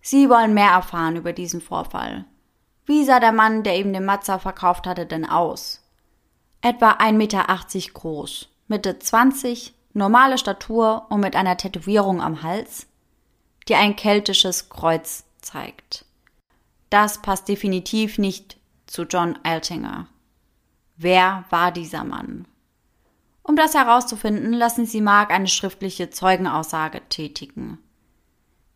Sie 0.00 0.30
wollen 0.30 0.54
mehr 0.54 0.70
erfahren 0.70 1.16
über 1.16 1.32
diesen 1.32 1.60
Vorfall. 1.60 2.24
Wie 2.86 3.04
sah 3.04 3.20
der 3.20 3.32
Mann, 3.32 3.64
der 3.64 3.74
eben 3.76 3.92
den 3.92 4.04
Mazda 4.04 4.38
verkauft 4.38 4.86
hatte, 4.86 5.04
denn 5.04 5.28
aus? 5.28 5.77
Etwa 6.60 6.92
1,80 6.92 7.12
Meter 7.12 7.46
groß, 7.94 8.48
Mitte 8.68 8.98
20, 8.98 9.74
normale 9.92 10.38
Statur 10.38 11.06
und 11.10 11.20
mit 11.20 11.36
einer 11.36 11.56
Tätowierung 11.56 12.20
am 12.20 12.42
Hals, 12.42 12.86
die 13.68 13.74
ein 13.74 13.96
keltisches 13.96 14.68
Kreuz 14.68 15.24
zeigt. 15.40 16.04
Das 16.90 17.20
passt 17.20 17.48
definitiv 17.48 18.18
nicht 18.18 18.56
zu 18.86 19.02
John 19.02 19.38
Altinger. 19.42 20.06
Wer 20.96 21.44
war 21.50 21.70
dieser 21.70 22.04
Mann? 22.04 22.46
Um 23.42 23.56
das 23.56 23.74
herauszufinden, 23.74 24.52
lassen 24.52 24.84
Sie 24.84 25.00
Mark 25.00 25.30
eine 25.30 25.46
schriftliche 25.46 26.10
Zeugenaussage 26.10 27.00
tätigen. 27.08 27.78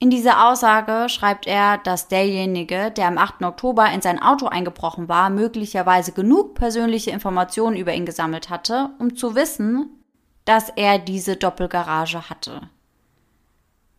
In 0.03 0.11
dieser 0.11 0.51
Aussage 0.51 1.09
schreibt 1.09 1.47
er, 1.47 1.79
dass 1.79 2.09
derjenige, 2.09 2.91
der 2.91 3.07
am 3.07 3.19
8. 3.19 3.45
Oktober 3.45 3.89
in 3.93 4.03
sein 4.03 4.21
Auto 4.21 4.47
eingebrochen 4.47 5.09
war, 5.09 5.31
möglicherweise 5.31 6.11
genug 6.11 6.57
persönliche 6.57 7.13
Informationen 7.13 7.77
über 7.77 7.95
ihn 7.95 8.05
gesammelt 8.05 8.51
hatte, 8.51 8.91
um 8.99 9.15
zu 9.15 9.37
wissen, 9.37 10.03
dass 10.45 10.71
er 10.71 10.99
diese 10.99 11.37
Doppelgarage 11.37 12.29
hatte. 12.29 12.69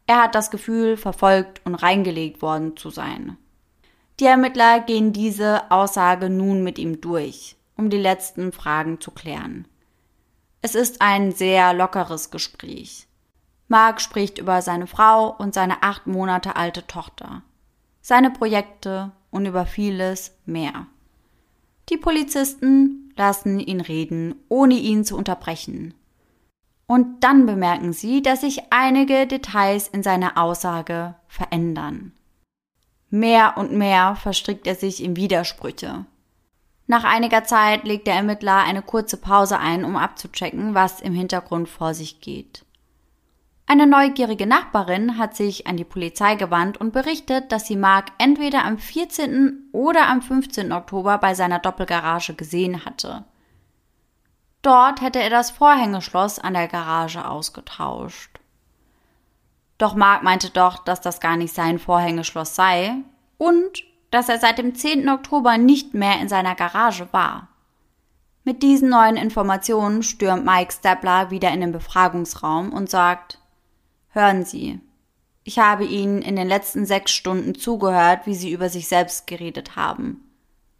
Er 0.05 0.23
hat 0.23 0.35
das 0.35 0.51
Gefühl, 0.51 0.97
verfolgt 0.97 1.61
und 1.63 1.75
reingelegt 1.75 2.41
worden 2.41 2.75
zu 2.75 2.89
sein. 2.89 3.37
Die 4.19 4.25
Ermittler 4.25 4.81
gehen 4.81 5.13
diese 5.13 5.71
Aussage 5.71 6.29
nun 6.29 6.65
mit 6.65 6.79
ihm 6.79 6.99
durch, 6.99 7.55
um 7.77 7.89
die 7.89 7.95
letzten 7.95 8.51
Fragen 8.51 8.99
zu 8.99 9.11
klären. 9.11 9.69
Es 10.61 10.75
ist 10.75 11.01
ein 11.01 11.31
sehr 11.31 11.73
lockeres 11.73 12.29
Gespräch. 12.29 13.07
Mark 13.67 14.01
spricht 14.01 14.37
über 14.37 14.61
seine 14.61 14.87
Frau 14.87 15.35
und 15.35 15.53
seine 15.53 15.83
acht 15.83 16.07
Monate 16.07 16.55
alte 16.55 16.85
Tochter, 16.85 17.41
seine 18.01 18.29
Projekte 18.29 19.11
und 19.31 19.45
über 19.45 19.65
vieles 19.65 20.35
mehr. 20.45 20.87
Die 21.89 21.97
Polizisten 21.97 23.11
lassen 23.15 23.59
ihn 23.59 23.81
reden, 23.81 24.35
ohne 24.49 24.75
ihn 24.75 25.03
zu 25.03 25.17
unterbrechen. 25.17 25.93
Und 26.85 27.23
dann 27.23 27.45
bemerken 27.45 27.93
sie, 27.93 28.21
dass 28.21 28.41
sich 28.41 28.61
einige 28.71 29.25
Details 29.27 29.87
in 29.87 30.03
seiner 30.03 30.37
Aussage 30.37 31.15
verändern. 31.27 32.13
Mehr 33.09 33.57
und 33.57 33.71
mehr 33.71 34.15
verstrickt 34.15 34.67
er 34.67 34.75
sich 34.75 35.03
in 35.03 35.15
Widersprüche. 35.15 36.05
Nach 36.87 37.03
einiger 37.03 37.43
Zeit 37.43 37.85
legt 37.85 38.07
der 38.07 38.15
Ermittler 38.15 38.57
eine 38.57 38.81
kurze 38.81 39.17
Pause 39.17 39.59
ein, 39.59 39.85
um 39.85 39.95
abzuchecken, 39.95 40.73
was 40.73 40.99
im 40.99 41.13
Hintergrund 41.13 41.69
vor 41.69 41.93
sich 41.93 42.21
geht. 42.21 42.65
Eine 43.65 43.87
neugierige 43.87 44.45
Nachbarin 44.45 45.17
hat 45.17 45.35
sich 45.35 45.67
an 45.67 45.77
die 45.77 45.85
Polizei 45.85 46.35
gewandt 46.35 46.77
und 46.77 46.91
berichtet, 46.91 47.51
dass 47.51 47.65
sie 47.65 47.77
Mark 47.77 48.11
entweder 48.17 48.65
am 48.65 48.77
14. 48.77 49.69
oder 49.71 50.07
am 50.07 50.21
15. 50.21 50.71
Oktober 50.71 51.17
bei 51.17 51.33
seiner 51.33 51.59
Doppelgarage 51.59 52.33
gesehen 52.33 52.85
hatte. 52.85 53.23
Dort 54.61 55.01
hätte 55.01 55.21
er 55.21 55.29
das 55.29 55.51
Vorhängeschloss 55.51 56.39
an 56.39 56.53
der 56.53 56.67
Garage 56.67 57.27
ausgetauscht. 57.27 58.39
Doch 59.77 59.95
Mark 59.95 60.23
meinte 60.23 60.49
doch, 60.49 60.83
dass 60.83 61.01
das 61.01 61.19
gar 61.19 61.35
nicht 61.35 61.53
sein 61.53 61.79
Vorhängeschloss 61.79 62.55
sei 62.55 62.95
und 63.37 63.83
dass 64.11 64.29
er 64.29 64.39
seit 64.39 64.57
dem 64.57 64.75
10. 64.75 65.09
Oktober 65.09 65.57
nicht 65.57 65.93
mehr 65.93 66.19
in 66.21 66.29
seiner 66.29 66.55
Garage 66.55 67.07
war. 67.11 67.47
Mit 68.43 68.61
diesen 68.61 68.89
neuen 68.89 69.17
Informationen 69.17 70.03
stürmt 70.03 70.45
Mike 70.45 70.71
Stapler 70.71 71.31
wieder 71.31 71.49
in 71.51 71.61
den 71.61 71.71
Befragungsraum 71.71 72.71
und 72.71 72.89
sagt, 72.89 73.39
Hören 74.13 74.45
Sie. 74.45 74.79
Ich 75.43 75.57
habe 75.57 75.85
Ihnen 75.85 76.21
in 76.21 76.35
den 76.35 76.47
letzten 76.47 76.85
sechs 76.85 77.11
Stunden 77.11 77.55
zugehört, 77.55 78.27
wie 78.27 78.35
Sie 78.35 78.51
über 78.51 78.69
sich 78.69 78.87
selbst 78.87 79.25
geredet 79.25 79.75
haben. 79.75 80.21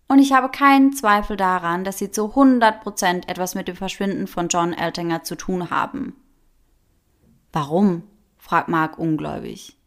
Und 0.08 0.20
ich 0.20 0.34
habe 0.34 0.50
keinen 0.50 0.94
Zweifel 0.94 1.36
daran, 1.36 1.84
dass 1.84 1.98
Sie 1.98 2.12
zu 2.12 2.30
100 2.30 2.82
Prozent 2.82 3.28
etwas 3.28 3.56
mit 3.56 3.68
dem 3.68 3.76
Verschwinden 3.76 4.28
von 4.28 4.50
John 4.50 4.72
Eltinger 4.72 5.24
zu 5.24 5.36
tun 5.36 5.72
haben. 5.72 6.16
Warum? 7.52 8.04
fragt 8.38 8.68
Mark 8.68 9.00
ungläubig. 9.00 9.78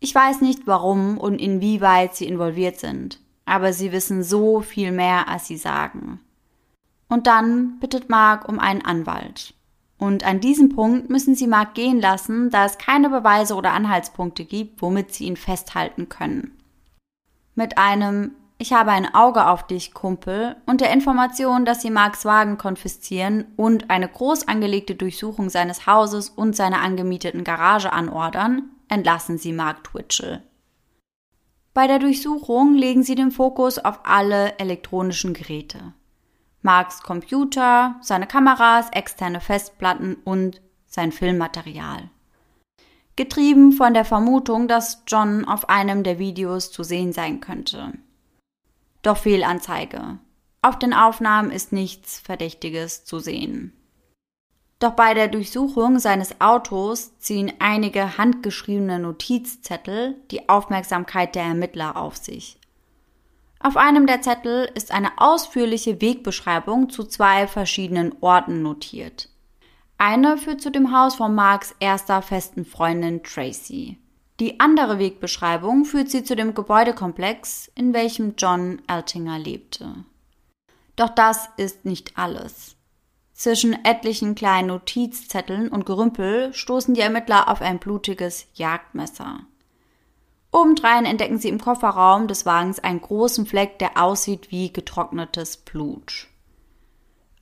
Ich 0.00 0.14
weiß 0.14 0.40
nicht 0.40 0.66
warum 0.66 1.18
und 1.18 1.38
inwieweit 1.38 2.16
Sie 2.16 2.26
involviert 2.26 2.80
sind, 2.80 3.20
aber 3.44 3.74
Sie 3.74 3.92
wissen 3.92 4.22
so 4.22 4.62
viel 4.62 4.90
mehr, 4.90 5.28
als 5.28 5.46
Sie 5.48 5.58
sagen. 5.58 6.20
Und 7.08 7.26
dann 7.26 7.78
bittet 7.78 8.08
Mark 8.08 8.48
um 8.48 8.58
einen 8.58 8.82
Anwalt. 8.82 9.55
Und 9.98 10.24
an 10.24 10.40
diesem 10.40 10.68
Punkt 10.68 11.08
müssen 11.08 11.34
sie 11.34 11.46
Mark 11.46 11.74
gehen 11.74 12.00
lassen, 12.00 12.50
da 12.50 12.66
es 12.66 12.78
keine 12.78 13.08
Beweise 13.08 13.54
oder 13.54 13.72
Anhaltspunkte 13.72 14.44
gibt, 14.44 14.82
womit 14.82 15.12
sie 15.12 15.24
ihn 15.24 15.36
festhalten 15.36 16.08
können. 16.08 16.52
Mit 17.54 17.78
einem 17.78 18.32
Ich 18.58 18.72
habe 18.72 18.90
ein 18.90 19.14
Auge 19.14 19.46
auf 19.46 19.66
dich, 19.66 19.92
Kumpel, 19.94 20.56
und 20.66 20.80
der 20.80 20.92
Information, 20.92 21.64
dass 21.64 21.82
sie 21.82 21.90
Marks 21.90 22.24
Wagen 22.24 22.58
konfiszieren 22.58 23.46
und 23.56 23.90
eine 23.90 24.08
groß 24.08 24.48
angelegte 24.48 24.94
Durchsuchung 24.94 25.50
seines 25.50 25.86
Hauses 25.86 26.30
und 26.30 26.56
seiner 26.56 26.80
angemieteten 26.80 27.44
Garage 27.44 27.92
anordern, 27.92 28.70
entlassen 28.88 29.36
sie 29.38 29.52
Mark 29.52 29.84
Twitchell. 29.84 30.42
Bei 31.74 31.86
der 31.86 31.98
Durchsuchung 31.98 32.74
legen 32.74 33.02
sie 33.02 33.14
den 33.14 33.30
Fokus 33.30 33.78
auf 33.78 34.00
alle 34.04 34.58
elektronischen 34.58 35.34
Geräte. 35.34 35.92
Marks 36.66 37.00
Computer, 37.00 37.94
seine 38.00 38.26
Kameras, 38.26 38.90
externe 38.90 39.40
Festplatten 39.40 40.16
und 40.24 40.60
sein 40.88 41.12
Filmmaterial. 41.12 42.10
getrieben 43.14 43.72
von 43.72 43.94
der 43.94 44.04
Vermutung, 44.04 44.66
dass 44.66 45.04
John 45.06 45.44
auf 45.44 45.68
einem 45.68 46.02
der 46.02 46.18
Videos 46.18 46.70
zu 46.72 46.82
sehen 46.82 47.12
sein 47.12 47.40
könnte. 47.40 47.92
Doch 49.02 49.16
Fehlanzeige. 49.16 50.18
Auf 50.60 50.76
den 50.78 50.92
Aufnahmen 50.92 51.52
ist 51.52 51.72
nichts 51.72 52.18
Verdächtiges 52.18 53.04
zu 53.04 53.20
sehen. 53.20 53.72
Doch 54.80 54.90
bei 54.90 55.14
der 55.14 55.28
Durchsuchung 55.28 56.00
seines 56.00 56.40
Autos 56.40 57.16
ziehen 57.18 57.52
einige 57.60 58.18
handgeschriebene 58.18 58.98
Notizzettel 58.98 60.16
die 60.30 60.48
Aufmerksamkeit 60.48 61.36
der 61.36 61.44
Ermittler 61.44 61.96
auf 61.96 62.16
sich. 62.16 62.58
Auf 63.66 63.76
einem 63.76 64.06
der 64.06 64.22
Zettel 64.22 64.70
ist 64.76 64.92
eine 64.92 65.10
ausführliche 65.16 66.00
Wegbeschreibung 66.00 66.88
zu 66.88 67.02
zwei 67.02 67.48
verschiedenen 67.48 68.14
Orten 68.20 68.62
notiert. 68.62 69.28
Eine 69.98 70.38
führt 70.38 70.60
zu 70.60 70.70
dem 70.70 70.96
Haus 70.96 71.16
von 71.16 71.34
Marks 71.34 71.74
erster 71.80 72.22
festen 72.22 72.64
Freundin 72.64 73.24
Tracy. 73.24 73.98
Die 74.38 74.60
andere 74.60 75.00
Wegbeschreibung 75.00 75.84
führt 75.84 76.10
sie 76.10 76.22
zu 76.22 76.36
dem 76.36 76.54
Gebäudekomplex, 76.54 77.68
in 77.74 77.92
welchem 77.92 78.34
John 78.38 78.82
Altinger 78.86 79.40
lebte. 79.40 80.04
Doch 80.94 81.08
das 81.08 81.48
ist 81.56 81.84
nicht 81.84 82.16
alles. 82.16 82.76
Zwischen 83.32 83.84
etlichen 83.84 84.36
kleinen 84.36 84.68
Notizzetteln 84.68 85.70
und 85.70 85.86
Gerümpel 85.86 86.54
stoßen 86.54 86.94
die 86.94 87.00
Ermittler 87.00 87.48
auf 87.48 87.62
ein 87.62 87.80
blutiges 87.80 88.46
Jagdmesser. 88.54 89.40
Obendrein 90.56 91.04
entdecken 91.04 91.36
sie 91.36 91.50
im 91.50 91.60
Kofferraum 91.60 92.28
des 92.28 92.46
Wagens 92.46 92.78
einen 92.78 93.02
großen 93.02 93.44
Fleck, 93.44 93.78
der 93.78 94.02
aussieht 94.02 94.50
wie 94.50 94.72
getrocknetes 94.72 95.58
Blut. 95.58 96.28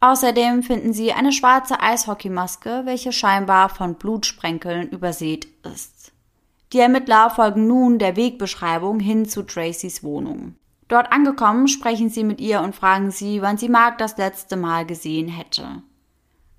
Außerdem 0.00 0.64
finden 0.64 0.92
sie 0.92 1.12
eine 1.12 1.30
schwarze 1.30 1.78
Eishockeymaske, 1.80 2.82
welche 2.86 3.12
scheinbar 3.12 3.68
von 3.68 3.94
Blutsprenkeln 3.94 4.88
übersät 4.88 5.46
ist. 5.62 6.10
Die 6.72 6.80
Ermittler 6.80 7.30
folgen 7.30 7.68
nun 7.68 8.00
der 8.00 8.16
Wegbeschreibung 8.16 8.98
hin 8.98 9.26
zu 9.26 9.44
Tracys 9.44 10.02
Wohnung. 10.02 10.56
Dort 10.88 11.12
angekommen 11.12 11.68
sprechen 11.68 12.10
sie 12.10 12.24
mit 12.24 12.40
ihr 12.40 12.62
und 12.62 12.74
fragen 12.74 13.12
sie, 13.12 13.40
wann 13.42 13.58
sie 13.58 13.68
Mark 13.68 13.98
das 13.98 14.16
letzte 14.16 14.56
Mal 14.56 14.86
gesehen 14.86 15.28
hätte. 15.28 15.84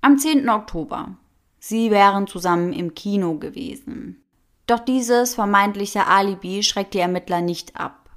Am 0.00 0.18
10. 0.18 0.48
Oktober. 0.48 1.18
Sie 1.58 1.90
wären 1.90 2.26
zusammen 2.26 2.72
im 2.72 2.94
Kino 2.94 3.34
gewesen. 3.34 4.22
Doch 4.66 4.80
dieses 4.80 5.34
vermeintliche 5.34 6.06
Alibi 6.06 6.62
schreckt 6.62 6.94
die 6.94 6.98
Ermittler 6.98 7.40
nicht 7.40 7.76
ab. 7.76 8.10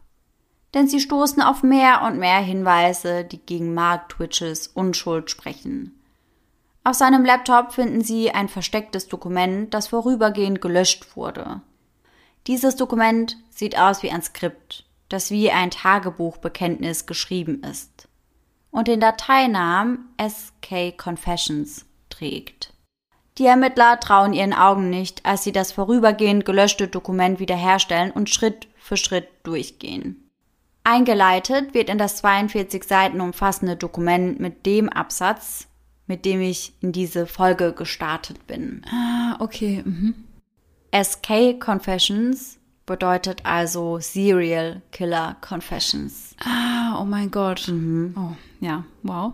Denn 0.74 0.88
sie 0.88 1.00
stoßen 1.00 1.42
auf 1.42 1.64
mehr 1.64 2.02
und 2.04 2.20
mehr 2.20 2.40
Hinweise, 2.40 3.24
die 3.24 3.40
gegen 3.40 3.74
Mark 3.74 4.10
Twitches 4.10 4.68
Unschuld 4.68 5.30
sprechen. 5.32 6.00
Auf 6.84 6.96
seinem 6.96 7.26
Laptop 7.26 7.74
finden 7.74 8.04
sie 8.04 8.32
ein 8.32 8.50
verstecktes 8.50 9.08
Dokument, 9.08 9.74
das 9.74 9.88
vorübergehend 9.88 10.62
gelöscht 10.62 11.16
wurde. 11.16 11.62
Dieses 12.48 12.76
Dokument 12.76 13.38
sieht 13.50 13.78
aus 13.78 14.02
wie 14.02 14.12
ein 14.12 14.22
Skript 14.22 14.86
das 15.10 15.32
wie 15.32 15.52
ein 15.52 15.72
Tagebuchbekenntnis 15.72 17.08
geschrieben 17.08 17.64
ist 17.64 18.08
und 18.72 18.88
den 18.88 19.00
Dateinamen 19.00 20.08
SK 20.22 20.96
Confessions 20.96 21.86
trägt. 22.10 22.72
Die 23.40 23.46
Ermittler 23.46 24.00
trauen 24.02 24.34
ihren 24.34 24.54
Augen 24.54 24.90
nicht, 24.90 25.26
als 25.26 25.46
sie 25.46 25.54
das 25.54 25.72
vorübergehend 25.72 26.44
gelöschte 26.44 26.90
Dokument 26.90 27.40
wiederherstellen 27.40 28.12
und 28.12 28.30
Schritt 28.30 28.68
für 28.78 28.98
Schritt 28.98 29.30
durchgehen. 29.44 30.30
Eingeleitet 30.84 31.74
wird 31.74 31.90
in 31.90 31.98
das 31.98 32.18
42 32.18 32.84
Seiten 32.84 33.22
umfassende 33.22 33.78
Dokument 33.78 34.42
mit 34.42 34.66
dem 34.66 34.90
Absatz, 34.90 35.68
mit 36.06 36.26
dem 36.26 36.42
ich 36.42 36.74
in 36.82 36.92
diese 36.92 37.28
Folge 37.28 37.72
gestartet 37.72 38.46
bin. 38.46 38.82
Ah, 38.92 39.38
okay. 39.40 39.84
Mhm. 39.86 40.16
SK 40.92 41.60
Confessions 41.60 42.58
bedeutet 42.86 43.46
also 43.46 44.00
Serial 44.00 44.82
Killer 44.92 45.38
Confessions. 45.48 46.36
Ah, 46.44 47.00
oh 47.00 47.06
mein 47.06 47.32
Gott. 47.32 47.68
Mhm. 47.70 48.16
Oh, 48.18 48.36
ja, 48.60 48.84
wow. 49.04 49.34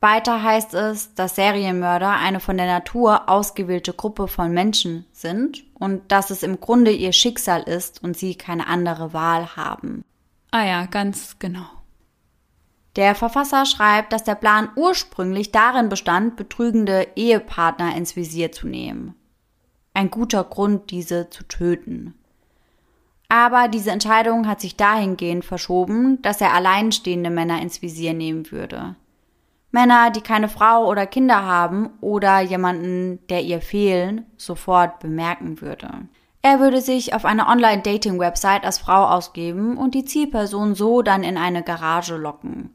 Weiter 0.00 0.42
heißt 0.42 0.72
es, 0.72 1.14
dass 1.14 1.36
Serienmörder 1.36 2.10
eine 2.10 2.40
von 2.40 2.56
der 2.56 2.66
Natur 2.66 3.28
ausgewählte 3.28 3.92
Gruppe 3.92 4.28
von 4.28 4.50
Menschen 4.50 5.04
sind 5.12 5.62
und 5.74 6.10
dass 6.10 6.30
es 6.30 6.42
im 6.42 6.58
Grunde 6.58 6.90
ihr 6.90 7.12
Schicksal 7.12 7.62
ist 7.62 8.02
und 8.02 8.16
sie 8.16 8.34
keine 8.34 8.66
andere 8.66 9.12
Wahl 9.12 9.56
haben. 9.56 10.04
Ah 10.50 10.64
ja, 10.64 10.86
ganz 10.86 11.38
genau. 11.38 11.66
Der 12.96 13.14
Verfasser 13.14 13.66
schreibt, 13.66 14.12
dass 14.12 14.24
der 14.24 14.34
Plan 14.34 14.70
ursprünglich 14.74 15.52
darin 15.52 15.90
bestand, 15.90 16.36
betrügende 16.36 17.06
Ehepartner 17.14 17.94
ins 17.94 18.16
Visier 18.16 18.52
zu 18.52 18.66
nehmen. 18.66 19.14
Ein 19.92 20.10
guter 20.10 20.44
Grund, 20.44 20.90
diese 20.90 21.30
zu 21.30 21.44
töten. 21.44 22.14
Aber 23.28 23.68
diese 23.68 23.90
Entscheidung 23.90 24.48
hat 24.48 24.60
sich 24.60 24.76
dahingehend 24.76 25.44
verschoben, 25.44 26.20
dass 26.22 26.40
er 26.40 26.54
alleinstehende 26.54 27.30
Männer 27.30 27.60
ins 27.62 27.80
Visier 27.80 28.12
nehmen 28.12 28.50
würde. 28.50 28.96
Männer, 29.72 30.10
die 30.10 30.20
keine 30.20 30.48
Frau 30.48 30.86
oder 30.86 31.06
Kinder 31.06 31.44
haben 31.44 31.90
oder 32.00 32.40
jemanden, 32.40 33.24
der 33.28 33.42
ihr 33.42 33.60
fehlen, 33.60 34.26
sofort 34.36 34.98
bemerken 34.98 35.60
würde. 35.60 36.08
Er 36.42 36.58
würde 36.58 36.80
sich 36.80 37.14
auf 37.14 37.24
einer 37.24 37.48
Online-Dating-Website 37.48 38.64
als 38.64 38.78
Frau 38.78 39.06
ausgeben 39.06 39.76
und 39.76 39.94
die 39.94 40.04
Zielperson 40.04 40.74
so 40.74 41.02
dann 41.02 41.22
in 41.22 41.36
eine 41.36 41.62
Garage 41.62 42.16
locken. 42.16 42.70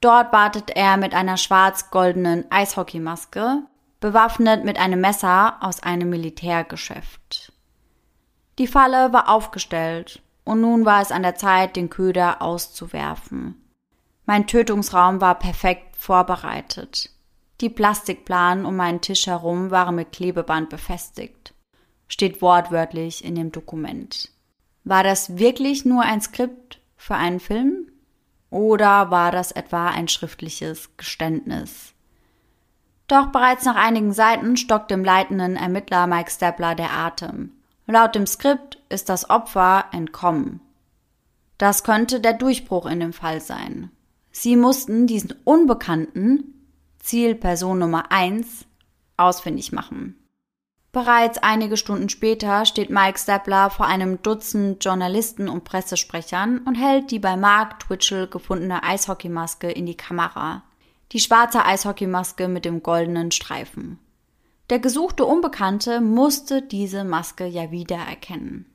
Dort 0.00 0.32
wartet 0.32 0.70
er 0.76 0.96
mit 0.96 1.14
einer 1.14 1.36
schwarz-goldenen 1.36 2.44
Eishockeymaske, 2.50 3.62
bewaffnet 3.98 4.64
mit 4.64 4.78
einem 4.78 5.00
Messer 5.00 5.56
aus 5.60 5.82
einem 5.82 6.10
Militärgeschäft. 6.10 7.52
Die 8.58 8.68
Falle 8.68 9.12
war 9.12 9.28
aufgestellt, 9.28 10.22
und 10.44 10.60
nun 10.60 10.84
war 10.84 11.02
es 11.02 11.10
an 11.10 11.22
der 11.22 11.34
Zeit, 11.34 11.76
den 11.76 11.90
Köder 11.90 12.40
auszuwerfen. 12.40 13.62
Mein 14.24 14.46
Tötungsraum 14.46 15.20
war 15.20 15.36
perfekt 15.36 15.87
vorbereitet. 15.98 17.10
Die 17.60 17.68
Plastikplanen 17.68 18.64
um 18.64 18.76
meinen 18.76 19.00
Tisch 19.00 19.26
herum 19.26 19.72
waren 19.72 19.96
mit 19.96 20.12
Klebeband 20.12 20.70
befestigt. 20.70 21.54
Steht 22.06 22.40
wortwörtlich 22.40 23.24
in 23.24 23.34
dem 23.34 23.50
Dokument. 23.50 24.30
War 24.84 25.02
das 25.02 25.38
wirklich 25.38 25.84
nur 25.84 26.02
ein 26.02 26.20
Skript 26.20 26.80
für 26.96 27.16
einen 27.16 27.40
Film? 27.40 27.90
Oder 28.48 29.10
war 29.10 29.32
das 29.32 29.50
etwa 29.50 29.88
ein 29.88 30.06
schriftliches 30.06 30.96
Geständnis? 30.96 31.92
Doch 33.08 33.26
bereits 33.26 33.64
nach 33.64 33.76
einigen 33.76 34.12
Seiten 34.12 34.56
stockte 34.56 34.94
dem 34.94 35.04
leitenden 35.04 35.56
Ermittler 35.56 36.06
Mike 36.06 36.30
Stapler 36.30 36.76
der 36.76 36.92
Atem. 36.92 37.52
Laut 37.86 38.14
dem 38.14 38.26
Skript 38.26 38.78
ist 38.88 39.08
das 39.08 39.28
Opfer 39.28 39.86
entkommen. 39.92 40.60
Das 41.58 41.82
könnte 41.82 42.20
der 42.20 42.34
Durchbruch 42.34 42.86
in 42.86 43.00
dem 43.00 43.12
Fall 43.12 43.40
sein. 43.40 43.90
Sie 44.40 44.54
mussten 44.54 45.08
diesen 45.08 45.34
Unbekannten, 45.42 46.68
Zielperson 47.00 47.76
Nummer 47.76 48.12
eins, 48.12 48.66
ausfindig 49.16 49.72
machen. 49.72 50.14
Bereits 50.92 51.38
einige 51.38 51.76
Stunden 51.76 52.08
später 52.08 52.64
steht 52.64 52.88
Mike 52.88 53.18
Stapler 53.18 53.68
vor 53.68 53.86
einem 53.86 54.22
Dutzend 54.22 54.84
Journalisten 54.84 55.48
und 55.48 55.64
Pressesprechern 55.64 56.58
und 56.58 56.76
hält 56.76 57.10
die 57.10 57.18
bei 57.18 57.36
Mark 57.36 57.80
Twitchell 57.80 58.28
gefundene 58.28 58.84
Eishockeymaske 58.84 59.72
in 59.72 59.86
die 59.86 59.96
Kamera. 59.96 60.62
Die 61.10 61.18
schwarze 61.18 61.64
Eishockeymaske 61.64 62.46
mit 62.46 62.64
dem 62.64 62.84
goldenen 62.84 63.32
Streifen. 63.32 63.98
Der 64.70 64.78
gesuchte 64.78 65.24
Unbekannte 65.24 66.00
musste 66.00 66.62
diese 66.62 67.02
Maske 67.02 67.44
ja 67.44 67.72
wiedererkennen. 67.72 68.66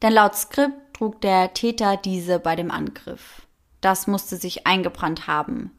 Denn 0.00 0.14
laut 0.14 0.34
Skript 0.34 0.94
trug 0.94 1.20
der 1.20 1.52
Täter 1.52 1.98
diese 1.98 2.38
bei 2.38 2.56
dem 2.56 2.70
Angriff. 2.70 3.43
Das 3.84 4.06
musste 4.06 4.36
sich 4.36 4.66
eingebrannt 4.66 5.26
haben. 5.26 5.70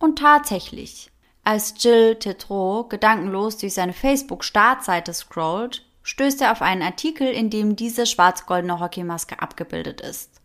Und 0.00 0.18
tatsächlich, 0.18 1.12
als 1.44 1.74
Jill 1.78 2.16
Tetreau 2.16 2.82
gedankenlos 2.82 3.58
durch 3.58 3.74
seine 3.74 3.92
Facebook-Startseite 3.92 5.14
scrollt, 5.14 5.86
stößt 6.02 6.42
er 6.42 6.50
auf 6.50 6.62
einen 6.62 6.82
Artikel, 6.82 7.28
in 7.28 7.48
dem 7.48 7.76
diese 7.76 8.06
schwarz-goldene 8.06 8.80
Hockeymaske 8.80 9.40
abgebildet 9.40 10.00
ist. 10.00 10.40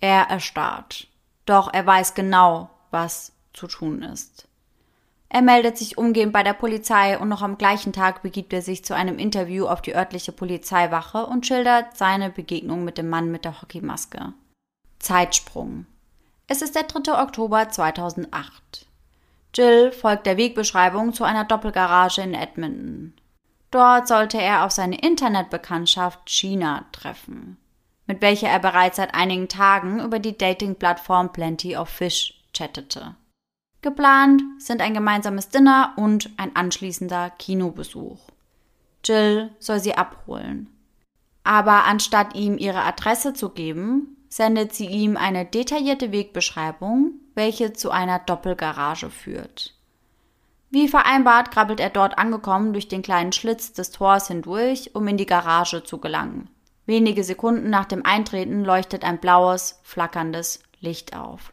Er 0.00 0.22
erstarrt. 0.22 1.06
Doch 1.46 1.72
er 1.72 1.86
weiß 1.86 2.14
genau, 2.14 2.70
was 2.90 3.30
zu 3.52 3.68
tun 3.68 4.02
ist. 4.02 4.48
Er 5.28 5.42
meldet 5.42 5.78
sich 5.78 5.98
umgehend 5.98 6.32
bei 6.32 6.42
der 6.42 6.54
Polizei 6.54 7.16
und 7.16 7.28
noch 7.28 7.42
am 7.42 7.58
gleichen 7.58 7.92
Tag 7.92 8.22
begibt 8.22 8.52
er 8.52 8.62
sich 8.62 8.84
zu 8.84 8.96
einem 8.96 9.20
Interview 9.20 9.68
auf 9.68 9.82
die 9.82 9.94
örtliche 9.94 10.32
Polizeiwache 10.32 11.24
und 11.24 11.46
schildert 11.46 11.96
seine 11.96 12.30
Begegnung 12.30 12.82
mit 12.82 12.98
dem 12.98 13.08
Mann 13.08 13.30
mit 13.30 13.44
der 13.44 13.62
Hockeymaske. 13.62 14.32
Zeitsprung. 15.04 15.84
Es 16.46 16.62
ist 16.62 16.74
der 16.74 16.84
3. 16.84 17.22
Oktober 17.22 17.68
2008. 17.68 18.86
Jill 19.54 19.92
folgt 19.92 20.26
der 20.26 20.38
Wegbeschreibung 20.38 21.12
zu 21.12 21.24
einer 21.24 21.44
Doppelgarage 21.44 22.22
in 22.22 22.34
Edmonton. 22.34 23.12
Dort 23.70 24.08
sollte 24.08 24.40
er 24.40 24.64
auf 24.64 24.72
seine 24.72 24.98
Internetbekanntschaft 24.98 26.28
China 26.28 26.86
treffen, 26.92 27.58
mit 28.06 28.22
welcher 28.22 28.48
er 28.48 28.60
bereits 28.60 28.96
seit 28.96 29.14
einigen 29.14 29.48
Tagen 29.48 30.00
über 30.00 30.18
die 30.18 30.38
Dating-Plattform 30.38 31.32
Plenty 31.32 31.76
of 31.76 31.88
Fish 31.88 32.42
chattete. 32.54 33.14
Geplant 33.82 34.42
sind 34.58 34.80
ein 34.80 34.94
gemeinsames 34.94 35.50
Dinner 35.50 35.92
und 35.96 36.30
ein 36.38 36.56
anschließender 36.56 37.30
Kinobesuch. 37.38 38.20
Jill 39.04 39.50
soll 39.58 39.80
sie 39.80 39.94
abholen. 39.94 40.70
Aber 41.42 41.84
anstatt 41.84 42.34
ihm 42.34 42.56
ihre 42.56 42.82
Adresse 42.82 43.34
zu 43.34 43.50
geben, 43.50 44.13
sendet 44.34 44.74
sie 44.74 44.86
ihm 44.86 45.16
eine 45.16 45.44
detaillierte 45.44 46.10
Wegbeschreibung, 46.10 47.12
welche 47.36 47.72
zu 47.72 47.92
einer 47.92 48.18
Doppelgarage 48.18 49.08
führt. 49.08 49.74
Wie 50.70 50.88
vereinbart 50.88 51.52
krabbelt 51.52 51.78
er 51.78 51.90
dort 51.90 52.18
angekommen 52.18 52.72
durch 52.72 52.88
den 52.88 53.02
kleinen 53.02 53.30
Schlitz 53.30 53.74
des 53.74 53.92
Tors 53.92 54.26
hindurch, 54.26 54.90
um 54.92 55.06
in 55.06 55.16
die 55.16 55.24
Garage 55.24 55.84
zu 55.84 55.98
gelangen. 55.98 56.50
Wenige 56.84 57.22
Sekunden 57.22 57.70
nach 57.70 57.84
dem 57.84 58.04
Eintreten 58.04 58.64
leuchtet 58.64 59.04
ein 59.04 59.20
blaues, 59.20 59.78
flackerndes 59.84 60.64
Licht 60.80 61.16
auf. 61.16 61.52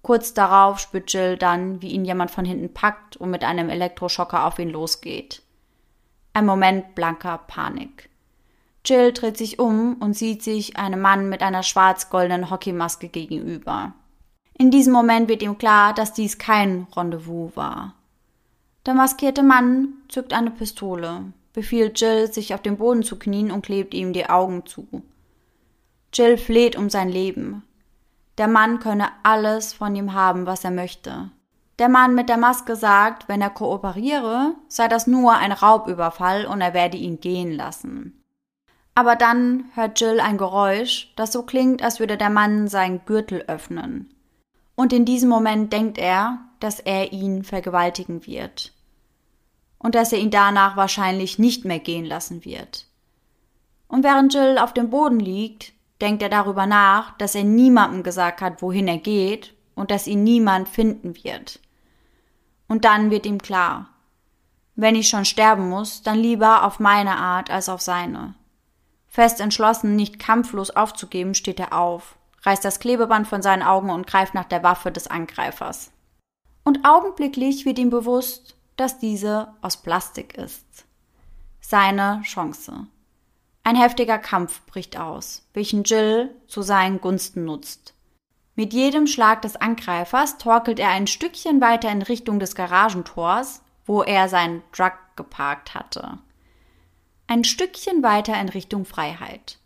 Kurz 0.00 0.32
darauf 0.32 0.78
spürt 0.78 1.12
Jill 1.12 1.36
dann, 1.36 1.82
wie 1.82 1.90
ihn 1.90 2.06
jemand 2.06 2.30
von 2.30 2.46
hinten 2.46 2.72
packt 2.72 3.18
und 3.18 3.30
mit 3.30 3.44
einem 3.44 3.68
Elektroschocker 3.68 4.46
auf 4.46 4.58
ihn 4.58 4.70
losgeht. 4.70 5.42
Ein 6.32 6.46
Moment 6.46 6.94
blanker 6.94 7.36
Panik. 7.36 8.07
Jill 8.88 9.12
dreht 9.12 9.36
sich 9.36 9.58
um 9.58 9.96
und 10.00 10.14
sieht 10.14 10.42
sich 10.42 10.78
einem 10.78 11.02
Mann 11.02 11.28
mit 11.28 11.42
einer 11.42 11.62
schwarz-goldenen 11.62 12.48
Hockeymaske 12.48 13.08
gegenüber. 13.08 13.92
In 14.54 14.70
diesem 14.70 14.94
Moment 14.94 15.28
wird 15.28 15.42
ihm 15.42 15.58
klar, 15.58 15.92
dass 15.92 16.14
dies 16.14 16.38
kein 16.38 16.86
Rendezvous 16.96 17.54
war. 17.54 17.94
Der 18.86 18.94
maskierte 18.94 19.42
Mann 19.42 19.88
zückt 20.08 20.32
eine 20.32 20.50
Pistole, 20.50 21.24
befiehlt 21.52 22.00
Jill, 22.00 22.32
sich 22.32 22.54
auf 22.54 22.62
den 22.62 22.78
Boden 22.78 23.02
zu 23.02 23.18
knien 23.18 23.50
und 23.50 23.60
klebt 23.60 23.92
ihm 23.92 24.14
die 24.14 24.30
Augen 24.30 24.64
zu. 24.64 24.86
Jill 26.14 26.38
fleht 26.38 26.74
um 26.74 26.88
sein 26.88 27.10
Leben. 27.10 27.64
Der 28.38 28.48
Mann 28.48 28.78
könne 28.78 29.08
alles 29.22 29.74
von 29.74 29.94
ihm 29.94 30.14
haben, 30.14 30.46
was 30.46 30.64
er 30.64 30.70
möchte. 30.70 31.30
Der 31.78 31.90
Mann 31.90 32.14
mit 32.14 32.30
der 32.30 32.38
Maske 32.38 32.74
sagt, 32.74 33.28
wenn 33.28 33.42
er 33.42 33.50
kooperiere, 33.50 34.54
sei 34.68 34.88
das 34.88 35.06
nur 35.06 35.34
ein 35.34 35.52
Raubüberfall 35.52 36.46
und 36.46 36.62
er 36.62 36.72
werde 36.72 36.96
ihn 36.96 37.20
gehen 37.20 37.52
lassen. 37.52 38.17
Aber 38.98 39.14
dann 39.14 39.66
hört 39.76 40.00
Jill 40.00 40.18
ein 40.18 40.38
Geräusch, 40.38 41.12
das 41.14 41.30
so 41.30 41.44
klingt, 41.44 41.84
als 41.84 42.00
würde 42.00 42.16
der 42.16 42.30
Mann 42.30 42.66
seinen 42.66 43.04
Gürtel 43.04 43.44
öffnen. 43.46 44.12
Und 44.74 44.92
in 44.92 45.04
diesem 45.04 45.28
Moment 45.28 45.72
denkt 45.72 45.98
er, 45.98 46.40
dass 46.58 46.80
er 46.80 47.12
ihn 47.12 47.44
vergewaltigen 47.44 48.26
wird. 48.26 48.72
Und 49.78 49.94
dass 49.94 50.12
er 50.12 50.18
ihn 50.18 50.32
danach 50.32 50.76
wahrscheinlich 50.76 51.38
nicht 51.38 51.64
mehr 51.64 51.78
gehen 51.78 52.06
lassen 52.06 52.44
wird. 52.44 52.86
Und 53.86 54.02
während 54.02 54.34
Jill 54.34 54.58
auf 54.58 54.74
dem 54.74 54.90
Boden 54.90 55.20
liegt, 55.20 55.74
denkt 56.00 56.20
er 56.20 56.28
darüber 56.28 56.66
nach, 56.66 57.16
dass 57.18 57.36
er 57.36 57.44
niemandem 57.44 58.02
gesagt 58.02 58.40
hat, 58.40 58.62
wohin 58.62 58.88
er 58.88 58.98
geht 58.98 59.54
und 59.76 59.92
dass 59.92 60.08
ihn 60.08 60.24
niemand 60.24 60.68
finden 60.68 61.14
wird. 61.22 61.60
Und 62.66 62.84
dann 62.84 63.12
wird 63.12 63.26
ihm 63.26 63.38
klar, 63.40 63.90
wenn 64.74 64.96
ich 64.96 65.08
schon 65.08 65.24
sterben 65.24 65.68
muss, 65.68 66.02
dann 66.02 66.18
lieber 66.18 66.64
auf 66.64 66.80
meine 66.80 67.16
Art 67.16 67.48
als 67.48 67.68
auf 67.68 67.80
seine. 67.80 68.34
Fest 69.08 69.40
entschlossen, 69.40 69.96
nicht 69.96 70.18
kampflos 70.18 70.70
aufzugeben, 70.70 71.34
steht 71.34 71.58
er 71.58 71.72
auf, 71.72 72.16
reißt 72.42 72.64
das 72.64 72.78
Klebeband 72.78 73.26
von 73.26 73.42
seinen 73.42 73.62
Augen 73.62 73.90
und 73.90 74.06
greift 74.06 74.34
nach 74.34 74.44
der 74.44 74.62
Waffe 74.62 74.92
des 74.92 75.08
Angreifers. 75.08 75.90
Und 76.64 76.84
augenblicklich 76.84 77.64
wird 77.64 77.78
ihm 77.78 77.90
bewusst, 77.90 78.56
dass 78.76 78.98
diese 78.98 79.48
aus 79.62 79.78
Plastik 79.78 80.36
ist. 80.36 80.84
Seine 81.60 82.22
Chance. 82.22 82.86
Ein 83.64 83.76
heftiger 83.76 84.18
Kampf 84.18 84.62
bricht 84.66 84.98
aus, 84.98 85.46
welchen 85.52 85.82
Jill 85.84 86.34
zu 86.46 86.62
seinen 86.62 87.00
Gunsten 87.00 87.44
nutzt. 87.44 87.94
Mit 88.54 88.72
jedem 88.72 89.06
Schlag 89.06 89.42
des 89.42 89.56
Angreifers 89.56 90.38
torkelt 90.38 90.78
er 90.78 90.88
ein 90.88 91.06
Stückchen 91.06 91.60
weiter 91.60 91.90
in 91.90 92.02
Richtung 92.02 92.40
des 92.40 92.54
Garagentors, 92.54 93.62
wo 93.84 94.02
er 94.02 94.28
seinen 94.28 94.62
Truck 94.72 94.94
geparkt 95.16 95.74
hatte. 95.74 96.18
Ein 97.30 97.44
Stückchen 97.44 98.02
weiter 98.02 98.40
in 98.40 98.48
Richtung 98.48 98.86
Freiheit. 98.86 99.58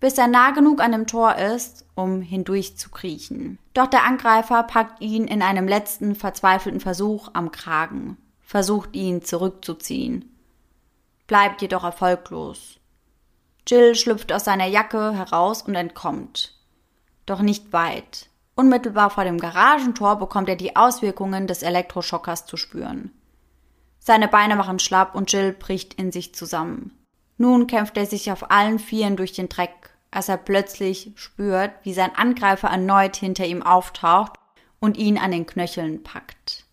Bis 0.00 0.16
er 0.16 0.26
nah 0.26 0.52
genug 0.52 0.80
an 0.82 0.92
dem 0.92 1.06
Tor 1.06 1.36
ist, 1.36 1.84
um 1.94 2.22
hindurch 2.22 2.78
zu 2.78 2.90
kriechen. 2.90 3.58
Doch 3.74 3.86
der 3.86 4.04
Angreifer 4.04 4.62
packt 4.62 5.02
ihn 5.02 5.26
in 5.26 5.42
einem 5.42 5.68
letzten 5.68 6.14
verzweifelten 6.14 6.80
Versuch 6.80 7.28
am 7.34 7.50
Kragen, 7.50 8.16
versucht 8.40 8.96
ihn 8.96 9.22
zurückzuziehen, 9.22 10.34
bleibt 11.26 11.60
jedoch 11.60 11.84
erfolglos. 11.84 12.80
Jill 13.68 13.94
schlüpft 13.94 14.32
aus 14.32 14.44
seiner 14.44 14.66
Jacke 14.66 15.12
heraus 15.12 15.60
und 15.60 15.74
entkommt 15.74 16.54
doch 17.26 17.40
nicht 17.40 17.72
weit. 17.72 18.28
Unmittelbar 18.54 19.10
vor 19.10 19.24
dem 19.24 19.38
Garagentor 19.38 20.16
bekommt 20.16 20.48
er 20.48 20.56
die 20.56 20.76
Auswirkungen 20.76 21.46
des 21.46 21.62
Elektroschockers 21.62 22.46
zu 22.46 22.56
spüren. 22.56 23.12
Seine 24.06 24.28
Beine 24.28 24.54
machen 24.54 24.78
schlapp 24.78 25.14
und 25.14 25.32
Jill 25.32 25.54
bricht 25.54 25.94
in 25.94 26.12
sich 26.12 26.34
zusammen. 26.34 26.92
Nun 27.38 27.66
kämpft 27.66 27.96
er 27.96 28.04
sich 28.04 28.30
auf 28.30 28.50
allen 28.50 28.78
Vieren 28.78 29.16
durch 29.16 29.32
den 29.32 29.48
Dreck, 29.48 29.94
als 30.10 30.28
er 30.28 30.36
plötzlich 30.36 31.12
spürt, 31.14 31.72
wie 31.84 31.94
sein 31.94 32.14
Angreifer 32.14 32.68
erneut 32.68 33.16
hinter 33.16 33.46
ihm 33.46 33.62
auftaucht 33.62 34.34
und 34.78 34.98
ihn 34.98 35.16
an 35.16 35.30
den 35.30 35.46
Knöcheln 35.46 36.02
packt. 36.02 36.66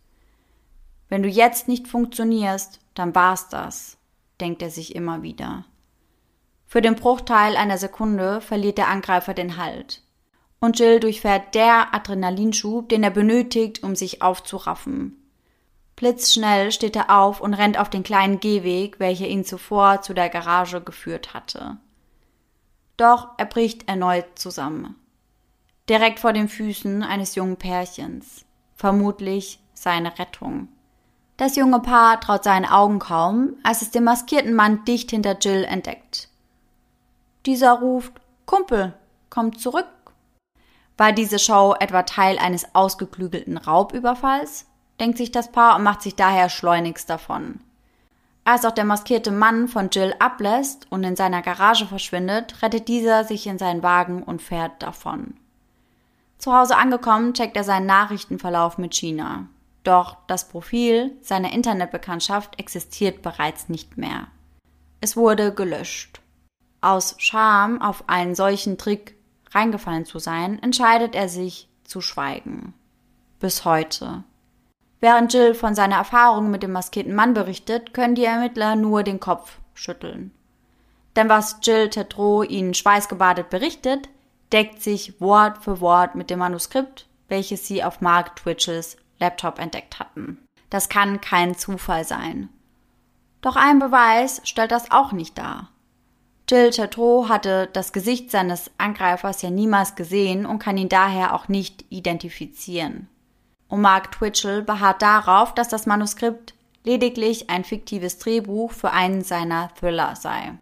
Wenn 1.07 1.23
du 1.23 1.29
jetzt 1.29 1.69
nicht 1.69 1.87
funktionierst, 1.87 2.81
dann 2.95 3.15
war's 3.15 3.47
das, 3.47 3.97
denkt 4.41 4.61
er 4.61 4.69
sich 4.69 4.93
immer 4.93 5.23
wieder. 5.23 5.63
Für 6.67 6.81
den 6.81 6.95
Bruchteil 6.95 7.55
einer 7.55 7.77
Sekunde 7.77 8.41
verliert 8.41 8.77
der 8.77 8.89
Angreifer 8.89 9.33
den 9.33 9.55
Halt 9.55 10.03
und 10.61 10.79
Jill 10.79 10.99
durchfährt 10.99 11.55
der 11.55 11.93
Adrenalinschub, 11.93 12.87
den 12.87 13.03
er 13.03 13.09
benötigt, 13.09 13.83
um 13.83 13.95
sich 13.95 14.21
aufzuraffen. 14.21 15.20
Blitzschnell 16.01 16.71
steht 16.71 16.95
er 16.95 17.15
auf 17.15 17.41
und 17.41 17.53
rennt 17.53 17.77
auf 17.77 17.87
den 17.87 18.01
kleinen 18.01 18.39
Gehweg, 18.39 18.99
welcher 18.99 19.27
ihn 19.27 19.45
zuvor 19.45 20.01
zu 20.01 20.15
der 20.15 20.29
Garage 20.29 20.81
geführt 20.81 21.35
hatte. 21.35 21.77
Doch 22.97 23.27
er 23.37 23.45
bricht 23.45 23.87
erneut 23.87 24.25
zusammen. 24.33 24.95
Direkt 25.87 26.19
vor 26.19 26.33
den 26.33 26.49
Füßen 26.49 27.03
eines 27.03 27.35
jungen 27.35 27.57
Pärchens. 27.57 28.45
Vermutlich 28.73 29.59
seine 29.75 30.17
Rettung. 30.17 30.69
Das 31.37 31.55
junge 31.55 31.81
Paar 31.81 32.19
traut 32.19 32.45
seinen 32.45 32.65
Augen 32.65 32.97
kaum, 32.97 33.53
als 33.61 33.83
es 33.83 33.91
den 33.91 34.03
maskierten 34.03 34.55
Mann 34.55 34.83
dicht 34.85 35.11
hinter 35.11 35.37
Jill 35.37 35.65
entdeckt. 35.65 36.29
Dieser 37.45 37.73
ruft 37.73 38.13
Kumpel, 38.47 38.95
komm 39.29 39.55
zurück. 39.55 39.85
War 40.97 41.11
diese 41.11 41.37
Show 41.37 41.75
etwa 41.79 42.01
Teil 42.01 42.39
eines 42.39 42.73
ausgeklügelten 42.73 43.57
Raubüberfalls? 43.57 44.65
Denkt 45.01 45.17
sich 45.17 45.31
das 45.31 45.51
Paar 45.51 45.75
und 45.75 45.83
macht 45.83 46.01
sich 46.01 46.15
daher 46.15 46.47
schleunigst 46.47 47.09
davon. 47.09 47.59
Als 48.43 48.65
auch 48.65 48.71
der 48.71 48.85
maskierte 48.85 49.31
Mann 49.31 49.67
von 49.67 49.89
Jill 49.89 50.15
ablässt 50.19 50.87
und 50.89 51.03
in 51.03 51.15
seiner 51.15 51.41
Garage 51.41 51.85
verschwindet, 51.85 52.61
rettet 52.61 52.87
dieser 52.87 53.23
sich 53.23 53.47
in 53.47 53.57
seinen 53.57 53.83
Wagen 53.83 54.23
und 54.23 54.41
fährt 54.41 54.81
davon. 54.81 55.35
Zu 56.37 56.53
Hause 56.53 56.77
angekommen, 56.77 57.33
checkt 57.33 57.55
er 57.57 57.63
seinen 57.63 57.85
Nachrichtenverlauf 57.85 58.77
mit 58.77 58.95
China. 58.95 59.47
Doch 59.83 60.17
das 60.27 60.47
Profil 60.47 61.15
seiner 61.21 61.51
Internetbekanntschaft 61.51 62.59
existiert 62.59 63.21
bereits 63.21 63.69
nicht 63.69 63.97
mehr. 63.97 64.27
Es 65.01 65.17
wurde 65.17 65.53
gelöscht. 65.53 66.21
Aus 66.81 67.15
Scham 67.17 67.81
auf 67.81 68.07
einen 68.07 68.35
solchen 68.35 68.77
Trick 68.77 69.15
reingefallen 69.51 70.05
zu 70.05 70.19
sein, 70.19 70.61
entscheidet 70.61 71.15
er 71.15 71.29
sich 71.29 71.69
zu 71.83 72.01
schweigen. 72.01 72.73
Bis 73.39 73.65
heute. 73.65 74.23
Während 75.01 75.33
Jill 75.33 75.55
von 75.55 75.73
seiner 75.73 75.95
Erfahrung 75.95 76.51
mit 76.51 76.61
dem 76.61 76.71
maskierten 76.71 77.15
Mann 77.15 77.33
berichtet, 77.33 77.93
können 77.93 78.15
die 78.15 78.23
Ermittler 78.23 78.75
nur 78.75 79.01
den 79.01 79.19
Kopf 79.19 79.57
schütteln. 79.73 80.31
Denn 81.15 81.27
was 81.27 81.57
Jill 81.63 81.89
Tetro 81.89 82.43
ihnen 82.43 82.75
schweißgebadet 82.75 83.49
berichtet, 83.49 84.07
deckt 84.53 84.81
sich 84.81 85.19
Wort 85.19 85.57
für 85.57 85.81
Wort 85.81 86.15
mit 86.15 86.29
dem 86.29 86.39
Manuskript, 86.39 87.07
welches 87.27 87.67
sie 87.67 87.83
auf 87.83 87.99
Mark 87.99 88.35
Twitches 88.35 88.95
Laptop 89.19 89.59
entdeckt 89.59 89.99
hatten. 89.99 90.37
Das 90.69 90.87
kann 90.87 91.19
kein 91.19 91.55
Zufall 91.57 92.05
sein. 92.05 92.49
Doch 93.41 93.55
ein 93.55 93.79
Beweis 93.79 94.41
stellt 94.43 94.71
das 94.71 94.91
auch 94.91 95.11
nicht 95.11 95.37
dar. 95.37 95.69
Jill 96.47 96.69
Chateau 96.69 97.27
hatte 97.27 97.69
das 97.73 97.91
Gesicht 97.91 98.29
seines 98.29 98.69
Angreifers 98.77 99.41
ja 99.41 99.49
niemals 99.49 99.95
gesehen 99.95 100.45
und 100.45 100.59
kann 100.59 100.77
ihn 100.77 100.89
daher 100.89 101.33
auch 101.33 101.47
nicht 101.47 101.85
identifizieren. 101.89 103.07
Und 103.71 103.79
Mark 103.79 104.11
Twitchell 104.11 104.63
beharrt 104.63 105.01
darauf, 105.01 105.55
dass 105.55 105.69
das 105.69 105.85
Manuskript 105.85 106.53
lediglich 106.83 107.49
ein 107.49 107.63
fiktives 107.63 108.19
Drehbuch 108.19 108.73
für 108.73 108.91
einen 108.91 109.21
seiner 109.21 109.69
Thriller 109.75 110.17
sei. 110.17 110.57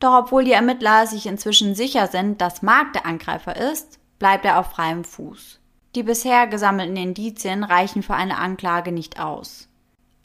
Doch 0.00 0.18
obwohl 0.18 0.44
die 0.44 0.52
Ermittler 0.52 1.06
sich 1.06 1.24
inzwischen 1.24 1.74
sicher 1.74 2.08
sind, 2.08 2.42
dass 2.42 2.60
Mark 2.60 2.92
der 2.92 3.06
Angreifer 3.06 3.56
ist, 3.56 3.98
bleibt 4.18 4.44
er 4.44 4.58
auf 4.58 4.66
freiem 4.66 5.02
Fuß. 5.02 5.60
Die 5.94 6.02
bisher 6.02 6.46
gesammelten 6.46 6.96
Indizien 6.96 7.64
reichen 7.64 8.02
für 8.02 8.14
eine 8.14 8.36
Anklage 8.36 8.92
nicht 8.92 9.18
aus. 9.18 9.68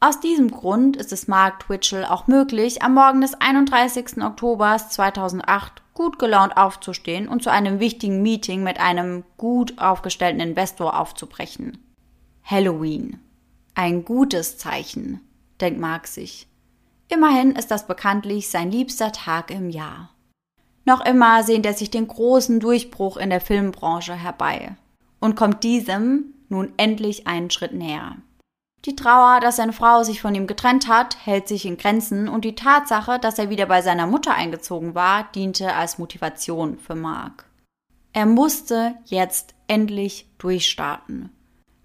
Aus 0.01 0.19
diesem 0.19 0.51
Grund 0.51 0.97
ist 0.97 1.13
es 1.13 1.29
Mark 1.29 1.61
Twitchell 1.61 2.03
auch 2.03 2.27
möglich, 2.27 2.81
am 2.81 2.93
Morgen 2.93 3.21
des 3.21 3.35
31. 3.35 4.21
Oktober 4.21 4.75
2008 4.77 5.81
gut 5.93 6.19
gelaunt 6.19 6.57
aufzustehen 6.57 7.29
und 7.29 7.41
zu 7.41 7.51
einem 7.51 7.79
wichtigen 7.79 8.21
Meeting 8.21 8.63
mit 8.63 8.81
einem 8.81 9.23
gut 9.37 9.79
aufgestellten 9.79 10.41
Investor 10.41 10.99
aufzubrechen. 10.99 11.86
Halloween. 12.49 13.19
Ein 13.75 14.05
gutes 14.05 14.57
Zeichen, 14.57 15.19
denkt 15.59 15.81
Mark 15.81 16.07
sich. 16.07 16.47
Immerhin 17.09 17.51
ist 17.51 17.71
das 17.71 17.87
bekanntlich 17.87 18.49
sein 18.49 18.71
liebster 18.71 19.11
Tag 19.11 19.51
im 19.51 19.69
Jahr. 19.69 20.11
Noch 20.85 21.05
immer 21.05 21.43
sehnt 21.43 21.65
er 21.65 21.73
sich 21.73 21.91
den 21.91 22.07
großen 22.07 22.61
Durchbruch 22.61 23.17
in 23.17 23.29
der 23.29 23.41
Filmbranche 23.41 24.13
herbei 24.13 24.77
und 25.19 25.35
kommt 25.35 25.65
diesem 25.65 26.33
nun 26.47 26.71
endlich 26.77 27.27
einen 27.27 27.51
Schritt 27.51 27.73
näher. 27.73 28.15
Die 28.85 28.95
Trauer, 28.95 29.41
dass 29.41 29.57
seine 29.57 29.73
Frau 29.73 30.03
sich 30.03 30.21
von 30.21 30.33
ihm 30.33 30.47
getrennt 30.47 30.87
hat, 30.87 31.17
hält 31.25 31.49
sich 31.49 31.65
in 31.65 31.75
Grenzen 31.75 32.29
und 32.29 32.45
die 32.45 32.55
Tatsache, 32.55 33.19
dass 33.19 33.37
er 33.37 33.49
wieder 33.49 33.65
bei 33.65 33.81
seiner 33.81 34.07
Mutter 34.07 34.33
eingezogen 34.33 34.95
war, 34.95 35.29
diente 35.35 35.73
als 35.73 35.97
Motivation 35.97 36.77
für 36.77 36.95
Mark. 36.95 37.43
Er 38.13 38.25
musste 38.25 38.95
jetzt 39.05 39.53
endlich 39.67 40.29
durchstarten. 40.37 41.33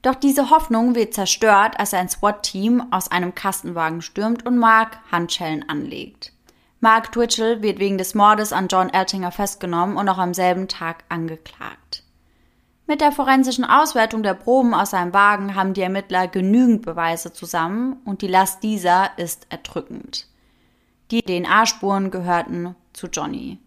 Doch 0.03 0.17
diese 0.17 0.51
Hoffnung 0.51 0.97
wird 0.97 1.15
zerstört, 1.15 1.79
als 1.79 1.95
ein 1.95 2.09
SWAT-Team 2.09 2.89
aus 2.91 3.09
einem 3.09 3.35
Kastenwagen 3.35 4.03
stürmt 4.03 4.45
und 4.45 4.59
Mark 4.59 4.99
Handschellen 5.13 5.69
anlegt. 5.69 6.33
Mark 6.81 7.13
Twitchell 7.13 7.63
wird 7.63 7.79
wegen 7.79 7.97
des 7.97 8.17
Mordes 8.17 8.53
an 8.53 8.67
John 8.67 8.91
Eltinger 8.91 9.31
festgenommen 9.31 9.97
und 9.97 10.09
auch 10.09 10.19
am 10.19 10.35
selben 10.35 10.67
Tag 10.67 11.05
angeklagt. 11.09 12.03
Mit 12.89 13.01
der 13.01 13.13
forensischen 13.13 13.65
Auswertung 13.65 14.25
der 14.25 14.35
Proben 14.35 14.75
aus 14.75 14.91
seinem 14.91 15.15
Wagen 15.15 15.55
haben 15.55 15.75
die 15.75 15.83
Ermittler 15.83 16.27
genügend 16.27 16.83
Beweise 16.83 17.33
zusammen 17.33 18.01
und 18.05 18.21
die 18.23 18.27
Last 18.27 18.65
dieser 18.65 19.17
ist 19.17 19.47
erdrückend. 19.51 20.27
Die 21.13 21.23
DNA-Spuren 21.23 22.11
gehörten 22.11 22.75
zu 22.93 23.07
Johnny. 23.07 23.59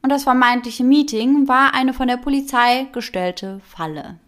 Und 0.00 0.10
das 0.10 0.22
vermeintliche 0.22 0.84
Meeting 0.84 1.48
war 1.48 1.74
eine 1.74 1.92
von 1.92 2.06
der 2.06 2.16
Polizei 2.18 2.86
gestellte 2.92 3.60
Falle. 3.64 4.20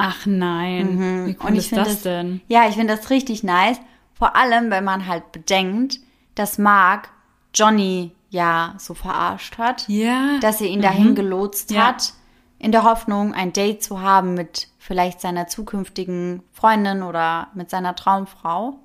Ach 0.00 0.26
nein, 0.26 0.96
mhm. 0.96 1.26
wie 1.26 1.36
cool 1.42 1.56
ist 1.56 1.72
das, 1.72 1.88
das 1.88 2.02
denn? 2.02 2.40
Ja, 2.48 2.68
ich 2.68 2.74
finde 2.74 2.96
das 2.96 3.10
richtig 3.10 3.42
nice. 3.42 3.80
Vor 4.14 4.36
allem, 4.36 4.70
wenn 4.70 4.84
man 4.84 5.06
halt 5.06 5.32
bedenkt, 5.32 6.00
dass 6.34 6.58
Mark 6.58 7.10
Johnny 7.54 8.12
ja 8.30 8.74
so 8.78 8.94
verarscht 8.94 9.58
hat. 9.58 9.88
Ja. 9.88 10.38
Dass 10.40 10.60
er 10.60 10.68
ihn 10.68 10.82
dahin 10.82 11.10
mhm. 11.10 11.14
gelotst 11.14 11.70
ja. 11.70 11.88
hat, 11.88 12.14
in 12.58 12.72
der 12.72 12.84
Hoffnung, 12.84 13.34
ein 13.34 13.52
Date 13.52 13.82
zu 13.82 14.00
haben 14.00 14.34
mit 14.34 14.68
vielleicht 14.78 15.20
seiner 15.20 15.46
zukünftigen 15.46 16.42
Freundin 16.52 17.02
oder 17.02 17.48
mit 17.54 17.70
seiner 17.70 17.96
Traumfrau. 17.96 18.78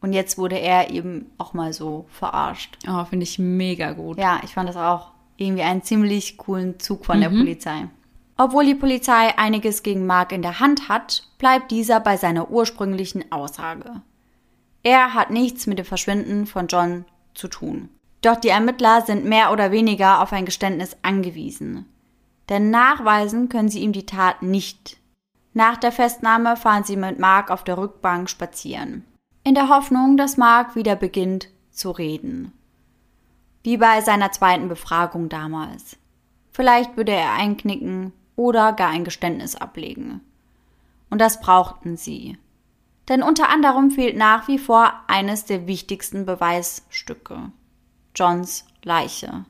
Und 0.00 0.12
jetzt 0.12 0.38
wurde 0.38 0.58
er 0.58 0.90
eben 0.90 1.26
auch 1.38 1.54
mal 1.54 1.72
so 1.72 2.06
verarscht. 2.08 2.78
Oh, 2.88 3.04
finde 3.04 3.24
ich 3.24 3.38
mega 3.38 3.92
gut. 3.92 4.18
Ja, 4.18 4.40
ich 4.44 4.54
fand 4.54 4.68
das 4.68 4.76
auch 4.76 5.10
irgendwie 5.36 5.62
einen 5.62 5.82
ziemlich 5.82 6.36
coolen 6.36 6.78
Zug 6.78 7.04
von 7.04 7.18
mhm. 7.18 7.22
der 7.22 7.28
Polizei. 7.30 7.88
Obwohl 8.40 8.64
die 8.64 8.76
Polizei 8.76 9.36
einiges 9.36 9.82
gegen 9.82 10.06
Mark 10.06 10.30
in 10.30 10.42
der 10.42 10.60
Hand 10.60 10.88
hat, 10.88 11.28
bleibt 11.38 11.72
dieser 11.72 11.98
bei 11.98 12.16
seiner 12.16 12.50
ursprünglichen 12.50 13.32
Aussage. 13.32 14.00
Er 14.84 15.12
hat 15.12 15.30
nichts 15.30 15.66
mit 15.66 15.78
dem 15.78 15.84
Verschwinden 15.84 16.46
von 16.46 16.68
John 16.68 17.04
zu 17.34 17.48
tun. 17.48 17.88
Doch 18.22 18.36
die 18.36 18.48
Ermittler 18.48 19.02
sind 19.02 19.24
mehr 19.24 19.52
oder 19.52 19.72
weniger 19.72 20.22
auf 20.22 20.32
ein 20.32 20.44
Geständnis 20.44 20.96
angewiesen. 21.02 21.86
Denn 22.48 22.70
nachweisen 22.70 23.48
können 23.48 23.68
sie 23.68 23.80
ihm 23.80 23.92
die 23.92 24.06
Tat 24.06 24.40
nicht. 24.40 24.98
Nach 25.52 25.76
der 25.76 25.90
Festnahme 25.90 26.56
fahren 26.56 26.84
sie 26.84 26.96
mit 26.96 27.18
Mark 27.18 27.50
auf 27.50 27.64
der 27.64 27.76
Rückbank 27.76 28.30
spazieren. 28.30 29.04
In 29.42 29.56
der 29.56 29.68
Hoffnung, 29.68 30.16
dass 30.16 30.36
Mark 30.36 30.76
wieder 30.76 30.94
beginnt 30.94 31.48
zu 31.72 31.90
reden. 31.90 32.52
Wie 33.64 33.76
bei 33.76 34.00
seiner 34.00 34.30
zweiten 34.30 34.68
Befragung 34.68 35.28
damals. 35.28 35.96
Vielleicht 36.52 36.96
würde 36.96 37.12
er 37.12 37.32
einknicken 37.32 38.12
oder 38.38 38.72
gar 38.72 38.90
ein 38.90 39.04
Geständnis 39.04 39.56
ablegen. 39.56 40.20
Und 41.10 41.20
das 41.20 41.40
brauchten 41.40 41.96
sie. 41.96 42.38
Denn 43.08 43.22
unter 43.22 43.48
anderem 43.48 43.90
fehlt 43.90 44.16
nach 44.16 44.46
wie 44.46 44.58
vor 44.58 44.92
eines 45.08 45.44
der 45.44 45.66
wichtigsten 45.66 46.24
Beweisstücke. 46.24 47.50
Johns 48.14 48.64
Leiche. 48.84 49.44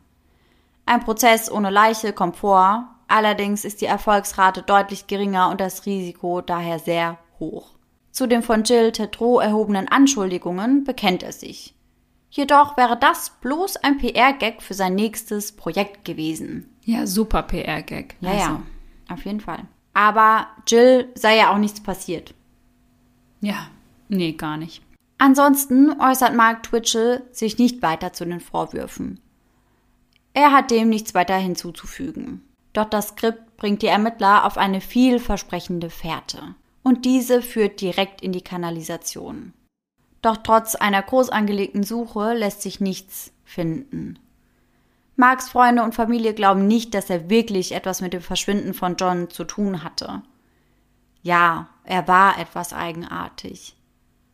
Ein 0.86 1.00
Prozess 1.00 1.50
ohne 1.50 1.68
Leiche 1.68 2.14
kommt 2.14 2.36
vor, 2.36 2.88
allerdings 3.08 3.66
ist 3.66 3.82
die 3.82 3.86
Erfolgsrate 3.86 4.62
deutlich 4.62 5.06
geringer 5.06 5.50
und 5.50 5.60
das 5.60 5.84
Risiko 5.84 6.40
daher 6.40 6.78
sehr 6.78 7.18
hoch. 7.38 7.72
Zu 8.10 8.26
den 8.26 8.42
von 8.42 8.64
Jill 8.64 8.92
Tetro 8.92 9.38
erhobenen 9.38 9.88
Anschuldigungen 9.88 10.84
bekennt 10.84 11.22
er 11.22 11.32
sich. 11.32 11.74
Jedoch 12.30 12.76
wäre 12.78 12.98
das 12.98 13.32
bloß 13.40 13.76
ein 13.76 13.98
PR-Gag 13.98 14.62
für 14.62 14.74
sein 14.74 14.94
nächstes 14.94 15.52
Projekt 15.52 16.04
gewesen. 16.06 16.74
Ja, 16.84 17.06
super 17.06 17.42
PR-Gag. 17.42 18.16
Ja, 18.20 18.30
also. 18.30 18.42
ja, 18.42 18.62
auf 19.08 19.24
jeden 19.24 19.40
Fall. 19.40 19.64
Aber 19.94 20.46
Jill 20.66 21.08
sei 21.14 21.36
ja 21.36 21.52
auch 21.52 21.58
nichts 21.58 21.82
passiert. 21.82 22.34
Ja, 23.40 23.68
nee, 24.08 24.32
gar 24.32 24.56
nicht. 24.56 24.82
Ansonsten 25.18 26.00
äußert 26.00 26.34
Mark 26.34 26.62
Twitchell 26.62 27.22
sich 27.32 27.58
nicht 27.58 27.82
weiter 27.82 28.12
zu 28.12 28.24
den 28.24 28.40
Vorwürfen. 28.40 29.20
Er 30.32 30.52
hat 30.52 30.70
dem 30.70 30.88
nichts 30.88 31.14
weiter 31.14 31.36
hinzuzufügen. 31.36 32.44
Doch 32.72 32.84
das 32.84 33.08
Skript 33.08 33.56
bringt 33.56 33.82
die 33.82 33.88
Ermittler 33.88 34.44
auf 34.44 34.56
eine 34.56 34.80
vielversprechende 34.80 35.90
Fährte. 35.90 36.54
Und 36.84 37.04
diese 37.04 37.42
führt 37.42 37.80
direkt 37.80 38.20
in 38.20 38.30
die 38.30 38.42
Kanalisation. 38.42 39.52
Doch 40.22 40.36
trotz 40.36 40.76
einer 40.76 41.02
groß 41.02 41.30
angelegten 41.30 41.82
Suche 41.82 42.34
lässt 42.34 42.62
sich 42.62 42.80
nichts 42.80 43.32
finden. 43.44 44.18
Marks 45.18 45.50
Freunde 45.50 45.82
und 45.82 45.94
Familie 45.94 46.32
glauben 46.32 46.66
nicht, 46.66 46.94
dass 46.94 47.10
er 47.10 47.28
wirklich 47.28 47.72
etwas 47.72 48.00
mit 48.00 48.14
dem 48.14 48.22
Verschwinden 48.22 48.72
von 48.72 48.96
John 48.96 49.28
zu 49.28 49.44
tun 49.44 49.84
hatte. 49.84 50.22
Ja, 51.20 51.68
er 51.84 52.08
war 52.08 52.38
etwas 52.38 52.72
eigenartig 52.72 53.74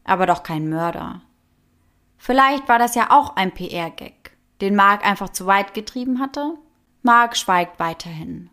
aber 0.04 0.26
doch 0.26 0.42
kein 0.42 0.68
Mörder. 0.68 1.22
Vielleicht 2.16 2.68
war 2.68 2.78
das 2.78 2.94
ja 2.94 3.10
auch 3.10 3.36
ein 3.36 3.52
PR-Gag, 3.52 4.36
den 4.60 4.76
Mark 4.76 5.04
einfach 5.04 5.30
zu 5.30 5.46
weit 5.46 5.74
getrieben 5.74 6.20
hatte? 6.20 6.54
Mark 7.02 7.36
schweigt 7.36 7.80
weiterhin. 7.80 8.50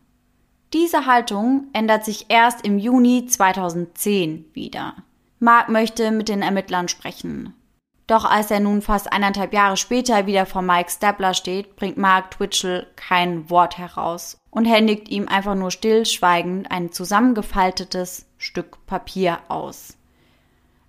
Diese 0.74 1.06
Haltung 1.06 1.68
ändert 1.74 2.06
sich 2.06 2.26
erst 2.30 2.66
im 2.66 2.80
Juni 2.80 3.26
2010 3.26 4.46
wieder. 4.54 4.96
Mark 5.40 5.70
möchte 5.70 6.12
mit 6.12 6.30
den 6.30 6.42
Ermittlern 6.42 6.88
sprechen. 6.88 7.54
Doch 8.12 8.26
als 8.26 8.52
er 8.52 8.60
nun 8.60 8.82
fast 8.82 9.14
eineinhalb 9.14 9.54
Jahre 9.54 9.78
später 9.78 10.26
wieder 10.26 10.46
vor 10.46 10.62
Mike 10.62 10.92
Stapler 10.92 11.34
steht, 11.34 11.78
bringt 11.78 11.96
Mark 11.96 12.32
Twitchell 12.32 12.86
kein 12.98 13.50
Wort 13.50 13.78
heraus 13.78 14.36
und 14.50 14.66
händigt 14.66 15.08
ihm 15.08 15.30
einfach 15.30 15.56
nur 15.56 15.72
stillschweigend 15.72 16.70
ein 16.70 16.92
zusammengefaltetes 16.92 18.26
Stück 18.38 18.86
Papier 18.86 19.40
aus. 19.48 19.98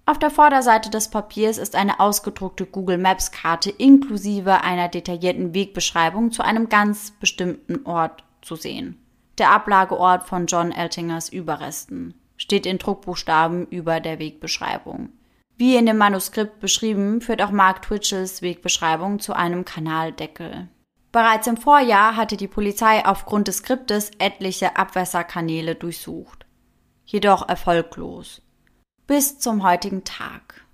Auf 0.05 0.19
der 0.19 0.31
Vorderseite 0.31 0.91
des 0.91 1.11
Papiers 1.11 1.59
ist 1.59 1.77
eine 1.77 2.01
ausgedruckte 2.01 2.67
Google 2.67 2.99
Maps 2.99 3.31
Karte 3.31 3.71
inklusive 3.71 4.63
einer 4.63 4.89
detaillierten 4.89 5.55
Wegbeschreibung 5.55 6.33
zu 6.33 6.43
einem 6.43 6.69
ganz 6.69 7.13
bestimmten 7.13 7.87
Ort 7.87 8.25
zu 8.41 8.57
sehen. 8.57 9.01
Der 9.39 9.53
Ablageort 9.53 10.27
von 10.27 10.47
John 10.47 10.73
Eltingers 10.73 11.29
Überresten 11.29 12.15
steht 12.37 12.67
in 12.67 12.79
Druckbuchstaben 12.79 13.69
über 13.69 14.01
der 14.01 14.19
Wegbeschreibung. 14.19 15.11
Wie 15.57 15.77
in 15.77 15.87
dem 15.87 15.99
Manuskript 15.99 16.61
beschrieben, 16.61 17.21
führt 17.21 17.43
auch 17.43 17.51
Mark 17.51 17.83
Twitchells 17.83 18.43
Wegbeschreibung 18.43 19.21
zu 19.21 19.35
einem 19.35 19.65
Kanaldeckel. 19.65 20.69
Bereits 21.13 21.47
im 21.47 21.57
Vorjahr 21.57 22.17
hatte 22.17 22.37
die 22.37 22.49
Polizei 22.49 23.05
aufgrund 23.05 23.49
des 23.49 23.59
Skriptes 23.59 24.11
etliche 24.19 24.77
Abwässerkanäle 24.77 25.75
durchsucht. 25.75 26.47
Jedoch 27.05 27.49
erfolglos 27.49 28.43
bis 29.07 29.39
zum 29.39 29.63
heutigen 29.63 30.05
Tag. 30.05 30.65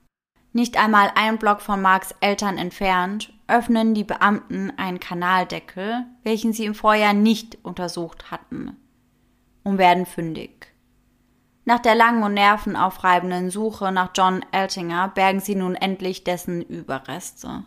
Nicht 0.53 0.77
einmal 0.77 1.11
ein 1.17 1.39
Block 1.39 1.61
von 1.61 1.83
Marks 1.83 2.15
Eltern 2.21 2.59
entfernt 2.59 3.33
öffnen 3.49 3.95
die 3.95 4.05
Beamten 4.05 4.71
einen 4.77 5.01
Kanaldeckel, 5.01 6.05
welchen 6.23 6.53
sie 6.53 6.67
im 6.67 6.75
Vorjahr 6.75 7.15
nicht 7.15 7.59
untersucht 7.65 8.31
hatten, 8.31 8.77
und 9.65 9.79
werden 9.79 10.07
fündig. 10.07 10.73
Nach 11.69 11.81
der 11.81 11.95
langen 11.95 12.23
und 12.23 12.33
nervenaufreibenden 12.33 13.51
Suche 13.51 13.93
nach 13.93 14.13
John 14.15 14.43
Eltinger 14.53 15.09
bergen 15.09 15.41
sie 15.41 15.55
nun 15.55 15.75
endlich 15.75 16.25
dessen 16.25 16.63
Überreste. 16.63 17.63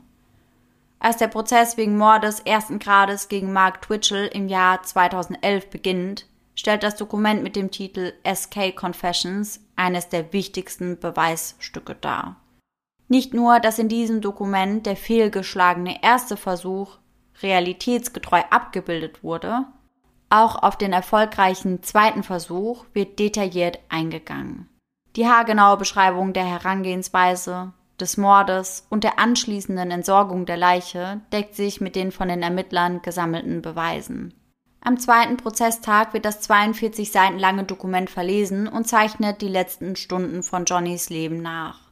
Als 0.97 1.17
der 1.17 1.27
Prozess 1.27 1.77
wegen 1.77 1.99
Mordes 1.99 2.39
ersten 2.39 2.79
Grades 2.79 3.29
gegen 3.29 3.53
Mark 3.53 3.83
Twitchell 3.83 4.25
im 4.33 4.47
Jahr 4.47 4.81
2011 4.81 5.69
beginnt, 5.69 6.25
stellt 6.55 6.81
das 6.81 6.95
Dokument 6.95 7.43
mit 7.43 7.55
dem 7.55 7.69
Titel 7.69 8.13
SK 8.25 8.75
Confessions 8.75 9.59
eines 9.75 10.09
der 10.09 10.33
wichtigsten 10.33 10.99
Beweisstücke 10.99 11.93
dar. 11.93 12.37
Nicht 13.07 13.35
nur, 13.35 13.59
dass 13.59 13.77
in 13.77 13.87
diesem 13.87 14.19
Dokument 14.19 14.87
der 14.87 14.95
fehlgeschlagene 14.95 16.01
erste 16.01 16.37
Versuch 16.37 16.97
realitätsgetreu 17.43 18.41
abgebildet 18.49 19.23
wurde, 19.23 19.67
auch 20.31 20.61
auf 20.61 20.77
den 20.77 20.93
erfolgreichen 20.93 21.83
zweiten 21.83 22.23
Versuch 22.23 22.85
wird 22.93 23.19
detailliert 23.19 23.79
eingegangen. 23.89 24.69
Die 25.15 25.27
haargenaue 25.27 25.77
Beschreibung 25.77 26.33
der 26.33 26.45
Herangehensweise, 26.45 27.73
des 28.01 28.17
Mordes 28.17 28.87
und 28.89 29.03
der 29.03 29.19
anschließenden 29.19 29.91
Entsorgung 29.91 30.45
der 30.45 30.57
Leiche 30.57 31.21
deckt 31.31 31.55
sich 31.55 31.79
mit 31.79 31.95
den 31.95 32.11
von 32.11 32.27
den 32.27 32.43
Ermittlern 32.43 33.01
gesammelten 33.01 33.61
Beweisen. 33.61 34.33
Am 34.83 34.97
zweiten 34.97 35.37
Prozesstag 35.37 36.13
wird 36.13 36.25
das 36.25 36.41
42 36.41 37.11
Seiten 37.11 37.37
lange 37.37 37.63
Dokument 37.63 38.09
verlesen 38.09 38.67
und 38.67 38.87
zeichnet 38.87 39.41
die 39.41 39.47
letzten 39.47 39.95
Stunden 39.95 40.41
von 40.41 40.65
Johnnys 40.65 41.11
Leben 41.11 41.41
nach. 41.41 41.91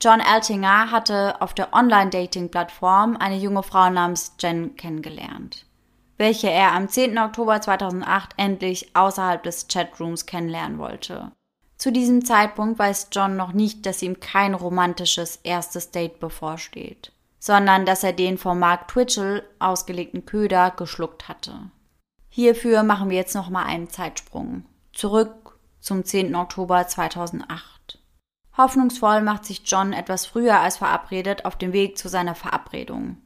John 0.00 0.20
Eltinger 0.20 0.92
hatte 0.92 1.42
auf 1.42 1.52
der 1.52 1.74
Online-Dating-Plattform 1.74 3.16
eine 3.16 3.36
junge 3.36 3.64
Frau 3.64 3.90
namens 3.90 4.36
Jen 4.38 4.76
kennengelernt, 4.76 5.66
welche 6.20 6.50
er 6.50 6.72
am 6.72 6.86
10. 6.86 7.16
Oktober 7.16 7.62
2008 7.62 8.34
endlich 8.36 8.94
außerhalb 8.94 9.42
des 9.42 9.68
Chatrooms 9.68 10.26
kennenlernen 10.26 10.78
wollte. 10.78 11.32
Zu 11.78 11.90
diesem 11.90 12.26
Zeitpunkt 12.26 12.78
weiß 12.78 13.08
John 13.10 13.38
noch 13.38 13.54
nicht, 13.54 13.86
dass 13.86 14.02
ihm 14.02 14.20
kein 14.20 14.52
romantisches 14.52 15.36
erstes 15.44 15.92
Date 15.92 16.20
bevorsteht, 16.20 17.12
sondern 17.38 17.86
dass 17.86 18.04
er 18.04 18.12
den 18.12 18.36
von 18.36 18.58
Mark 18.58 18.88
Twitchell 18.88 19.42
ausgelegten 19.60 20.26
Köder 20.26 20.72
geschluckt 20.72 21.26
hatte. 21.26 21.54
Hierfür 22.28 22.82
machen 22.82 23.08
wir 23.08 23.16
jetzt 23.16 23.34
nochmal 23.34 23.64
einen 23.64 23.88
Zeitsprung. 23.88 24.66
Zurück 24.92 25.58
zum 25.80 26.04
10. 26.04 26.34
Oktober 26.34 26.86
2008. 26.86 27.98
Hoffnungsvoll 28.58 29.22
macht 29.22 29.46
sich 29.46 29.62
John 29.64 29.94
etwas 29.94 30.26
früher 30.26 30.60
als 30.60 30.76
verabredet 30.76 31.46
auf 31.46 31.56
dem 31.56 31.72
Weg 31.72 31.96
zu 31.96 32.10
seiner 32.10 32.34
Verabredung. 32.34 33.16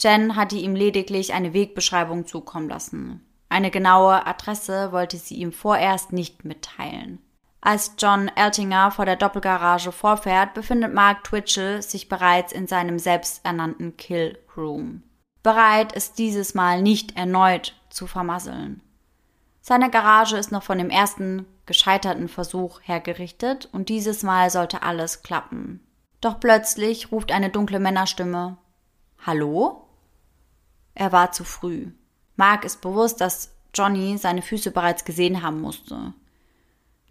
Jen 0.00 0.36
hatte 0.36 0.56
ihm 0.56 0.74
lediglich 0.74 1.32
eine 1.32 1.52
Wegbeschreibung 1.52 2.26
zukommen 2.26 2.68
lassen. 2.68 3.24
Eine 3.48 3.70
genaue 3.70 4.26
Adresse 4.26 4.92
wollte 4.92 5.16
sie 5.16 5.36
ihm 5.36 5.52
vorerst 5.52 6.12
nicht 6.12 6.44
mitteilen. 6.44 7.18
Als 7.60 7.94
John 7.98 8.28
Eltinger 8.28 8.92
vor 8.92 9.04
der 9.04 9.16
Doppelgarage 9.16 9.90
vorfährt, 9.90 10.54
befindet 10.54 10.94
Mark 10.94 11.24
Twitchell 11.24 11.82
sich 11.82 12.08
bereits 12.08 12.52
in 12.52 12.68
seinem 12.68 12.98
selbsternannten 12.98 13.96
Kill 13.96 14.38
Room. 14.56 15.02
Bereit 15.42 15.92
ist 15.92 16.18
dieses 16.18 16.54
Mal 16.54 16.82
nicht 16.82 17.16
erneut 17.16 17.74
zu 17.90 18.06
vermasseln. 18.06 18.82
Seine 19.60 19.90
Garage 19.90 20.36
ist 20.36 20.52
noch 20.52 20.62
von 20.62 20.78
dem 20.78 20.90
ersten 20.90 21.46
gescheiterten 21.66 22.28
Versuch 22.28 22.80
hergerichtet 22.82 23.68
und 23.72 23.88
dieses 23.88 24.22
Mal 24.22 24.50
sollte 24.50 24.82
alles 24.82 25.22
klappen. 25.22 25.80
Doch 26.20 26.38
plötzlich 26.40 27.12
ruft 27.12 27.32
eine 27.32 27.50
dunkle 27.50 27.80
Männerstimme 27.80 28.56
Hallo? 29.26 29.87
Er 30.98 31.12
war 31.12 31.30
zu 31.30 31.44
früh. 31.44 31.92
Mark 32.34 32.64
ist 32.64 32.80
bewusst, 32.80 33.20
dass 33.20 33.54
Johnny 33.72 34.18
seine 34.18 34.42
Füße 34.42 34.72
bereits 34.72 35.04
gesehen 35.04 35.44
haben 35.44 35.60
musste. 35.60 36.12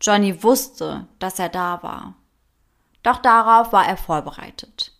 Johnny 0.01 0.43
wusste, 0.43 1.07
dass 1.19 1.39
er 1.39 1.47
da 1.47 1.81
war. 1.83 2.15
Doch 3.01 3.19
darauf 3.19 3.71
war 3.71 3.87
er 3.87 3.95
vorbereitet. 3.95 4.91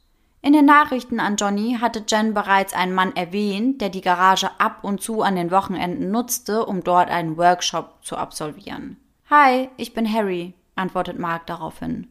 In 0.42 0.54
den 0.54 0.64
Nachrichten 0.64 1.20
an 1.20 1.36
Johnny 1.36 1.78
hatte 1.82 2.06
Jen 2.08 2.34
bereits 2.34 2.74
einen 2.74 2.94
Mann 2.94 3.14
erwähnt, 3.14 3.82
der 3.82 3.90
die 3.90 4.00
Garage 4.00 4.50
ab 4.58 4.86
und 4.86 5.02
zu 5.02 5.22
an 5.22 5.36
den 5.36 5.52
Wochenenden 5.52 6.10
nutzte, 6.10 6.66
um 6.66 6.82
dort 6.82 7.10
einen 7.10 7.36
Workshop 7.36 8.06
zu 8.06 8.16
absolvieren. 8.16 8.96
Hi, 9.30 9.70
ich 9.76 9.94
bin 9.94 10.12
Harry, 10.12 10.54
antwortet 10.78 11.20
Mark 11.20 11.46
daraufhin. 11.48 12.08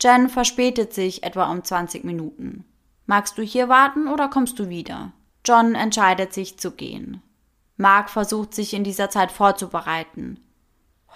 Jen 0.00 0.30
verspätet 0.30 0.94
sich 0.94 1.24
etwa 1.24 1.50
um 1.52 1.62
20 1.62 2.04
Minuten. 2.04 2.64
Magst 3.04 3.36
du 3.36 3.42
hier 3.42 3.68
warten 3.68 4.08
oder 4.08 4.28
kommst 4.28 4.58
du 4.58 4.70
wieder? 4.70 5.12
John 5.44 5.74
entscheidet 5.74 6.32
sich 6.32 6.58
zu 6.58 6.72
gehen. 6.72 7.22
Mark 7.76 8.10
versucht 8.10 8.54
sich 8.54 8.74
in 8.74 8.84
dieser 8.84 9.10
Zeit 9.10 9.32
vorzubereiten. 9.32 10.40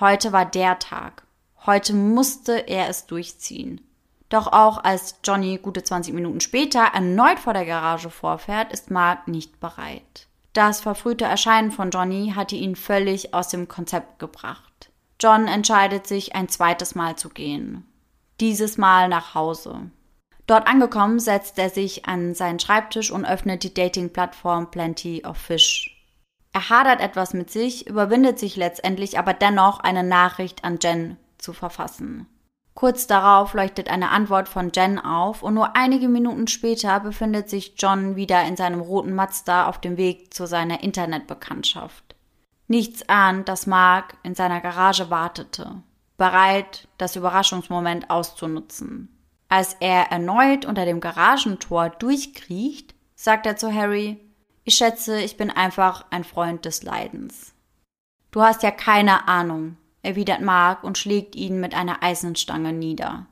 Heute 0.01 0.33
war 0.33 0.47
der 0.47 0.79
Tag. 0.79 1.27
Heute 1.66 1.95
musste 1.95 2.53
er 2.68 2.89
es 2.89 3.07
durchziehen. 3.07 3.81
Doch 4.29 4.53
auch 4.53 4.83
als 4.83 5.16
Johnny 5.22 5.59
gute 5.59 5.85
20 5.85 6.14
Minuten 6.14 6.41
später 6.41 6.81
erneut 6.81 7.39
vor 7.39 7.53
der 7.53 7.66
Garage 7.66 8.11
vorfährt, 8.11 8.72
ist 8.72 8.91
Mark 8.91 9.29
nicht 9.29 9.61
bereit. 9.61 10.27
Das 10.55 10.81
verfrühte 10.81 11.25
Erscheinen 11.25 11.70
von 11.70 11.91
Johnny 11.91 12.33
hatte 12.35 12.57
ihn 12.57 12.77
völlig 12.77 13.35
aus 13.35 13.49
dem 13.49 13.68
Konzept 13.68 14.18
gebracht. 14.18 14.91
John 15.20 15.47
entscheidet 15.47 16.07
sich, 16.07 16.35
ein 16.35 16.49
zweites 16.49 16.95
Mal 16.95 17.16
zu 17.16 17.29
gehen. 17.29 17.87
Dieses 18.41 18.79
Mal 18.79 19.09
nach 19.09 19.35
Hause. 19.35 19.91
Dort 20.47 20.67
angekommen 20.67 21.21
setzt 21.21 21.59
er 21.59 21.71
sich 21.71 22.07
an 22.07 22.35
seinen 22.35 22.59
Schreibtisch 22.59 23.11
und 23.11 23.25
öffnet 23.25 23.63
die 23.63 23.73
Dating-Plattform 23.73 24.71
Plenty 24.71 25.25
of 25.25 25.39
Fish. 25.39 25.91
Er 26.53 26.69
hadert 26.69 27.01
etwas 27.01 27.35
mit 27.35 27.51
sich, 27.51 27.87
überwindet 27.87 28.39
sich 28.39 28.57
letztendlich 28.57 29.19
aber 29.19 29.33
dennoch, 29.33 29.81
eine 29.81 30.05
Nachricht 30.05 30.63
an 30.65 30.79
Jen 30.81 31.17
zu 31.39 31.53
verfassen. 31.53 32.27
Kurz 32.75 33.07
darauf 33.07 33.55
leuchtet 33.55 33.89
eine 33.89 34.11
Antwort 34.11 34.49
von 34.49 34.73
Jen 34.75 34.99
auf 34.99 35.43
und 35.43 35.55
nur 35.55 35.77
einige 35.77 36.09
Minuten 36.09 36.49
später 36.49 37.01
befindet 37.01 37.49
sich 37.49 37.75
John 37.79 38.17
wieder 38.17 38.43
in 38.45 38.57
seinem 38.57 38.81
roten 38.81 39.15
Mazda 39.15 39.69
auf 39.69 39.81
dem 39.81 39.97
Weg 39.97 40.35
zu 40.35 40.47
seiner 40.47 40.83
Internetbekanntschaft. 40.83 42.17
Nichts 42.67 43.09
ahnt, 43.09 43.49
dass 43.49 43.67
Mark 43.67 44.17
in 44.23 44.35
seiner 44.35 44.61
Garage 44.61 45.09
wartete, 45.11 45.83
bereit, 46.17 46.89
das 46.99 47.15
Überraschungsmoment 47.17 48.11
auszunutzen. 48.11 49.14
Als 49.55 49.77
er 49.79 50.11
erneut 50.11 50.65
unter 50.65 50.85
dem 50.85 50.99
Garagentor 50.99 51.89
durchkriecht, 51.89 52.93
sagt 53.15 53.47
er 53.47 53.57
zu 53.57 53.73
Harry, 53.73 54.19
ich 54.65 54.75
schätze, 54.75 55.21
ich 55.21 55.37
bin 55.37 55.49
einfach 55.49 56.07
ein 56.11 56.25
Freund 56.25 56.65
des 56.65 56.83
Leidens. 56.83 57.55
Du 58.33 58.43
hast 58.43 58.65
ja 58.65 58.73
keine 58.73 59.29
Ahnung, 59.29 59.77
erwidert 60.03 60.41
Mark 60.41 60.83
und 60.83 60.99
schlägt 60.99 61.37
ihn 61.37 61.61
mit 61.61 61.73
einer 61.73 62.03
Eisenstange 62.03 62.73
nieder. 62.73 63.27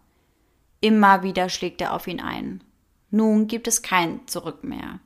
Immer 0.80 1.24
wieder 1.24 1.48
schlägt 1.48 1.80
er 1.80 1.92
auf 1.92 2.06
ihn 2.06 2.20
ein. 2.20 2.62
Nun 3.10 3.48
gibt 3.48 3.66
es 3.66 3.82
kein 3.82 4.24
Zurück 4.28 4.62
mehr. 4.62 5.00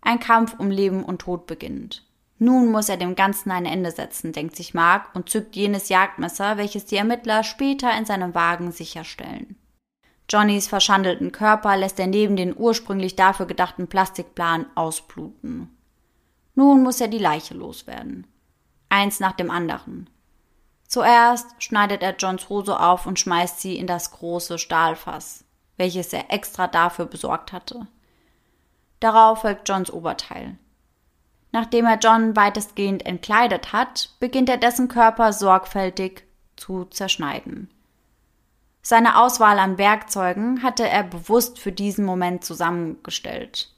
Ein 0.00 0.18
Kampf 0.18 0.54
um 0.58 0.70
Leben 0.70 1.04
und 1.04 1.18
Tod 1.18 1.46
beginnt. 1.46 2.06
Nun 2.38 2.70
muss 2.70 2.88
er 2.88 2.96
dem 2.96 3.16
Ganzen 3.16 3.50
ein 3.50 3.66
Ende 3.66 3.90
setzen, 3.90 4.32
denkt 4.32 4.56
sich 4.56 4.72
Mark 4.72 5.14
und 5.14 5.28
zückt 5.28 5.56
jenes 5.56 5.90
Jagdmesser, 5.90 6.56
welches 6.56 6.86
die 6.86 6.96
Ermittler 6.96 7.44
später 7.44 7.94
in 7.98 8.06
seinem 8.06 8.34
Wagen 8.34 8.72
sicherstellen. 8.72 9.58
Johnnys 10.32 10.66
verschandelten 10.66 11.30
Körper 11.30 11.76
lässt 11.76 12.00
er 12.00 12.06
neben 12.06 12.36
den 12.36 12.56
ursprünglich 12.56 13.16
dafür 13.16 13.44
gedachten 13.44 13.86
Plastikplan 13.86 14.64
ausbluten. 14.74 15.76
Nun 16.54 16.82
muss 16.82 17.02
er 17.02 17.08
die 17.08 17.18
Leiche 17.18 17.52
loswerden. 17.52 18.26
Eins 18.88 19.20
nach 19.20 19.32
dem 19.32 19.50
anderen. 19.50 20.08
Zuerst 20.86 21.62
schneidet 21.62 22.02
er 22.02 22.16
Johns 22.16 22.48
Hose 22.48 22.80
auf 22.80 23.04
und 23.04 23.18
schmeißt 23.18 23.60
sie 23.60 23.76
in 23.76 23.86
das 23.86 24.10
große 24.10 24.58
Stahlfass, 24.58 25.44
welches 25.76 26.14
er 26.14 26.32
extra 26.32 26.66
dafür 26.66 27.04
besorgt 27.04 27.52
hatte. 27.52 27.86
Darauf 29.00 29.42
folgt 29.42 29.68
Johns 29.68 29.90
Oberteil. 29.90 30.56
Nachdem 31.50 31.84
er 31.84 31.98
John 31.98 32.36
weitestgehend 32.36 33.04
entkleidet 33.04 33.74
hat, 33.74 34.10
beginnt 34.18 34.48
er 34.48 34.56
dessen 34.56 34.88
Körper 34.88 35.34
sorgfältig 35.34 36.24
zu 36.56 36.86
zerschneiden. 36.86 37.68
Seine 38.84 39.20
Auswahl 39.20 39.58
an 39.58 39.78
Werkzeugen 39.78 40.62
hatte 40.62 40.88
er 40.88 41.04
bewusst 41.04 41.58
für 41.58 41.72
diesen 41.72 42.04
Moment 42.04 42.44
zusammengestellt. 42.44 43.70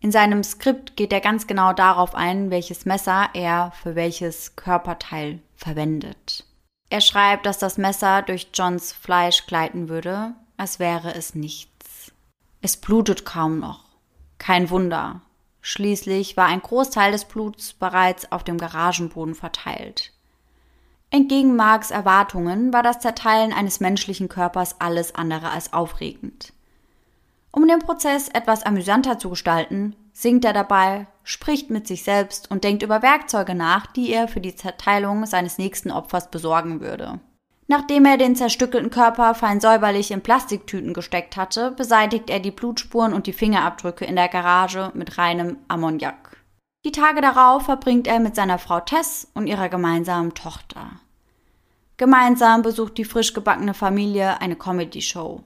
In 0.00 0.12
seinem 0.12 0.44
Skript 0.44 0.96
geht 0.96 1.12
er 1.12 1.20
ganz 1.20 1.46
genau 1.46 1.72
darauf 1.72 2.14
ein, 2.14 2.50
welches 2.50 2.84
Messer 2.84 3.28
er 3.34 3.72
für 3.82 3.94
welches 3.96 4.54
Körperteil 4.54 5.40
verwendet. 5.56 6.44
Er 6.88 7.00
schreibt, 7.00 7.46
dass 7.46 7.58
das 7.58 7.78
Messer 7.78 8.22
durch 8.22 8.48
Johns 8.54 8.92
Fleisch 8.92 9.46
gleiten 9.46 9.88
würde, 9.88 10.34
als 10.56 10.78
wäre 10.78 11.14
es 11.14 11.34
nichts. 11.34 12.12
Es 12.60 12.76
blutet 12.76 13.24
kaum 13.24 13.58
noch. 13.58 13.84
Kein 14.38 14.70
Wunder, 14.70 15.22
Schließlich 15.68 16.36
war 16.36 16.46
ein 16.46 16.62
Großteil 16.62 17.10
des 17.10 17.24
Bluts 17.24 17.72
bereits 17.72 18.30
auf 18.30 18.44
dem 18.44 18.56
Garagenboden 18.56 19.34
verteilt. 19.34 20.12
Entgegen 21.16 21.56
Marks 21.56 21.90
Erwartungen 21.90 22.74
war 22.74 22.82
das 22.82 23.00
Zerteilen 23.00 23.50
eines 23.50 23.80
menschlichen 23.80 24.28
Körpers 24.28 24.82
alles 24.82 25.14
andere 25.14 25.48
als 25.48 25.72
aufregend. 25.72 26.52
Um 27.50 27.66
den 27.66 27.78
Prozess 27.78 28.28
etwas 28.28 28.64
amüsanter 28.64 29.18
zu 29.18 29.30
gestalten, 29.30 29.96
singt 30.12 30.44
er 30.44 30.52
dabei, 30.52 31.06
spricht 31.24 31.70
mit 31.70 31.86
sich 31.86 32.04
selbst 32.04 32.50
und 32.50 32.64
denkt 32.64 32.82
über 32.82 33.00
Werkzeuge 33.00 33.54
nach, 33.54 33.86
die 33.86 34.12
er 34.12 34.28
für 34.28 34.42
die 34.42 34.56
Zerteilung 34.56 35.24
seines 35.24 35.56
nächsten 35.56 35.90
Opfers 35.90 36.30
besorgen 36.30 36.82
würde. 36.82 37.18
Nachdem 37.66 38.04
er 38.04 38.18
den 38.18 38.36
zerstückelten 38.36 38.90
Körper 38.90 39.34
fein 39.34 39.58
säuberlich 39.58 40.10
in 40.10 40.20
Plastiktüten 40.20 40.92
gesteckt 40.92 41.38
hatte, 41.38 41.70
beseitigt 41.70 42.28
er 42.28 42.40
die 42.40 42.50
Blutspuren 42.50 43.14
und 43.14 43.26
die 43.26 43.32
Fingerabdrücke 43.32 44.04
in 44.04 44.16
der 44.16 44.28
Garage 44.28 44.90
mit 44.92 45.16
reinem 45.16 45.56
Ammoniak. 45.68 46.36
Die 46.84 46.92
Tage 46.92 47.22
darauf 47.22 47.62
verbringt 47.62 48.06
er 48.06 48.20
mit 48.20 48.36
seiner 48.36 48.58
Frau 48.58 48.80
Tess 48.80 49.28
und 49.32 49.46
ihrer 49.46 49.70
gemeinsamen 49.70 50.34
Tochter. 50.34 51.00
Gemeinsam 51.98 52.62
besucht 52.62 52.98
die 52.98 53.04
frisch 53.04 53.32
gebackene 53.32 53.72
Familie 53.72 54.40
eine 54.40 54.56
Comedy-Show. 54.56 55.42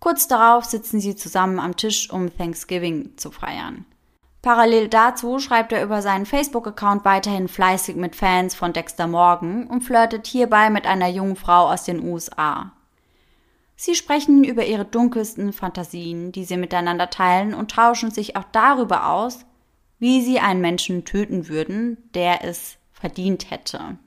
Kurz 0.00 0.26
darauf 0.26 0.64
sitzen 0.64 1.00
sie 1.00 1.14
zusammen 1.14 1.60
am 1.60 1.76
Tisch, 1.76 2.10
um 2.10 2.36
Thanksgiving 2.36 3.16
zu 3.16 3.30
feiern. 3.30 3.84
Parallel 4.42 4.88
dazu 4.88 5.38
schreibt 5.38 5.72
er 5.72 5.82
über 5.82 6.00
seinen 6.02 6.26
Facebook-Account 6.26 7.04
weiterhin 7.04 7.48
fleißig 7.48 7.96
mit 7.96 8.16
Fans 8.16 8.54
von 8.54 8.72
Dexter 8.72 9.06
Morgan 9.06 9.66
und 9.66 9.82
flirtet 9.82 10.26
hierbei 10.26 10.70
mit 10.70 10.86
einer 10.86 11.08
jungen 11.08 11.36
Frau 11.36 11.68
aus 11.68 11.84
den 11.84 12.02
USA. 12.02 12.72
Sie 13.76 13.94
sprechen 13.94 14.42
über 14.42 14.64
ihre 14.64 14.84
dunkelsten 14.84 15.52
Fantasien, 15.52 16.32
die 16.32 16.44
sie 16.44 16.56
miteinander 16.56 17.10
teilen 17.10 17.54
und 17.54 17.70
tauschen 17.70 18.10
sich 18.10 18.36
auch 18.36 18.46
darüber 18.50 19.10
aus, 19.10 19.44
wie 20.00 20.22
sie 20.22 20.40
einen 20.40 20.60
Menschen 20.60 21.04
töten 21.04 21.48
würden, 21.48 22.10
der 22.14 22.44
es 22.44 22.76
verdient 22.92 23.50
hätte. 23.50 23.98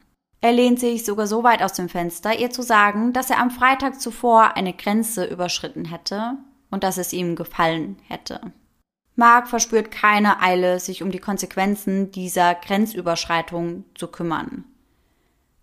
Er 0.43 0.51
lehnt 0.51 0.79
sich 0.79 1.05
sogar 1.05 1.27
so 1.27 1.43
weit 1.43 1.61
aus 1.61 1.73
dem 1.73 1.87
Fenster, 1.87 2.37
ihr 2.37 2.49
zu 2.49 2.63
sagen, 2.63 3.13
dass 3.13 3.29
er 3.29 3.39
am 3.39 3.51
Freitag 3.51 4.01
zuvor 4.01 4.57
eine 4.57 4.73
Grenze 4.73 5.25
überschritten 5.25 5.85
hätte 5.85 6.37
und 6.71 6.83
dass 6.83 6.97
es 6.97 7.13
ihm 7.13 7.35
gefallen 7.35 7.97
hätte. 8.07 8.41
Mark 9.15 9.47
verspürt 9.47 9.91
keine 9.91 10.41
Eile, 10.41 10.79
sich 10.79 11.03
um 11.03 11.11
die 11.11 11.19
Konsequenzen 11.19 12.11
dieser 12.11 12.55
Grenzüberschreitung 12.55 13.85
zu 13.93 14.07
kümmern. 14.07 14.63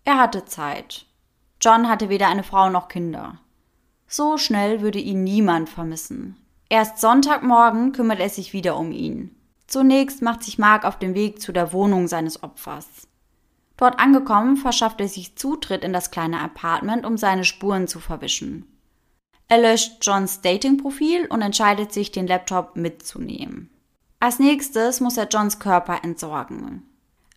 Er 0.05 0.17
hatte 0.17 0.45
Zeit. 0.45 1.05
John 1.59 1.89
hatte 1.89 2.07
weder 2.07 2.29
eine 2.29 2.43
Frau 2.43 2.69
noch 2.69 2.87
Kinder. 2.87 3.39
So 4.07 4.37
schnell 4.37 4.79
würde 4.79 4.99
ihn 4.99 5.25
niemand 5.25 5.67
vermissen. 5.69 6.37
Erst 6.69 6.99
Sonntagmorgen 6.99 7.91
kümmert 7.91 8.21
er 8.21 8.29
sich 8.29 8.53
wieder 8.53 8.77
um 8.77 8.93
ihn. 8.93 9.35
Zunächst 9.67 10.21
macht 10.21 10.43
sich 10.43 10.57
Mark 10.57 10.85
auf 10.85 10.97
den 10.97 11.15
Weg 11.15 11.41
zu 11.41 11.51
der 11.51 11.73
Wohnung 11.73 12.07
seines 12.07 12.41
Opfers. 12.43 13.08
Dort 13.79 13.97
angekommen, 13.97 14.57
verschafft 14.57 14.99
er 14.99 15.07
sich 15.07 15.37
Zutritt 15.37 15.85
in 15.85 15.93
das 15.93 16.11
kleine 16.11 16.41
Apartment, 16.41 17.05
um 17.05 17.15
seine 17.15 17.45
Spuren 17.45 17.87
zu 17.87 18.01
verwischen. 18.01 18.65
Er 19.47 19.61
löscht 19.61 20.05
Johns 20.05 20.41
Dating-Profil 20.41 21.27
und 21.27 21.41
entscheidet 21.41 21.93
sich, 21.93 22.11
den 22.11 22.27
Laptop 22.27 22.75
mitzunehmen. 22.75 23.69
Als 24.19 24.37
nächstes 24.37 24.99
muss 24.99 25.15
er 25.15 25.29
Johns 25.29 25.59
Körper 25.59 26.03
entsorgen. 26.03 26.83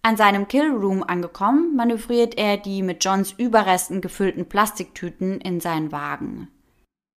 An 0.03 0.17
seinem 0.17 0.49
Killroom 0.49 1.05
angekommen, 1.05 1.77
manövriert 1.77 2.37
er 2.37 2.57
die 2.57 2.83
mit 2.83 3.05
Johns 3.05 3.31
Überresten 3.31 4.01
gefüllten 4.01 4.49
Plastiktüten 4.49 5.41
in 5.41 5.61
seinen 5.61 5.93
Wagen. 5.93 6.49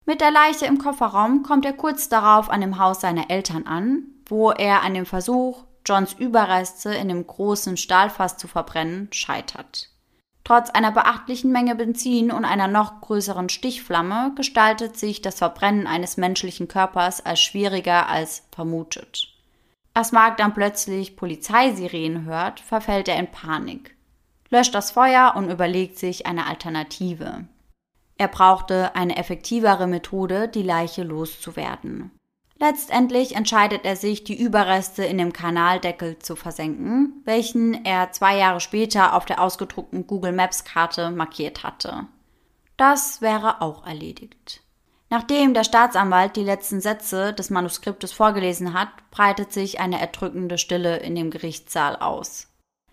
Mit 0.04 0.20
der 0.20 0.32
Leiche 0.32 0.66
im 0.66 0.76
Kofferraum 0.76 1.42
kommt 1.42 1.64
er 1.64 1.72
kurz 1.72 2.10
darauf 2.10 2.50
an 2.50 2.60
dem 2.60 2.78
Haus 2.78 3.00
seiner 3.00 3.30
Eltern 3.30 3.66
an, 3.66 4.02
wo 4.26 4.50
er 4.50 4.82
an 4.82 4.92
dem 4.92 5.06
Versuch, 5.06 5.64
Johns 5.86 6.12
Überreste 6.14 6.94
in 6.94 7.08
dem 7.08 7.26
großen 7.26 7.76
Stahlfass 7.76 8.36
zu 8.36 8.48
verbrennen, 8.48 9.08
scheitert. 9.12 9.90
Trotz 10.44 10.68
einer 10.70 10.92
beachtlichen 10.92 11.52
Menge 11.52 11.74
Benzin 11.74 12.30
und 12.30 12.44
einer 12.44 12.68
noch 12.68 13.00
größeren 13.00 13.48
Stichflamme 13.48 14.32
gestaltet 14.36 14.98
sich 14.98 15.22
das 15.22 15.38
Verbrennen 15.38 15.86
eines 15.86 16.18
menschlichen 16.18 16.68
Körpers 16.68 17.24
als 17.24 17.40
schwieriger 17.40 18.08
als 18.08 18.46
vermutet. 18.54 19.28
Als 19.94 20.12
Mark 20.12 20.36
dann 20.36 20.52
plötzlich 20.52 21.16
Polizeisirenen 21.16 22.24
hört, 22.26 22.60
verfällt 22.60 23.08
er 23.08 23.18
in 23.18 23.30
Panik, 23.30 23.96
löscht 24.50 24.74
das 24.74 24.90
Feuer 24.90 25.32
und 25.36 25.50
überlegt 25.50 25.98
sich 25.98 26.26
eine 26.26 26.46
Alternative. 26.46 27.46
Er 28.18 28.28
brauchte 28.28 28.94
eine 28.94 29.16
effektivere 29.16 29.86
Methode, 29.86 30.48
die 30.48 30.62
Leiche 30.62 31.04
loszuwerden. 31.04 32.10
Letztendlich 32.58 33.34
entscheidet 33.34 33.84
er 33.84 33.96
sich, 33.96 34.22
die 34.24 34.40
Überreste 34.40 35.04
in 35.04 35.18
dem 35.18 35.32
Kanaldeckel 35.32 36.18
zu 36.20 36.36
versenken, 36.36 37.20
welchen 37.24 37.84
er 37.84 38.12
zwei 38.12 38.38
Jahre 38.38 38.60
später 38.60 39.14
auf 39.14 39.24
der 39.24 39.42
ausgedruckten 39.42 40.06
Google 40.06 40.32
Maps 40.32 40.64
Karte 40.64 41.10
markiert 41.10 41.64
hatte. 41.64 42.06
Das 42.76 43.20
wäre 43.20 43.60
auch 43.60 43.86
erledigt. 43.86 44.62
Nachdem 45.10 45.54
der 45.54 45.64
Staatsanwalt 45.64 46.36
die 46.36 46.42
letzten 46.42 46.80
Sätze 46.80 47.32
des 47.32 47.50
Manuskriptes 47.50 48.12
vorgelesen 48.12 48.72
hat, 48.72 48.88
breitet 49.10 49.52
sich 49.52 49.78
eine 49.80 50.00
erdrückende 50.00 50.58
Stille 50.58 50.96
in 50.98 51.14
dem 51.14 51.30
Gerichtssaal 51.30 51.96
aus. 51.96 52.48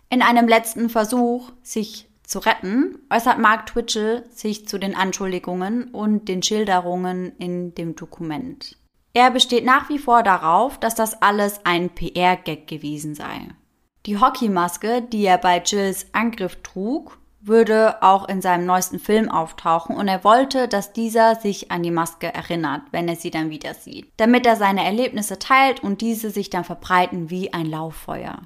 In 0.08 0.22
einem 0.22 0.46
letzten 0.46 0.88
Versuch, 0.90 1.50
sich 1.62 2.08
zu 2.22 2.38
retten, 2.38 2.98
äußert 3.10 3.38
Mark 3.38 3.66
Twitchell 3.66 4.24
sich 4.30 4.68
zu 4.68 4.78
den 4.78 4.94
Anschuldigungen 4.94 5.84
und 5.84 6.28
den 6.28 6.42
Schilderungen 6.42 7.36
in 7.38 7.74
dem 7.74 7.96
Dokument. 7.96 8.76
Er 9.14 9.30
besteht 9.30 9.64
nach 9.64 9.88
wie 9.88 9.98
vor 9.98 10.22
darauf, 10.22 10.78
dass 10.78 10.94
das 10.94 11.20
alles 11.20 11.60
ein 11.64 11.90
PR-Gag 11.90 12.66
gewesen 12.66 13.14
sei. 13.14 13.48
Die 14.06 14.18
Hockeymaske, 14.18 15.02
die 15.02 15.24
er 15.24 15.38
bei 15.38 15.62
Jills 15.62 16.06
Angriff 16.12 16.62
trug, 16.62 17.18
würde 17.40 18.02
auch 18.02 18.28
in 18.28 18.40
seinem 18.40 18.66
neuesten 18.66 18.98
Film 18.98 19.28
auftauchen 19.28 19.96
und 19.96 20.08
er 20.08 20.24
wollte, 20.24 20.68
dass 20.68 20.92
dieser 20.92 21.34
sich 21.34 21.72
an 21.72 21.82
die 21.82 21.90
Maske 21.90 22.32
erinnert, 22.32 22.82
wenn 22.92 23.08
er 23.08 23.16
sie 23.16 23.30
dann 23.30 23.50
wieder 23.50 23.74
sieht, 23.74 24.12
damit 24.16 24.46
er 24.46 24.56
seine 24.56 24.84
Erlebnisse 24.84 25.38
teilt 25.38 25.82
und 25.82 26.00
diese 26.00 26.30
sich 26.30 26.50
dann 26.50 26.64
verbreiten 26.64 27.30
wie 27.30 27.52
ein 27.52 27.66
Lauffeuer. 27.66 28.42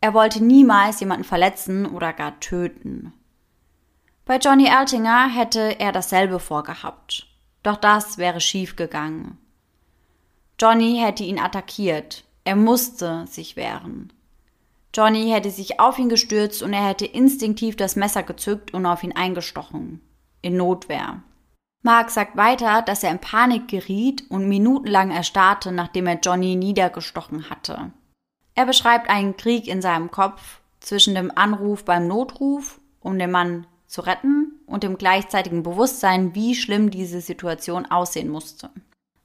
Er 0.00 0.12
wollte 0.12 0.44
niemals 0.44 1.00
jemanden 1.00 1.24
verletzen 1.24 1.86
oder 1.86 2.12
gar 2.12 2.38
töten. 2.40 3.12
Bei 4.24 4.38
Johnny 4.38 4.68
Altinger 4.68 5.28
hätte 5.28 5.78
er 5.78 5.92
dasselbe 5.92 6.40
vorgehabt. 6.40 7.28
Doch 7.62 7.76
das 7.76 8.18
wäre 8.18 8.40
schief 8.40 8.74
gegangen. 8.74 9.38
Johnny 10.58 10.98
hätte 10.98 11.22
ihn 11.22 11.38
attackiert. 11.38 12.24
Er 12.44 12.56
musste 12.56 13.26
sich 13.26 13.56
wehren. 13.56 14.12
Johnny 14.94 15.28
hätte 15.28 15.50
sich 15.50 15.78
auf 15.78 15.98
ihn 15.98 16.08
gestürzt 16.08 16.62
und 16.62 16.72
er 16.72 16.86
hätte 16.86 17.04
instinktiv 17.04 17.76
das 17.76 17.96
Messer 17.96 18.22
gezückt 18.22 18.72
und 18.72 18.86
auf 18.86 19.02
ihn 19.02 19.12
eingestochen. 19.12 20.00
In 20.40 20.56
Notwehr. 20.56 21.22
Mark 21.82 22.10
sagt 22.10 22.36
weiter, 22.36 22.80
dass 22.80 23.02
er 23.02 23.10
in 23.10 23.18
Panik 23.18 23.68
geriet 23.68 24.24
und 24.30 24.48
minutenlang 24.48 25.10
erstarrte, 25.10 25.72
nachdem 25.72 26.06
er 26.06 26.20
Johnny 26.20 26.56
niedergestochen 26.56 27.50
hatte. 27.50 27.92
Er 28.54 28.64
beschreibt 28.64 29.10
einen 29.10 29.36
Krieg 29.36 29.68
in 29.68 29.82
seinem 29.82 30.10
Kopf 30.10 30.60
zwischen 30.80 31.14
dem 31.14 31.30
Anruf 31.36 31.84
beim 31.84 32.08
Notruf, 32.08 32.80
um 33.00 33.18
den 33.18 33.30
Mann 33.30 33.66
zu 33.86 34.00
retten, 34.00 34.52
und 34.66 34.82
dem 34.82 34.98
gleichzeitigen 34.98 35.62
Bewusstsein, 35.62 36.34
wie 36.34 36.54
schlimm 36.54 36.90
diese 36.90 37.20
Situation 37.20 37.86
aussehen 37.86 38.30
musste. 38.30 38.70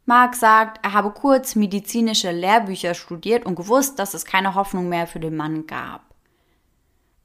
Mark 0.05 0.35
sagt, 0.35 0.83
er 0.83 0.93
habe 0.93 1.11
kurz 1.11 1.55
medizinische 1.55 2.31
Lehrbücher 2.31 2.93
studiert 2.93 3.45
und 3.45 3.55
gewusst, 3.55 3.99
dass 3.99 4.13
es 4.13 4.25
keine 4.25 4.55
Hoffnung 4.55 4.89
mehr 4.89 5.07
für 5.07 5.19
den 5.19 5.35
Mann 5.35 5.67
gab. 5.67 6.01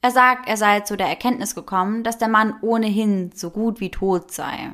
Er 0.01 0.11
sagt, 0.11 0.47
er 0.47 0.57
sei 0.57 0.81
zu 0.81 0.95
der 0.95 1.07
Erkenntnis 1.07 1.55
gekommen, 1.55 2.03
dass 2.03 2.17
der 2.17 2.27
Mann 2.27 2.55
ohnehin 2.61 3.31
so 3.33 3.49
gut 3.49 3.79
wie 3.79 3.91
tot 3.91 4.31
sei. 4.31 4.71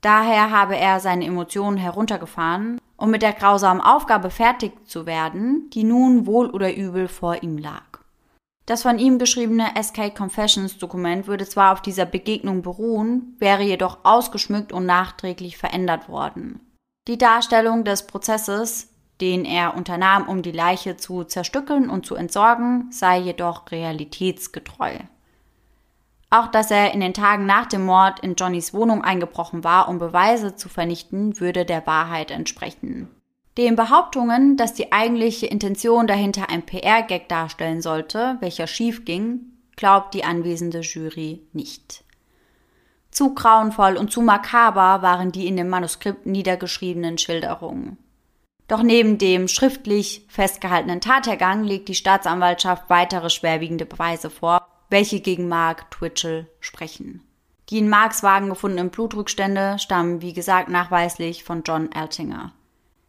Daher 0.00 0.50
habe 0.50 0.76
er 0.76 0.98
seine 0.98 1.26
Emotionen 1.26 1.76
heruntergefahren, 1.76 2.80
um 2.96 3.10
mit 3.10 3.22
der 3.22 3.32
grausamen 3.32 3.80
Aufgabe 3.80 4.30
fertig 4.30 4.72
zu 4.86 5.06
werden, 5.06 5.70
die 5.72 5.84
nun 5.84 6.26
wohl 6.26 6.50
oder 6.50 6.74
übel 6.74 7.06
vor 7.06 7.42
ihm 7.42 7.58
lag. 7.58 8.00
Das 8.66 8.82
von 8.82 8.98
ihm 8.98 9.18
geschriebene 9.18 9.68
SK 9.80 10.14
Confessions 10.14 10.78
Dokument 10.78 11.26
würde 11.26 11.46
zwar 11.46 11.72
auf 11.72 11.82
dieser 11.82 12.06
Begegnung 12.06 12.62
beruhen, 12.62 13.34
wäre 13.38 13.62
jedoch 13.62 13.98
ausgeschmückt 14.04 14.72
und 14.72 14.86
nachträglich 14.86 15.56
verändert 15.56 16.08
worden. 16.08 16.60
Die 17.08 17.18
Darstellung 17.18 17.84
des 17.84 18.06
Prozesses, 18.06 18.88
den 19.20 19.44
er 19.44 19.74
unternahm, 19.76 20.28
um 20.28 20.42
die 20.42 20.52
Leiche 20.52 20.96
zu 20.96 21.24
zerstückeln 21.24 21.88
und 21.88 22.06
zu 22.06 22.14
entsorgen, 22.14 22.88
sei 22.90 23.18
jedoch 23.18 23.70
realitätsgetreu. 23.70 24.98
Auch 26.30 26.46
dass 26.46 26.70
er 26.70 26.92
in 26.94 27.00
den 27.00 27.14
Tagen 27.14 27.46
nach 27.46 27.66
dem 27.66 27.84
Mord 27.84 28.20
in 28.20 28.36
Johnnys 28.36 28.72
Wohnung 28.72 29.02
eingebrochen 29.02 29.64
war, 29.64 29.88
um 29.88 29.98
Beweise 29.98 30.54
zu 30.54 30.68
vernichten, 30.68 31.40
würde 31.40 31.64
der 31.64 31.86
Wahrheit 31.86 32.30
entsprechen. 32.30 33.08
Den 33.58 33.74
Behauptungen, 33.74 34.56
dass 34.56 34.74
die 34.74 34.92
eigentliche 34.92 35.46
Intention 35.46 36.06
dahinter 36.06 36.48
ein 36.48 36.64
PR-Gag 36.64 37.28
darstellen 37.28 37.82
sollte, 37.82 38.36
welcher 38.40 38.68
schief 38.68 39.04
ging, 39.04 39.40
glaubt 39.74 40.14
die 40.14 40.24
anwesende 40.24 40.80
Jury 40.80 41.42
nicht. 41.52 42.04
Zu 43.10 43.34
grauenvoll 43.34 43.96
und 43.96 44.12
zu 44.12 44.22
makaber 44.22 45.02
waren 45.02 45.32
die 45.32 45.46
in 45.46 45.56
dem 45.56 45.68
Manuskript 45.68 46.26
niedergeschriebenen 46.26 47.18
Schilderungen. 47.18 47.98
Doch 48.68 48.84
neben 48.84 49.18
dem 49.18 49.48
schriftlich 49.48 50.24
festgehaltenen 50.28 51.00
Tathergang 51.00 51.64
legt 51.64 51.88
die 51.88 51.96
Staatsanwaltschaft 51.96 52.84
weitere 52.88 53.28
schwerwiegende 53.28 53.84
Beweise 53.84 54.30
vor, 54.30 54.64
welche 54.90 55.20
gegen 55.20 55.48
Mark 55.48 55.90
Twitchell 55.90 56.46
sprechen. 56.60 57.24
Die 57.68 57.78
in 57.78 57.88
Marks 57.88 58.22
Wagen 58.22 58.48
gefundenen 58.48 58.90
Blutrückstände 58.90 59.78
stammen, 59.80 60.22
wie 60.22 60.32
gesagt, 60.32 60.68
nachweislich 60.68 61.42
von 61.42 61.62
John 61.64 61.90
Altinger. 61.92 62.52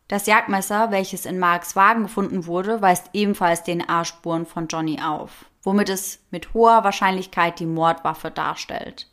Das 0.08 0.26
Jagdmesser, 0.26 0.92
welches 0.92 1.28
in 1.28 1.38
Marks 1.38 1.76
Wagen 1.76 2.04
gefunden 2.04 2.48
wurde, 2.48 2.82
weist 2.82 3.12
ebenfalls 3.14 3.64
DNA-Spuren 3.64 4.48
von 4.48 4.68
Johnny 4.68 5.00
auf, 5.00 5.46
womit 5.62 5.90
es 5.90 6.20
mit 6.32 6.56
hoher 6.56 6.84
Wahrscheinlichkeit 6.84 7.60
die 7.60 7.68
Mordwaffe 7.68 8.32
darstellt. 8.32 9.11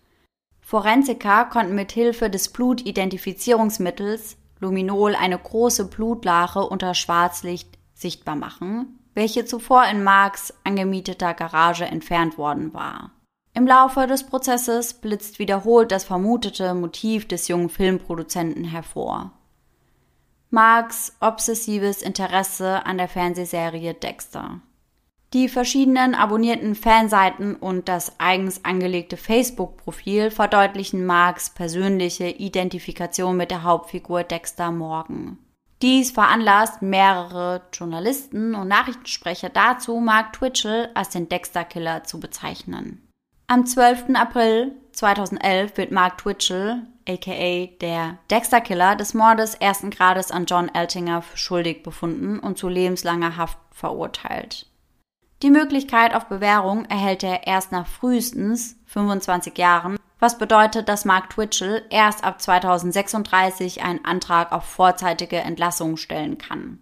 Forensiker 0.69 1.47
konnten 1.47 1.75
mit 1.75 1.93
Hilfe 1.93 2.29
des 2.29 2.51
Blutidentifizierungsmittels 2.51 4.37
Luminol 4.61 5.15
eine 5.15 5.39
große 5.39 5.87
Blutlache 5.87 6.61
unter 6.61 6.93
Schwarzlicht 6.93 7.79
sichtbar 7.95 8.37
machen, 8.37 8.99
welche 9.15 9.47
zuvor 9.47 9.87
in 9.87 10.05
Marks 10.05 10.53
angemieteter 10.65 11.33
Garage 11.33 11.87
entfernt 11.87 12.37
worden 12.37 12.75
war. 12.75 13.13
Im 13.55 13.67
Laufe 13.67 14.07
des 14.07 14.27
Prozesses 14.27 14.93
blitzt 14.93 15.39
wiederholt 15.39 15.91
das 15.91 16.05
vermutete 16.05 16.75
Motiv 16.75 17.27
des 17.27 17.49
jungen 17.49 17.71
Filmproduzenten 17.71 18.65
hervor. 18.65 19.33
Marks 20.51 21.17
obsessives 21.21 22.03
Interesse 22.03 22.85
an 22.85 22.99
der 22.99 23.09
Fernsehserie 23.09 23.95
Dexter. 23.95 24.61
Die 25.35 25.51
verschiedenen 25.51 26.15
abonnierten 26.15 26.75
Fanseiten 26.75 27.55
und 27.55 27.89
das 27.89 28.19
eigens 28.19 28.65
angelegte 28.65 29.19
Facebook-Profil 29.19 30.31
verdeutlichen 30.31 31.05
Marks 31.05 31.51
persönliche 31.51 32.29
Identifikation 32.29 33.37
mit 33.37 33.51
der 33.51 33.63
Hauptfigur 33.63 34.23
Dexter 34.23 34.71
Morgan. 34.71 35.39
Dies 35.83 36.11
veranlasst 36.11 36.81
mehrere 36.81 37.61
Journalisten 37.75 38.55
und 38.55 38.69
Nachrichtensprecher 38.69 39.51
dazu, 39.51 39.97
Mark 40.01 40.33
Twitchell 40.33 40.89
als 40.95 41.11
den 41.11 41.29
Dexter-Killer 41.29 42.05
zu 42.05 42.19
bezeichnen. 42.21 43.07
Am 43.49 43.67
12. 43.67 44.15
April 44.15 44.73
2011 44.93 45.77
wird 45.77 45.93
Mark 45.93 46.19
Twitchell, 46.19 46.87
aka 47.07 47.67
der 47.81 48.19
Dexter 48.31 48.63
Killer, 48.63 48.97
des 48.97 49.13
Mordes 49.13 49.55
ersten 49.55 49.91
Grades 49.91 50.31
an 50.31 50.47
John 50.47 50.71
Eltinger 50.75 51.23
schuldig 51.35 51.83
befunden 51.83 52.39
und 52.39 52.57
zu 52.57 52.69
lebenslanger 52.69 53.37
Haft 53.37 53.59
verurteilt. 53.71 54.67
Die 55.43 55.51
Möglichkeit 55.51 56.15
auf 56.15 56.27
Bewährung 56.27 56.85
erhält 56.87 57.23
er 57.23 57.47
erst 57.47 57.71
nach 57.71 57.87
frühestens 57.87 58.77
25 58.87 59.57
Jahren, 59.57 59.97
was 60.19 60.37
bedeutet, 60.37 60.89
dass 60.89 61.05
Mark 61.05 61.31
Twitchell 61.31 61.85
erst 61.91 62.25
ab 62.25 62.43
2036 62.43 63.83
einen 63.85 64.05
Antrag 64.05 64.51
auf 64.51 64.65
vorzeitige 64.65 65.37
Entlassung 65.37 65.97
stellen 65.97 66.39
kann. 66.39 66.81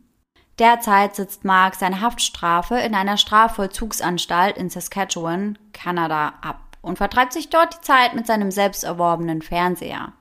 Derzeit 0.59 1.15
sitzt 1.17 1.45
Mark 1.45 1.75
seine 1.75 2.01
Haftstrafe 2.01 2.77
in 2.79 2.95
einer 2.95 3.19
Strafvollzugsanstalt 3.19 4.57
in 4.57 4.71
Saskatchewan, 4.71 5.59
Kanada, 5.75 6.33
ab 6.41 6.79
und 6.81 6.97
vertreibt 6.97 7.35
sich 7.35 7.51
dort 7.51 7.75
die 7.75 7.81
Zeit 7.83 8.15
mit 8.15 8.27
seinem 8.27 8.51
selbst 8.51 8.85
erworbenen 8.85 9.43
Fernseher. 9.43 10.15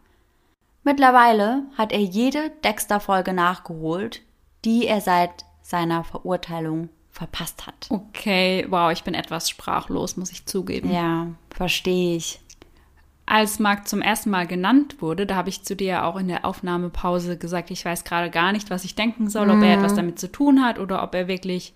Mittlerweile 0.84 1.64
hat 1.78 1.94
er 1.94 2.02
jede 2.02 2.50
Dexter-Folge 2.66 3.32
nachgeholt, 3.32 4.24
die 4.66 4.88
er 4.88 5.00
seit 5.00 5.46
seiner 5.62 6.04
Verurteilung 6.04 6.90
verpasst 7.16 7.66
hat. 7.66 7.88
Okay, 7.88 8.66
wow, 8.70 8.92
ich 8.92 9.04
bin 9.04 9.14
etwas 9.14 9.50
sprachlos, 9.50 10.18
muss 10.18 10.32
ich 10.32 10.46
zugeben. 10.46 10.92
Ja, 10.92 11.28
verstehe 11.50 12.18
ich. 12.18 12.42
Als 13.26 13.58
Mark 13.58 13.88
zum 13.88 14.02
ersten 14.02 14.30
Mal 14.30 14.46
genannt 14.46 15.02
wurde, 15.02 15.26
da 15.26 15.36
habe 15.36 15.48
ich 15.50 15.64
zu 15.64 15.78
dir 15.78 16.04
auch 16.04 16.18
in 16.18 16.28
der 16.28 16.46
Aufnahmepause 16.46 17.38
gesagt, 17.38 17.72
ich 17.72 17.86
weiß 17.86 18.04
gerade 18.04 18.30
gar 18.30 18.52
nicht, 18.52 18.70
was 18.70 18.84
ich 18.84 18.96
denken 18.96 19.30
soll, 19.30 19.50
ob 19.50 19.64
er 19.64 19.76
etwas 19.76 19.96
damit 19.96 20.20
zu 20.20 20.30
tun 20.30 20.64
hat 20.64 20.78
oder 20.78 21.02
ob 21.02 21.16
er 21.16 21.28
wirklich 21.28 21.74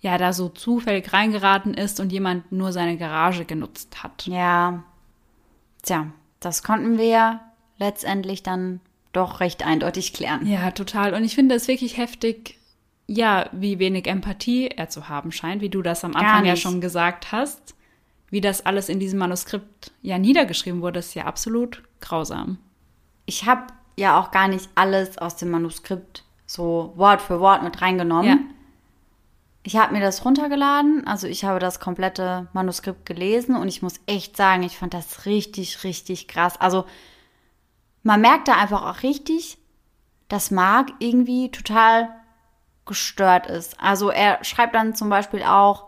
ja 0.00 0.18
da 0.18 0.34
so 0.34 0.50
zufällig 0.50 1.12
reingeraten 1.12 1.72
ist 1.72 1.98
und 1.98 2.12
jemand 2.12 2.52
nur 2.52 2.72
seine 2.72 2.98
Garage 2.98 3.46
genutzt 3.46 4.02
hat. 4.02 4.26
Ja. 4.26 4.84
Tja, 5.82 6.08
das 6.40 6.62
konnten 6.62 6.98
wir 6.98 7.06
ja 7.06 7.40
letztendlich 7.78 8.42
dann 8.42 8.80
doch 9.12 9.40
recht 9.40 9.64
eindeutig 9.64 10.12
klären. 10.12 10.46
Ja, 10.46 10.70
total. 10.72 11.14
Und 11.14 11.24
ich 11.24 11.34
finde 11.34 11.54
es 11.54 11.68
wirklich 11.68 11.96
heftig, 11.96 12.58
ja, 13.06 13.48
wie 13.52 13.78
wenig 13.78 14.06
Empathie 14.06 14.68
er 14.68 14.88
zu 14.88 15.08
haben 15.08 15.32
scheint, 15.32 15.60
wie 15.60 15.68
du 15.68 15.82
das 15.82 16.04
am 16.04 16.14
Anfang 16.14 16.44
ja 16.44 16.56
schon 16.56 16.80
gesagt 16.80 17.32
hast. 17.32 17.74
Wie 18.30 18.40
das 18.40 18.64
alles 18.64 18.88
in 18.88 18.98
diesem 18.98 19.18
Manuskript 19.18 19.92
ja 20.00 20.18
niedergeschrieben 20.18 20.80
wurde, 20.80 21.00
ist 21.00 21.14
ja 21.14 21.26
absolut 21.26 21.82
grausam. 22.00 22.58
Ich 23.26 23.44
habe 23.44 23.66
ja 23.96 24.18
auch 24.18 24.30
gar 24.30 24.48
nicht 24.48 24.70
alles 24.74 25.18
aus 25.18 25.36
dem 25.36 25.50
Manuskript 25.50 26.24
so 26.46 26.92
Wort 26.96 27.20
für 27.20 27.40
Wort 27.40 27.62
mit 27.62 27.82
reingenommen. 27.82 28.26
Ja. 28.26 28.38
Ich 29.64 29.76
habe 29.76 29.92
mir 29.92 30.00
das 30.00 30.24
runtergeladen, 30.24 31.06
also 31.06 31.28
ich 31.28 31.44
habe 31.44 31.60
das 31.60 31.78
komplette 31.78 32.48
Manuskript 32.52 33.06
gelesen 33.06 33.54
und 33.54 33.68
ich 33.68 33.80
muss 33.80 34.00
echt 34.06 34.36
sagen, 34.36 34.64
ich 34.64 34.76
fand 34.76 34.92
das 34.92 35.24
richtig, 35.24 35.84
richtig 35.84 36.26
krass. 36.26 36.60
Also 36.60 36.84
man 38.02 38.20
merkt 38.20 38.48
da 38.48 38.56
einfach 38.56 38.82
auch 38.82 39.02
richtig, 39.04 39.58
dass 40.28 40.50
Mark 40.50 40.90
irgendwie 40.98 41.50
total 41.50 42.08
gestört 42.86 43.46
ist. 43.46 43.80
Also 43.80 44.10
er 44.10 44.42
schreibt 44.44 44.74
dann 44.74 44.94
zum 44.94 45.08
Beispiel 45.08 45.42
auch 45.42 45.86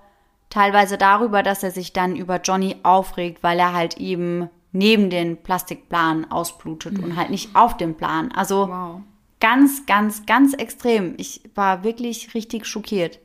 teilweise 0.51 0.97
darüber, 0.99 1.43
dass 1.43 1.63
er 1.63 1.71
sich 1.71 1.93
dann 1.93 2.17
über 2.17 2.41
Johnny 2.41 2.77
aufregt, 2.83 3.43
weil 3.43 3.59
er 3.59 3.73
halt 3.73 3.99
eben 3.99 4.49
neben 4.73 5.11
den 5.11 5.37
Plastikplan 5.43 6.31
ausblutet 6.31 6.99
mhm. 6.99 7.05
und 7.05 7.17
halt 7.17 7.31
nicht 7.31 7.55
auf 7.57 7.77
dem 7.77 7.95
Plan. 7.95 8.31
Also 8.33 8.69
wow. 8.69 9.01
ganz, 9.41 9.87
ganz, 9.87 10.27
ganz 10.27 10.55
extrem. 10.55 11.15
Ich 11.17 11.43
war 11.55 11.85
wirklich 11.85 12.35
richtig 12.35 12.67
schockiert. 12.67 13.19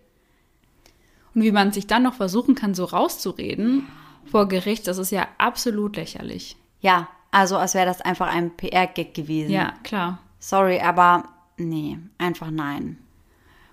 Und 1.35 1.43
wie 1.43 1.51
man 1.51 1.71
sich 1.71 1.87
dann 1.87 2.03
noch 2.03 2.15
versuchen 2.15 2.55
kann, 2.55 2.73
so 2.73 2.85
rauszureden 2.85 3.87
vor 4.25 4.47
Gericht, 4.47 4.87
das 4.87 4.97
ist 4.97 5.11
ja 5.11 5.27
absolut 5.37 5.95
lächerlich. 5.95 6.55
Ja, 6.81 7.07
also 7.31 7.57
als 7.57 7.73
wäre 7.73 7.85
das 7.85 8.01
einfach 8.01 8.27
ein 8.27 8.55
PR-Gag 8.55 9.13
gewesen. 9.13 9.51
Ja, 9.51 9.73
klar. 9.83 10.19
Sorry, 10.39 10.79
aber 10.79 11.25
nee, 11.57 11.99
einfach 12.17 12.49
nein. 12.49 12.97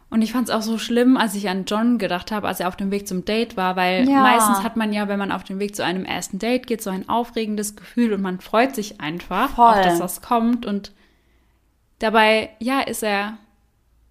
Und 0.09 0.23
ich 0.23 0.33
fand 0.33 0.49
es 0.49 0.55
auch 0.55 0.63
so 0.63 0.79
schlimm, 0.79 1.17
als 1.17 1.35
ich 1.35 1.49
an 1.49 1.65
John 1.65 1.99
gedacht 1.99 2.31
habe, 2.31 2.47
als 2.47 2.61
er 2.61 2.69
auf 2.69 2.77
dem 2.77 2.91
Weg 2.91 3.09
zum 3.09 3.25
Date 3.25 3.57
war, 3.57 3.75
weil 3.75 4.09
ja. 4.09 4.23
meistens 4.23 4.63
hat 4.63 4.77
man 4.77 4.93
ja, 4.93 5.09
wenn 5.09 5.19
man 5.19 5.33
auf 5.33 5.43
dem 5.43 5.59
Weg 5.59 5.75
zu 5.75 5.85
einem 5.85 6.05
ersten 6.05 6.39
Date 6.39 6.67
geht, 6.67 6.81
so 6.81 6.91
ein 6.91 7.09
aufregendes 7.09 7.75
Gefühl 7.75 8.13
und 8.13 8.23
man 8.23 8.41
freut 8.41 8.75
sich 8.75 9.01
einfach, 9.01 9.51
Voll. 9.51 9.67
auf, 9.67 9.81
dass 9.81 9.99
das 9.99 10.23
kommt. 10.23 10.65
Und 10.65 10.93
dabei, 11.99 12.51
ja, 12.61 12.81
ist 12.81 13.03
er 13.03 13.39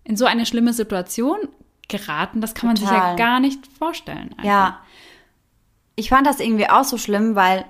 in 0.03 0.17
so 0.17 0.25
eine 0.25 0.45
schlimme 0.45 0.73
Situation 0.73 1.37
geraten. 1.87 2.41
Das 2.41 2.53
kann 2.53 2.75
Total. 2.75 2.93
man 2.93 3.01
sich 3.01 3.09
ja 3.09 3.15
gar 3.15 3.39
nicht 3.39 3.65
vorstellen. 3.67 4.31
Einfach. 4.31 4.43
Ja. 4.43 4.79
Ich 5.95 6.09
fand 6.09 6.27
das 6.27 6.41
irgendwie 6.41 6.69
auch 6.69 6.83
so 6.83 6.97
schlimm, 6.97 7.35
weil 7.35 7.65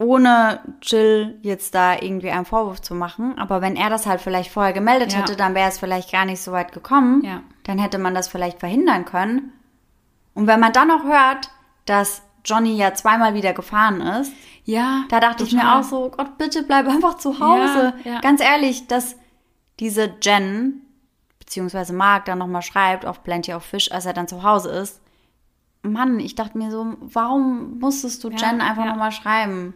ohne 0.00 0.60
Jill 0.80 1.38
jetzt 1.42 1.74
da 1.74 2.00
irgendwie 2.00 2.30
einen 2.30 2.46
Vorwurf 2.46 2.80
zu 2.80 2.94
machen. 2.94 3.38
Aber 3.38 3.60
wenn 3.60 3.76
er 3.76 3.90
das 3.90 4.06
halt 4.06 4.22
vielleicht 4.22 4.50
vorher 4.50 4.72
gemeldet 4.72 5.12
ja. 5.12 5.18
hätte, 5.18 5.36
dann 5.36 5.54
wäre 5.54 5.68
es 5.68 5.78
vielleicht 5.78 6.10
gar 6.10 6.24
nicht 6.24 6.40
so 6.40 6.52
weit 6.52 6.72
gekommen. 6.72 7.22
Ja. 7.22 7.42
Dann 7.64 7.78
hätte 7.78 7.98
man 7.98 8.14
das 8.14 8.26
vielleicht 8.26 8.60
verhindern 8.60 9.04
können. 9.04 9.52
Und 10.32 10.46
wenn 10.46 10.58
man 10.58 10.72
dann 10.72 10.88
noch 10.88 11.04
hört, 11.04 11.50
dass 11.84 12.22
Johnny 12.46 12.76
ja 12.76 12.94
zweimal 12.94 13.34
wieder 13.34 13.52
gefahren 13.52 14.00
ist, 14.00 14.32
ja, 14.64 15.04
da 15.10 15.20
dachte 15.20 15.44
total. 15.44 15.46
ich 15.48 15.54
mir 15.54 15.76
auch 15.76 15.82
so, 15.82 16.10
Gott, 16.10 16.38
bitte 16.38 16.62
bleib 16.62 16.88
einfach 16.88 17.18
zu 17.18 17.38
Hause. 17.38 17.92
Ja, 18.02 18.12
ja. 18.12 18.20
Ganz 18.20 18.40
ehrlich, 18.40 18.86
dass 18.86 19.16
diese 19.80 20.14
Jen, 20.22 20.80
beziehungsweise 21.38 21.92
Mark 21.92 22.24
dann 22.24 22.38
nochmal 22.38 22.62
schreibt 22.62 23.04
auf 23.04 23.22
Plenty 23.22 23.52
of 23.52 23.64
Fish, 23.64 23.92
als 23.92 24.06
er 24.06 24.14
dann 24.14 24.28
zu 24.28 24.42
Hause 24.42 24.70
ist, 24.70 25.02
Mann, 25.82 26.20
ich 26.20 26.34
dachte 26.34 26.56
mir 26.56 26.70
so, 26.70 26.96
warum 27.00 27.78
musstest 27.78 28.24
du 28.24 28.30
Jen 28.30 28.62
einfach 28.62 28.84
ja. 28.84 28.90
nochmal 28.90 29.12
schreiben? 29.12 29.74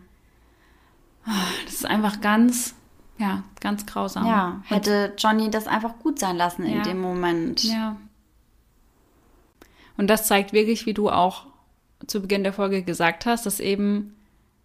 Das 1.64 1.74
ist 1.74 1.86
einfach 1.86 2.20
ganz, 2.20 2.74
ja, 3.18 3.42
ganz 3.60 3.86
grausam. 3.86 4.26
Ja, 4.26 4.60
hätte 4.64 5.14
Johnny 5.16 5.50
das 5.50 5.66
einfach 5.66 5.98
gut 5.98 6.18
sein 6.18 6.36
lassen 6.36 6.64
in 6.64 6.76
ja. 6.76 6.82
dem 6.82 7.00
Moment. 7.00 7.64
Ja. 7.64 7.96
Und 9.96 10.08
das 10.08 10.26
zeigt 10.26 10.52
wirklich, 10.52 10.86
wie 10.86 10.94
du 10.94 11.10
auch 11.10 11.46
zu 12.06 12.20
Beginn 12.20 12.42
der 12.42 12.52
Folge 12.52 12.82
gesagt 12.82 13.26
hast, 13.26 13.46
dass 13.46 13.60
eben, 13.60 14.14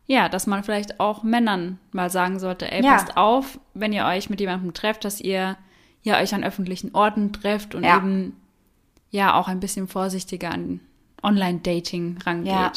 ja, 0.08 0.28
dass 0.28 0.48
man 0.48 0.64
vielleicht 0.64 1.00
auch 1.00 1.24
Männern 1.24 1.80
mal 1.92 2.10
sagen 2.10 2.40
sollte, 2.40 2.72
ey, 2.72 2.84
ja. 2.84 2.94
passt 2.94 3.16
auf, 3.16 3.60
wenn 3.74 3.94
ihr 3.94 4.06
euch 4.06 4.30
mit 4.30 4.40
jemandem 4.40 4.74
trefft, 4.74 5.06
dass 5.06 5.22
ihr 5.22 5.58
ja 6.02 6.20
euch 6.20 6.34
an 6.34 6.44
öffentlichen 6.44 6.96
Orten 6.96 7.34
trefft 7.34 7.76
und 7.76 7.84
ja. 7.84 7.98
eben 7.98 8.36
ja 9.12 9.34
auch 9.34 9.48
ein 9.48 9.60
bisschen 9.60 9.88
vorsichtiger 9.88 10.52
an 10.52 10.80
Online-Dating 11.22 12.20
rangeht. 12.26 12.52
Ja. 12.52 12.72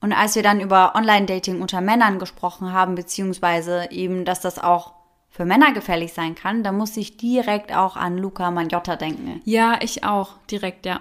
Und 0.00 0.12
als 0.12 0.36
wir 0.36 0.42
dann 0.42 0.60
über 0.60 0.94
Online-Dating 0.94 1.60
unter 1.60 1.80
Männern 1.80 2.18
gesprochen 2.18 2.72
haben, 2.72 2.94
beziehungsweise 2.94 3.88
eben, 3.90 4.24
dass 4.24 4.40
das 4.40 4.58
auch 4.58 4.94
für 5.30 5.44
Männer 5.44 5.72
gefährlich 5.72 6.12
sein 6.12 6.34
kann, 6.34 6.62
da 6.62 6.72
muss 6.72 6.96
ich 6.96 7.16
direkt 7.16 7.74
auch 7.74 7.96
an 7.96 8.16
Luca 8.16 8.50
Magnotta 8.50 8.96
denken. 8.96 9.40
Ja, 9.44 9.78
ich 9.80 10.04
auch, 10.04 10.34
direkt, 10.50 10.86
ja. 10.86 11.00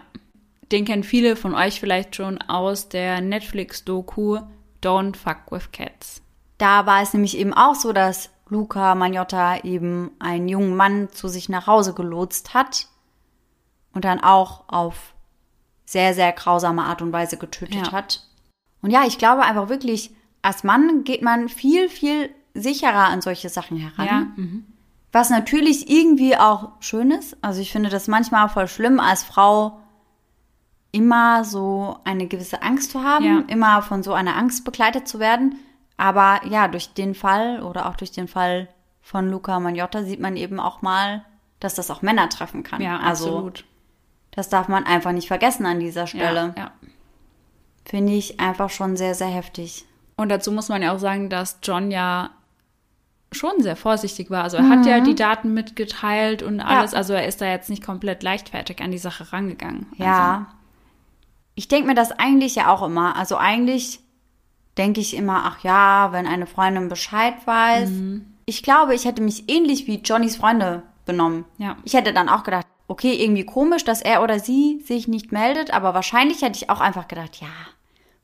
Den 0.71 0.83
kennen 0.83 1.03
viele 1.03 1.35
von 1.35 1.55
euch 1.55 1.79
vielleicht 1.79 2.15
schon 2.15 2.41
aus 2.41 2.89
der 2.89 3.21
Netflix-Doku 3.21 4.39
Don't 4.83 5.15
Fuck 5.15 5.51
with 5.51 5.71
Cats. 5.71 6.21
Da 6.57 6.85
war 6.85 7.01
es 7.01 7.13
nämlich 7.13 7.37
eben 7.37 7.53
auch 7.53 7.75
so, 7.75 7.93
dass 7.93 8.29
Luca 8.49 8.95
Magnotta 8.95 9.63
eben 9.63 10.11
einen 10.19 10.47
jungen 10.49 10.75
Mann 10.75 11.09
zu 11.11 11.27
sich 11.27 11.49
nach 11.49 11.67
Hause 11.67 11.93
gelotst 11.93 12.53
hat 12.53 12.87
und 13.93 14.05
dann 14.05 14.21
auch 14.21 14.63
auf 14.67 15.13
sehr, 15.85 16.13
sehr 16.13 16.31
grausame 16.33 16.83
Art 16.83 17.01
und 17.01 17.13
Weise 17.13 17.37
getötet 17.37 17.87
ja. 17.87 17.91
hat. 17.91 18.26
Und 18.81 18.91
ja, 18.91 19.05
ich 19.05 19.17
glaube 19.17 19.43
einfach 19.43 19.69
wirklich, 19.69 20.11
als 20.41 20.63
Mann 20.63 21.03
geht 21.03 21.21
man 21.21 21.49
viel, 21.49 21.89
viel 21.89 22.29
sicherer 22.53 23.05
an 23.05 23.21
solche 23.21 23.49
Sachen 23.49 23.77
heran. 23.77 24.05
Ja. 24.05 24.19
Mhm. 24.35 24.65
Was 25.11 25.29
natürlich 25.29 25.89
irgendwie 25.89 26.37
auch 26.37 26.71
schön 26.79 27.11
ist. 27.11 27.37
Also 27.41 27.61
ich 27.61 27.71
finde 27.71 27.89
das 27.89 28.07
manchmal 28.07 28.49
voll 28.49 28.67
schlimm, 28.67 28.99
als 28.99 29.23
Frau 29.23 29.79
immer 30.91 31.43
so 31.43 31.97
eine 32.03 32.27
gewisse 32.27 32.61
Angst 32.61 32.91
zu 32.91 33.03
haben, 33.03 33.25
ja. 33.25 33.43
immer 33.47 33.81
von 33.81 34.03
so 34.03 34.13
einer 34.13 34.35
Angst 34.35 34.63
begleitet 34.63 35.07
zu 35.07 35.19
werden. 35.19 35.55
Aber 35.97 36.41
ja, 36.47 36.67
durch 36.67 36.93
den 36.93 37.15
Fall 37.15 37.61
oder 37.63 37.87
auch 37.87 37.95
durch 37.95 38.11
den 38.11 38.27
Fall 38.27 38.69
von 39.01 39.29
Luca 39.29 39.59
Magnotta 39.59 40.03
sieht 40.03 40.19
man 40.19 40.35
eben 40.35 40.59
auch 40.59 40.81
mal, 40.81 41.23
dass 41.59 41.75
das 41.75 41.89
auch 41.89 42.01
Männer 42.01 42.29
treffen 42.29 42.63
kann. 42.63 42.81
Ja, 42.81 42.97
also, 42.99 43.27
absolut. 43.27 43.65
Das 44.31 44.49
darf 44.49 44.67
man 44.67 44.85
einfach 44.85 45.13
nicht 45.13 45.27
vergessen 45.27 45.65
an 45.65 45.79
dieser 45.79 46.05
Stelle. 46.05 46.53
Ja, 46.55 46.63
ja 46.63 46.71
finde 47.88 48.14
ich 48.14 48.39
einfach 48.39 48.69
schon 48.69 48.97
sehr, 48.97 49.15
sehr 49.15 49.27
heftig. 49.27 49.85
Und 50.18 50.30
dazu 50.30 50.51
muss 50.51 50.69
man 50.69 50.81
ja 50.81 50.93
auch 50.93 50.99
sagen, 50.99 51.30
dass 51.30 51.59
John 51.64 51.91
ja 51.91 52.31
schon 53.31 53.61
sehr 53.61 53.76
vorsichtig 53.76 54.30
war. 54.30 54.43
Also 54.43 54.57
er 54.57 54.64
mhm. 54.64 54.69
hat 54.72 54.85
ja 54.85 54.99
mhm. 54.99 55.05
die 55.05 55.15
Daten 55.15 55.53
mitgeteilt 55.53 56.43
und 56.43 56.59
alles. 56.59 56.91
Ja. 56.91 56.97
Also 56.97 57.14
er 57.14 57.27
ist 57.27 57.41
da 57.41 57.45
jetzt 57.45 57.69
nicht 57.69 57.84
komplett 57.84 58.23
leichtfertig 58.23 58.81
an 58.81 58.91
die 58.91 58.97
Sache 58.97 59.31
rangegangen. 59.31 59.88
Ja. 59.95 60.34
Also. 60.34 60.45
Ich 61.55 61.68
denke 61.68 61.88
mir 61.88 61.95
das 61.95 62.11
eigentlich 62.11 62.55
ja 62.55 62.72
auch 62.72 62.84
immer. 62.84 63.15
Also 63.15 63.38
eigentlich 63.38 63.99
denke 64.77 65.01
ich 65.01 65.15
immer, 65.15 65.43
ach 65.45 65.64
ja, 65.64 66.11
wenn 66.11 66.27
eine 66.27 66.45
Freundin 66.45 66.89
Bescheid 66.89 67.35
weiß. 67.45 67.89
Mhm. 67.89 68.34
Ich 68.45 68.64
glaube, 68.64 68.95
ich 68.95 69.05
hätte 69.05 69.22
mich 69.22 69.49
ähnlich 69.49 69.88
wie 69.88 70.01
Johnnys 70.01 70.38
Freunde 70.38 70.84
benommen. 71.05 71.45
Ja. 71.57 71.77
Ich 71.84 71.93
hätte 71.93 72.14
dann 72.14 72.30
auch 72.30 72.43
gedacht, 72.43 72.68
okay, 72.88 73.14
irgendwie 73.14 73.45
komisch, 73.45 73.84
dass 73.84 74.01
er 74.01 74.23
oder 74.23 74.39
sie 74.39 74.81
sich 74.85 75.07
nicht 75.07 75.31
meldet, 75.31 75.73
aber 75.73 75.93
wahrscheinlich 75.93 76.41
hätte 76.41 76.57
ich 76.57 76.69
auch 76.69 76.80
einfach 76.80 77.07
gedacht, 77.07 77.38
ja, 77.41 77.47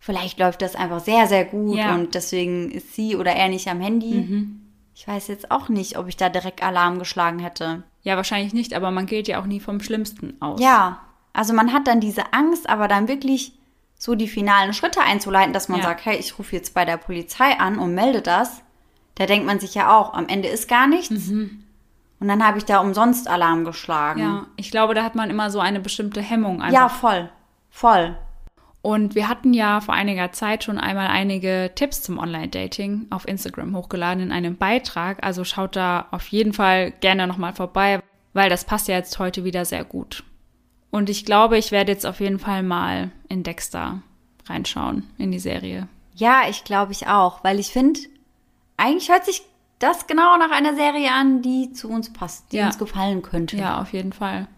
Vielleicht 0.05 0.37
läuft 0.37 0.61
das 0.61 0.75
einfach 0.75 0.99
sehr, 0.99 1.27
sehr 1.27 1.45
gut 1.45 1.77
Ja. 1.77 1.95
und 1.95 2.13
deswegen 2.13 2.69
ist 2.71 2.93
sie 2.93 3.15
oder 3.15 3.31
er 3.31 3.47
nicht 3.47 3.69
am 3.69 3.79
Handy. 3.79 4.47
Ich 4.93 5.07
weiß 5.07 5.29
jetzt 5.29 5.49
auch 5.49 5.69
nicht, 5.69 5.97
ob 5.97 6.09
ich 6.09 6.17
da 6.17 6.27
direkt 6.27 6.61
Alarm 6.61 6.99
geschlagen 6.99 7.39
hätte. 7.39 7.83
Ja, 8.01 8.17
wahrscheinlich 8.17 8.53
nicht, 8.53 8.73
aber 8.73 8.91
man 8.91 9.05
geht 9.05 9.29
ja 9.29 9.39
auch 9.39 9.45
nie 9.45 9.61
vom 9.61 9.79
Schlimmsten 9.79 10.35
aus. 10.41 10.59
Ja, 10.59 10.99
also 11.31 11.53
man 11.53 11.71
hat 11.71 11.87
dann 11.87 12.01
diese 12.01 12.33
Angst, 12.33 12.69
aber 12.69 12.89
dann 12.89 13.07
wirklich 13.07 13.53
so 13.97 14.15
die 14.15 14.27
finalen 14.27 14.73
Schritte 14.73 14.99
einzuleiten, 15.01 15.53
dass 15.53 15.69
man 15.69 15.79
Ja. 15.79 15.85
sagt, 15.85 16.03
hey, 16.05 16.17
ich 16.17 16.37
rufe 16.37 16.53
jetzt 16.53 16.73
bei 16.73 16.83
der 16.83 16.97
Polizei 16.97 17.57
an 17.57 17.79
und 17.79 17.95
melde 17.95 18.21
das. 18.21 18.61
Da 19.15 19.25
denkt 19.25 19.45
man 19.45 19.61
sich 19.61 19.73
ja 19.73 19.97
auch, 19.97 20.13
am 20.15 20.27
Ende 20.27 20.49
ist 20.49 20.67
gar 20.67 20.87
nichts. 20.87 21.11
Und 21.29 22.27
dann 22.27 22.45
habe 22.45 22.57
ich 22.57 22.65
da 22.65 22.79
umsonst 22.79 23.29
Alarm 23.29 23.63
geschlagen. 23.63 24.19
Ja, 24.19 24.47
ich 24.57 24.69
glaube, 24.69 24.95
da 24.95 25.03
hat 25.03 25.15
man 25.15 25.29
immer 25.29 25.49
so 25.49 25.61
eine 25.61 25.79
bestimmte 25.79 26.19
Hemmung 26.21 26.61
einfach. 26.61 26.73
ja 26.73 26.89
voll. 26.89 27.29
Voll. 27.69 28.17
Und 28.83 29.15
wir 29.15 29.29
hatten 29.29 29.53
ja 29.53 29.79
vor 29.79 29.93
einiger 29.93 30.33
Zeit 30.33 30.65
schon 30.65 30.77
einmal 30.77 31.07
einige 31.07 31.71
Tipps 31.73 32.01
zum 32.03 32.19
Online-Dating 32.19 33.07
auf 33.11 33.25
Instagram 33.25 33.73
hochgeladen 33.77 34.21
in 34.21 34.31
einem 34.33 34.57
Beitrag. 34.57 35.23
Also 35.23 35.45
schaut 35.45 35.77
da 35.77 36.07
auf 36.11 36.27
jeden 36.27 36.51
Fall 36.51 36.91
gerne 36.91 37.25
nochmal 37.25 37.53
vorbei, 37.53 38.01
weil 38.33 38.49
das 38.49 38.65
passt 38.65 38.89
ja 38.89 38.95
jetzt 38.97 39.17
heute 39.19 39.45
wieder 39.45 39.63
sehr 39.63 39.85
gut. 39.85 40.25
Und 40.91 41.09
ich 41.09 41.23
glaube, 41.23 41.57
ich 41.57 41.71
werde 41.71 41.93
jetzt 41.93 42.05
auf 42.05 42.19
jeden 42.19 42.39
Fall 42.39 42.61
mal 42.61 43.11
in 43.29 43.43
Dexter 43.43 44.01
reinschauen, 44.47 45.09
in 45.17 45.31
die 45.31 45.39
Serie. 45.39 45.87
Ja, 46.13 46.41
ich 46.49 46.65
glaube 46.65 46.91
ich 46.91 47.07
auch, 47.07 47.41
weil 47.41 47.59
ich 47.59 47.67
finde, 47.69 48.01
eigentlich 48.75 49.09
hört 49.09 49.23
sich 49.23 49.43
das 49.79 50.07
genau 50.07 50.37
nach 50.37 50.51
einer 50.51 50.75
Serie 50.75 51.09
an, 51.13 51.41
die 51.41 51.71
zu 51.71 51.89
uns 51.89 52.11
passt, 52.11 52.51
die 52.51 52.57
Ja. 52.57 52.65
uns 52.65 52.77
gefallen 52.77 53.21
könnte. 53.21 53.55
Ja, 53.55 53.81
auf 53.81 53.93
jeden 53.93 54.11
Fall. 54.11 54.49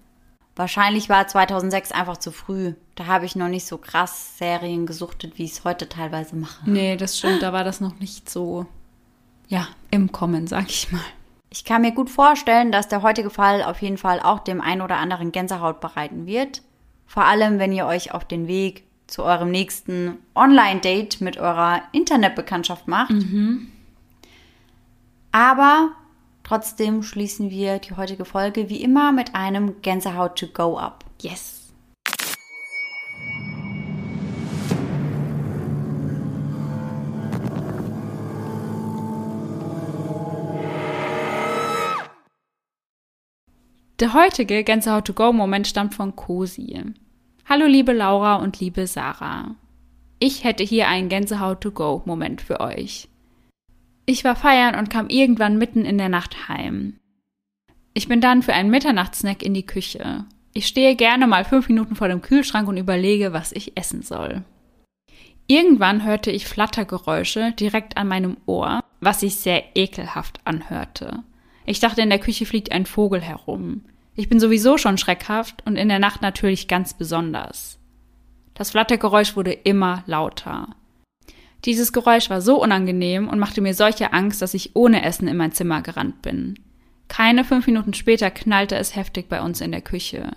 Wahrscheinlich 0.55 1.09
war 1.09 1.27
2006 1.27 1.91
einfach 1.91 2.17
zu 2.17 2.31
früh. 2.31 2.73
Da 2.95 3.07
habe 3.07 3.25
ich 3.25 3.35
noch 3.35 3.49
nicht 3.49 3.67
so 3.67 3.77
krass 3.77 4.37
Serien 4.37 4.85
gesuchtet, 4.85 5.37
wie 5.37 5.43
ich 5.43 5.51
es 5.51 5.63
heute 5.65 5.89
teilweise 5.89 6.35
mache. 6.35 6.69
Nee, 6.69 6.95
das 6.95 7.17
stimmt, 7.17 7.43
da 7.43 7.51
war 7.51 7.65
das 7.65 7.81
noch 7.81 7.99
nicht 7.99 8.29
so, 8.29 8.65
ja, 9.49 9.67
im 9.91 10.11
Kommen, 10.11 10.47
sag 10.47 10.69
ich 10.69 10.91
mal. 10.91 11.01
Ich 11.49 11.65
kann 11.65 11.81
mir 11.81 11.91
gut 11.91 12.09
vorstellen, 12.09 12.71
dass 12.71 12.87
der 12.87 13.01
heutige 13.01 13.29
Fall 13.29 13.63
auf 13.63 13.81
jeden 13.81 13.97
Fall 13.97 14.19
auch 14.19 14.39
dem 14.39 14.61
ein 14.61 14.81
oder 14.81 14.97
anderen 14.97 15.31
Gänsehaut 15.31 15.79
bereiten 15.81 16.25
wird. 16.25 16.61
Vor 17.05 17.25
allem, 17.25 17.59
wenn 17.59 17.71
ihr 17.71 17.85
euch 17.85 18.13
auf 18.13 18.25
den 18.25 18.47
Weg 18.47 18.83
zu 19.07 19.23
eurem 19.23 19.51
nächsten 19.51 20.17
Online-Date 20.33 21.21
mit 21.21 21.37
eurer 21.37 21.83
Internetbekanntschaft 21.91 22.87
macht. 22.87 23.13
Aber 25.31 25.91
trotzdem 26.43 27.03
schließen 27.03 27.49
wir 27.49 27.79
die 27.79 27.95
heutige 27.95 28.25
Folge 28.25 28.69
wie 28.69 28.81
immer 28.81 29.11
mit 29.11 29.35
einem 29.35 29.81
Gänsehaut 29.81 30.39
to 30.39 30.47
go 30.47 30.77
ab. 30.77 31.05
Yes. 31.21 31.64
Der 44.01 44.13
heutige 44.13 44.65
Gänsehaut 44.65 45.05
to 45.05 45.13
go 45.13 45.31
Moment 45.31 45.67
stammt 45.67 45.95
von 45.95 46.17
Cosi. 46.17 46.83
Hallo 47.45 47.65
liebe 47.65 47.93
Laura 47.93 48.35
und 48.35 48.59
liebe 48.59 48.87
Sarah. 48.87 49.55
Ich 50.19 50.43
hätte 50.43 50.63
hier 50.63 50.89
einen 50.89 51.07
Gänsehaut 51.07 51.61
to 51.61 51.71
go 51.71 52.01
Moment 52.05 52.41
für 52.41 52.59
euch. 52.59 53.07
Ich 54.05 54.25
war 54.25 54.35
feiern 54.35 54.75
und 54.75 54.89
kam 54.89 55.07
irgendwann 55.07 55.57
mitten 55.57 55.85
in 55.85 55.97
der 55.97 56.09
Nacht 56.09 56.49
heim. 56.49 56.99
Ich 57.93 58.09
bin 58.09 58.19
dann 58.19 58.43
für 58.43 58.53
einen 58.53 58.69
Mitternachtssnack 58.69 59.41
in 59.41 59.53
die 59.53 59.65
Küche. 59.65 60.25
Ich 60.53 60.67
stehe 60.67 60.97
gerne 60.97 61.25
mal 61.25 61.45
fünf 61.45 61.69
Minuten 61.69 61.95
vor 61.95 62.09
dem 62.09 62.21
Kühlschrank 62.21 62.67
und 62.67 62.75
überlege, 62.75 63.31
was 63.31 63.53
ich 63.53 63.77
essen 63.77 64.01
soll. 64.01 64.43
Irgendwann 65.47 66.03
hörte 66.03 66.31
ich 66.31 66.47
Flattergeräusche 66.47 67.53
direkt 67.53 67.95
an 67.95 68.09
meinem 68.09 68.35
Ohr, 68.45 68.81
was 68.99 69.21
sich 69.21 69.35
sehr 69.35 69.63
ekelhaft 69.77 70.41
anhörte. 70.43 71.23
Ich 71.65 71.79
dachte, 71.79 72.01
in 72.01 72.09
der 72.09 72.19
Küche 72.19 72.45
fliegt 72.45 72.71
ein 72.71 72.85
Vogel 72.85 73.21
herum. 73.21 73.83
Ich 74.15 74.29
bin 74.29 74.39
sowieso 74.39 74.77
schon 74.77 74.97
schreckhaft 74.97 75.65
und 75.65 75.75
in 75.75 75.89
der 75.89 75.99
Nacht 75.99 76.21
natürlich 76.21 76.67
ganz 76.67 76.93
besonders. 76.93 77.79
Das 78.53 78.71
Flattergeräusch 78.71 79.35
wurde 79.35 79.51
immer 79.51 80.03
lauter. 80.05 80.75
Dieses 81.65 81.91
Geräusch 81.91 82.29
war 82.29 82.41
so 82.41 82.61
unangenehm 82.61 83.27
und 83.27 83.39
machte 83.39 83.61
mir 83.61 83.73
solche 83.73 84.13
Angst, 84.13 84.41
dass 84.41 84.53
ich 84.53 84.75
ohne 84.75 85.03
Essen 85.03 85.27
in 85.27 85.35
mein 85.35 85.51
Zimmer 85.51 85.81
gerannt 85.81 86.21
bin. 86.21 86.59
Keine 87.07 87.43
fünf 87.43 87.67
Minuten 87.67 87.93
später 87.93 88.29
knallte 88.31 88.75
es 88.75 88.95
heftig 88.95 89.27
bei 89.27 89.41
uns 89.41 89.61
in 89.61 89.71
der 89.71 89.81
Küche. 89.81 90.31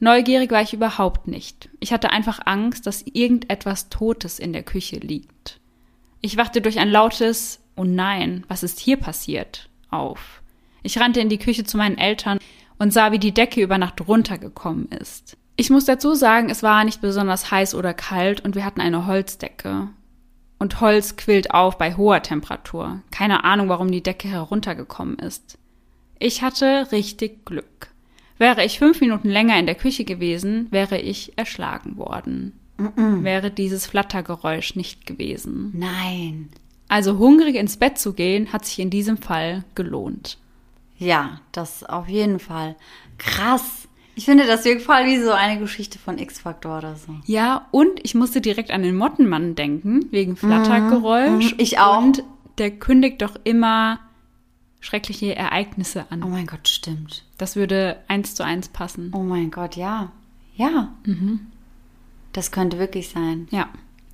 Neugierig 0.00 0.50
war 0.50 0.62
ich 0.62 0.72
überhaupt 0.72 1.28
nicht. 1.28 1.68
Ich 1.80 1.92
hatte 1.92 2.10
einfach 2.10 2.40
Angst, 2.44 2.86
dass 2.86 3.02
irgendetwas 3.06 3.90
Totes 3.90 4.38
in 4.38 4.52
der 4.52 4.62
Küche 4.62 4.96
liegt. 4.96 5.60
Ich 6.20 6.36
wachte 6.36 6.60
durch 6.60 6.78
ein 6.78 6.90
lautes 6.90 7.60
Oh 7.76 7.84
nein, 7.84 8.44
was 8.48 8.62
ist 8.62 8.80
hier 8.80 8.96
passiert? 8.96 9.68
auf. 9.94 10.42
Ich 10.84 10.98
rannte 10.98 11.20
in 11.20 11.30
die 11.30 11.38
Küche 11.38 11.64
zu 11.64 11.76
meinen 11.76 11.98
Eltern 11.98 12.38
und 12.78 12.92
sah, 12.92 13.10
wie 13.10 13.18
die 13.18 13.32
Decke 13.32 13.62
über 13.62 13.78
Nacht 13.78 14.06
runtergekommen 14.06 14.88
ist. 14.88 15.36
Ich 15.56 15.70
muss 15.70 15.86
dazu 15.86 16.14
sagen, 16.14 16.50
es 16.50 16.62
war 16.62 16.84
nicht 16.84 17.00
besonders 17.00 17.50
heiß 17.50 17.74
oder 17.74 17.94
kalt 17.94 18.44
und 18.44 18.54
wir 18.54 18.64
hatten 18.64 18.80
eine 18.80 19.06
Holzdecke. 19.06 19.88
Und 20.58 20.80
Holz 20.80 21.16
quillt 21.16 21.52
auf 21.52 21.78
bei 21.78 21.96
hoher 21.96 22.22
Temperatur. 22.22 23.00
Keine 23.10 23.44
Ahnung, 23.44 23.68
warum 23.68 23.90
die 23.90 24.02
Decke 24.02 24.28
heruntergekommen 24.28 25.18
ist. 25.18 25.58
Ich 26.18 26.42
hatte 26.42 26.92
richtig 26.92 27.44
Glück. 27.46 27.88
Wäre 28.36 28.64
ich 28.64 28.78
fünf 28.78 29.00
Minuten 29.00 29.30
länger 29.30 29.58
in 29.58 29.66
der 29.66 29.74
Küche 29.76 30.04
gewesen, 30.04 30.66
wäre 30.70 30.98
ich 30.98 31.38
erschlagen 31.38 31.96
worden. 31.96 32.52
Wäre 33.22 33.50
dieses 33.50 33.86
Flattergeräusch 33.86 34.74
nicht 34.74 35.06
gewesen. 35.06 35.72
Nein. 35.74 36.50
Also 36.88 37.18
hungrig 37.18 37.54
ins 37.54 37.76
Bett 37.76 37.98
zu 37.98 38.12
gehen, 38.12 38.52
hat 38.52 38.66
sich 38.66 38.80
in 38.80 38.90
diesem 38.90 39.16
Fall 39.16 39.64
gelohnt. 39.74 40.38
Ja, 40.98 41.40
das 41.52 41.84
auf 41.84 42.08
jeden 42.08 42.38
Fall. 42.38 42.76
Krass. 43.18 43.88
Ich 44.16 44.26
finde, 44.26 44.46
das 44.46 44.62
voll 44.62 45.06
wie 45.06 45.20
so 45.20 45.32
eine 45.32 45.58
Geschichte 45.58 45.98
von 45.98 46.18
X-Factor 46.18 46.78
oder 46.78 46.94
so. 46.94 47.14
Ja, 47.26 47.66
und 47.72 47.98
ich 48.04 48.14
musste 48.14 48.40
direkt 48.40 48.70
an 48.70 48.82
den 48.82 48.96
Mottenmann 48.96 49.56
denken, 49.56 50.06
wegen 50.12 50.36
Flattergeräusch. 50.36 51.52
Mhm, 51.52 51.58
ich 51.58 51.80
auch. 51.80 51.98
Und 52.02 52.22
der 52.58 52.70
kündigt 52.70 53.22
doch 53.22 53.34
immer 53.42 53.98
schreckliche 54.80 55.34
Ereignisse 55.34 56.04
Oh 56.10 56.14
an. 56.14 56.30
mein 56.30 56.46
Gott, 56.46 56.68
stimmt. 56.68 57.24
Das 57.38 57.56
würde 57.56 57.96
eins 58.06 58.36
zu 58.36 58.44
eins 58.44 58.68
passen. 58.68 59.10
Oh 59.14 59.22
mein 59.22 59.50
Gott, 59.50 59.74
ja. 59.74 60.12
Ja. 60.54 60.92
Das 62.32 62.52
könnte 62.52 62.78
wirklich 62.78 63.08
sein. 63.08 63.48
Ja. 63.50 63.68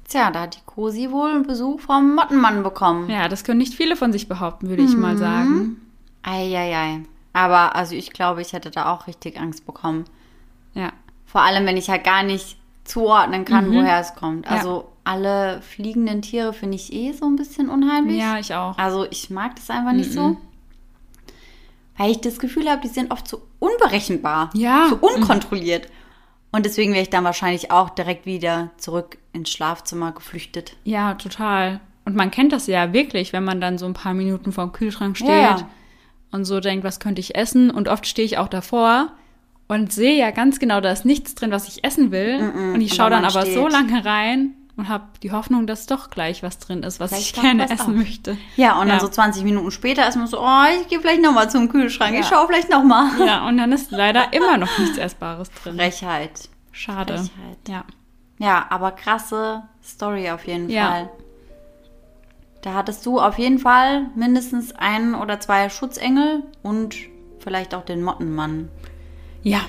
Tja, 0.09 0.31
da 0.31 0.43
hat 0.43 0.57
die 0.57 0.61
Cosi 0.65 1.11
wohl 1.11 1.31
einen 1.31 1.47
Besuch 1.47 1.81
vom 1.81 2.15
Mottenmann 2.15 2.62
bekommen. 2.62 3.11
Ja, 3.11 3.28
das 3.28 3.44
können 3.44 3.59
nicht 3.59 3.74
viele 3.74 3.97
von 3.97 4.12
sich 4.12 4.28
behaupten, 4.28 4.69
würde 4.69 4.82
ich 4.82 4.97
mal 4.97 5.19
sagen. 5.19 5.77
Eieiei. 6.23 7.01
Aber 7.33 7.77
also 7.77 7.95
ich 7.95 8.13
glaube, 8.13 8.43
ich 8.43 8.53
hätte 8.53 8.71
da 8.71 8.93
auch 8.93 9.07
richtig 9.07 9.39
Angst 9.39 9.67
bekommen. 9.67 10.05
Ja. 10.75 10.93
Vor 11.27 11.43
allem, 11.43 11.67
wenn 11.67 11.77
ich 11.77 11.89
halt 11.89 12.05
gar 12.05 12.23
nicht 12.23 12.57
zuordnen 12.85 13.45
kann, 13.45 13.73
woher 13.73 14.01
es 14.01 14.15
kommt. 14.15 14.47
Ja. 14.47 14.53
Also 14.53 14.91
alle 15.05 15.63
fliegenden 15.63 16.23
Tiere 16.23 16.53
finde 16.53 16.77
ich 16.77 16.93
eh 16.93 17.13
so 17.13 17.27
ein 17.27 17.37
bisschen 17.37 17.69
unheimlich. 17.69 18.19
Ja, 18.19 18.39
ich 18.39 18.55
auch. 18.55 18.77
Also 18.79 19.07
ich 19.11 19.31
mag 19.31 19.55
das 19.57 19.71
einfach 19.71 19.93
nicht 19.93 20.13
so. 20.13 20.37
Weil 21.97 22.11
ich 22.11 22.21
das 22.21 22.39
Gefühl 22.39 22.69
habe, 22.69 22.81
die 22.81 22.89
sind 22.89 23.13
oft 23.13 23.29
so 23.29 23.43
unberechenbar. 23.59 24.51
Ja. 24.55 24.89
So 24.89 24.97
unkontrolliert. 24.97 25.87
Und 26.51 26.67
deswegen 26.67 26.93
wäre 26.93 27.03
ich 27.03 27.11
dann 27.11 27.25
wahrscheinlich 27.25 27.71
auch 27.71 27.91
direkt 27.91 28.27
wieder 28.27 28.71
zurück 28.77 29.19
ins 29.33 29.51
Schlafzimmer 29.51 30.13
geflüchtet. 30.13 30.77
Ja, 30.85 31.15
total. 31.15 31.81
Und 32.05 32.17
man 32.17 32.31
kennt 32.31 32.53
das 32.53 32.67
ja 32.67 32.93
wirklich, 32.93 33.33
wenn 33.33 33.45
man 33.45 33.61
dann 33.61 33.79
so 33.79 33.87
ein 33.87 33.95
paar 33.95 34.15
Minuten 34.15 34.51
vorm 34.51 34.73
Kühlschrank 34.73 35.17
steht 35.17 35.29
Ja, 35.29 35.37
ja. 35.37 35.69
Und 36.32 36.44
so 36.44 36.61
denkt, 36.61 36.85
was 36.85 37.01
könnte 37.01 37.20
ich 37.20 37.35
essen? 37.35 37.70
Und 37.70 37.89
oft 37.89 38.07
stehe 38.07 38.27
ich 38.27 38.39
auch 38.39 38.48
davor 38.48 39.09
und 39.69 39.93
sehe 39.93 40.16
ja 40.19 40.31
ganz 40.31 40.59
genau, 40.59 40.81
da 40.81 40.90
ist 40.90 41.05
nichts 41.05 41.35
drin, 41.35 41.51
was 41.51 41.69
ich 41.69 41.85
essen 41.85 42.11
will. 42.11 42.52
Und 42.74 42.81
ich 42.81 42.90
Und 42.93 42.97
schaue 42.97 43.07
wenn 43.11 43.23
dann 43.23 43.24
aber 43.24 43.47
so 43.47 43.69
steht. 43.69 43.73
lange 43.73 44.05
rein 44.05 44.55
und 44.77 44.89
habe 44.89 45.05
die 45.23 45.31
Hoffnung, 45.32 45.66
dass 45.66 45.86
doch 45.86 46.11
gleich 46.11 46.43
was 46.43 46.59
drin 46.59 46.82
ist, 46.82 46.98
was 47.01 47.11
Vielleicht 47.11 47.36
ich 47.36 47.43
gerne 47.43 47.65
essen 47.70 47.81
auf. 47.81 47.89
möchte. 47.89 48.36
Ja, 48.57 48.74
und 48.81 48.89
dann 48.89 48.97
Ja. 48.97 49.01
so 49.01 49.09
20 49.09 49.44
Minuten 49.44 49.70
später 49.70 50.09
ist 50.09 50.16
man 50.16 50.27
so, 50.27 50.40
oh, 50.40 50.62
ich 50.81 50.89
gehe 50.89 51.01
vielleicht 51.01 51.23
nochmal 51.23 51.51
zum 51.51 51.69
Kühlschrank. 51.69 52.15
Ich 52.15 52.20
Ja. 52.20 52.36
schaue 52.36 52.47
vielleicht 52.47 52.70
nochmal. 52.70 53.09
Ja, 53.27 53.47
und 53.47 53.59
dann 53.59 53.73
ist 53.73 53.90
leider 53.90 54.32
immer 54.32 54.57
noch 54.57 54.78
nichts 54.78 54.97
Essbares 54.98 55.51
drin. 55.62 55.77
Frechheit. 55.77 56.48
Schade. 56.73 57.15
Frechheit. 57.15 57.59
Ja. 57.69 57.85
Ja, 58.39 58.66
aber 58.70 58.93
krasse 58.93 59.62
Story 59.85 60.31
auf 60.31 60.47
jeden 60.47 60.70
Ja. 60.70 60.89
Fall. 60.90 61.11
Da 62.62 62.74
hattest 62.74 63.07
du 63.07 63.19
auf 63.19 63.39
jeden 63.39 63.59
Fall 63.59 64.07
mindestens 64.15 64.73
einen 64.73 65.15
oder 65.15 65.41
zwei 65.41 65.69
Schutzengel 65.70 66.43
und 66.62 66.97
vielleicht 67.39 67.74
auch 67.74 67.85
den 67.85 68.03
Mottenmann. 68.03 68.69
Ja, 69.43 69.62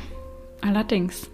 allerdings. 0.62 1.30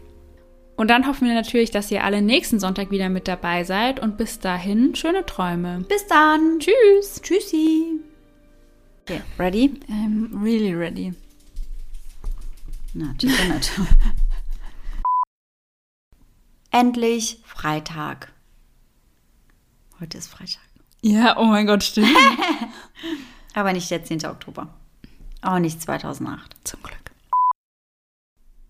Und 0.76 0.90
dann 0.90 1.08
hoffen 1.08 1.28
wir 1.28 1.34
natürlich, 1.34 1.72
dass 1.72 1.90
ihr 1.90 2.04
alle 2.04 2.22
nächsten 2.22 2.60
Sonntag 2.60 2.92
wieder 2.92 3.10
mit 3.10 3.28
dabei 3.28 3.64
seid 3.64 4.00
und 4.00 4.18
bis 4.18 4.40
dahin 4.40 4.94
schöne 4.94 5.26
Träume. 5.26 5.84
Bis 5.90 6.06
dann. 6.06 6.60
Tschüss. 6.60 7.22
Tschüssi. 7.24 8.00
Okay, 9.02 9.22
ready? 9.40 9.80
I'm 9.90 10.44
really 10.44 10.76
ready. 10.76 11.14
Na, 12.94 13.14
nicht. 13.14 13.72
Endlich 16.72 17.40
Freitag. 17.44 18.32
Heute 20.00 20.20
ist 20.20 20.28
Freitag. 20.28 20.67
Ja, 21.02 21.38
oh 21.38 21.46
mein 21.46 21.68
Gott, 21.68 21.84
stimmt. 21.84 22.10
Aber 23.54 23.74
nicht 23.74 23.90
der 23.90 24.04
10. 24.04 24.26
Oktober. 24.26 24.68
Auch 25.42 25.60
nicht 25.60 25.82
2008. 25.82 26.56
Zum 26.64 26.82
Glück. 26.82 26.98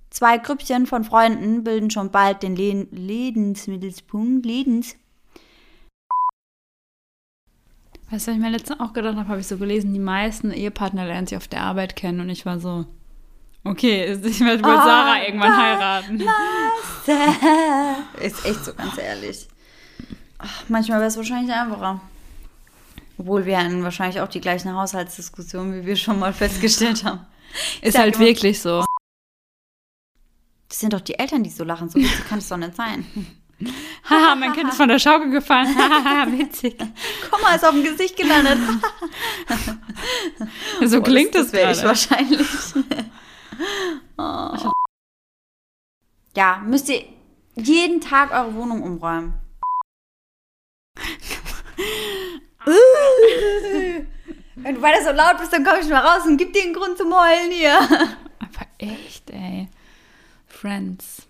Zwei 0.09 0.37
Grüppchen 0.37 0.87
von 0.87 1.03
Freunden 1.03 1.63
bilden 1.63 1.91
schon 1.91 2.11
bald 2.11 2.43
den 2.43 2.55
Le 2.55 2.87
Lebensmittelpunkt. 2.91 4.45
Lebens. 4.45 4.95
Weißt 8.09 8.25
du, 8.25 8.31
was 8.31 8.37
ich 8.37 8.41
mir 8.41 8.49
letztens 8.49 8.79
auch 8.79 8.93
gedacht 8.93 9.17
habe, 9.17 9.27
habe 9.27 9.41
ich 9.41 9.47
so 9.47 9.57
gelesen, 9.57 9.93
die 9.93 9.99
meisten 9.99 10.51
Ehepartner 10.51 11.05
lernen 11.05 11.27
sich 11.27 11.37
auf 11.37 11.47
der 11.47 11.61
Arbeit 11.61 11.95
kennen 11.95 12.21
und 12.21 12.29
ich 12.29 12.45
war 12.45 12.59
so, 12.59 12.85
okay, 13.65 14.13
ich 14.23 14.39
werde 14.39 14.63
wohl 14.63 14.71
Oh, 14.71 14.77
Sarah 14.77 15.23
irgendwann 15.23 15.57
heiraten. 15.57 16.23
Ist 18.21 18.45
echt 18.45 18.63
so, 18.63 18.73
ganz 18.73 18.97
ehrlich. 18.97 19.47
Ach, 20.37 20.63
manchmal 20.69 20.99
wäre 20.99 21.09
es 21.09 21.17
wahrscheinlich 21.17 21.53
einfacher. 21.53 21.99
Obwohl 23.17 23.45
wir 23.45 23.57
hatten 23.57 23.83
wahrscheinlich 23.83 24.21
auch 24.21 24.27
die 24.27 24.41
gleichen 24.41 24.73
Haushaltsdiskussionen, 24.75 25.73
wie 25.81 25.85
wir 25.85 25.95
schon 25.95 26.19
mal 26.19 26.33
festgestellt 26.33 27.03
haben. 27.03 27.25
Ist 27.81 27.97
halt 27.97 28.15
immer- 28.15 28.25
wirklich 28.25 28.61
so. 28.61 28.85
Das 30.69 30.79
sind 30.81 30.91
doch 30.93 31.01
die 31.01 31.17
Eltern, 31.17 31.43
die 31.43 31.49
so 31.49 31.63
lachen. 31.63 31.89
So 31.89 31.99
kann 32.27 32.39
es 32.39 32.49
doch 32.49 32.57
nicht 32.57 32.75
sein. 32.75 33.05
Haha, 34.07 34.35
mein 34.35 34.53
Kind 34.53 34.69
ist 34.69 34.77
von 34.77 34.87
der 34.87 34.99
Schaukel 34.99 35.31
gefallen. 35.31 35.75
Haha, 35.75 36.27
witzig. 36.31 36.77
Guck 37.31 37.41
mal, 37.41 37.55
ist 37.55 37.65
auf 37.65 37.71
dem 37.73 37.83
Gesicht 37.83 38.15
gelandet. 38.15 38.59
So 40.85 40.97
Oh, 40.99 41.01
klingt 41.01 41.33
das, 41.33 41.45
das 41.45 41.53
wäre 41.53 41.71
ich 41.71 41.83
wahrscheinlich. 41.83 42.47
oh. 44.17 44.71
Ja, 46.35 46.61
müsst 46.63 46.87
ihr 46.89 47.03
jeden 47.55 47.99
Tag 47.99 48.31
eure 48.31 48.53
Wohnung 48.53 48.83
umräumen. 48.83 49.33
Wenn 54.55 54.75
du 54.75 54.81
weiter 54.81 55.03
so 55.03 55.11
laut 55.11 55.37
bist, 55.39 55.53
dann 55.53 55.63
komme 55.63 55.79
ich 55.79 55.87
mal 55.87 55.99
raus 56.05 56.25
und 56.25 56.37
gib 56.37 56.51
dir 56.53 56.63
einen 56.63 56.73
Grund 56.73 56.97
zum 56.97 57.13
Heulen 57.13 57.51
hier. 57.51 57.77
Aber 58.39 58.65
echt, 58.77 59.29
ey. 59.29 59.69
Friends. 60.47 61.27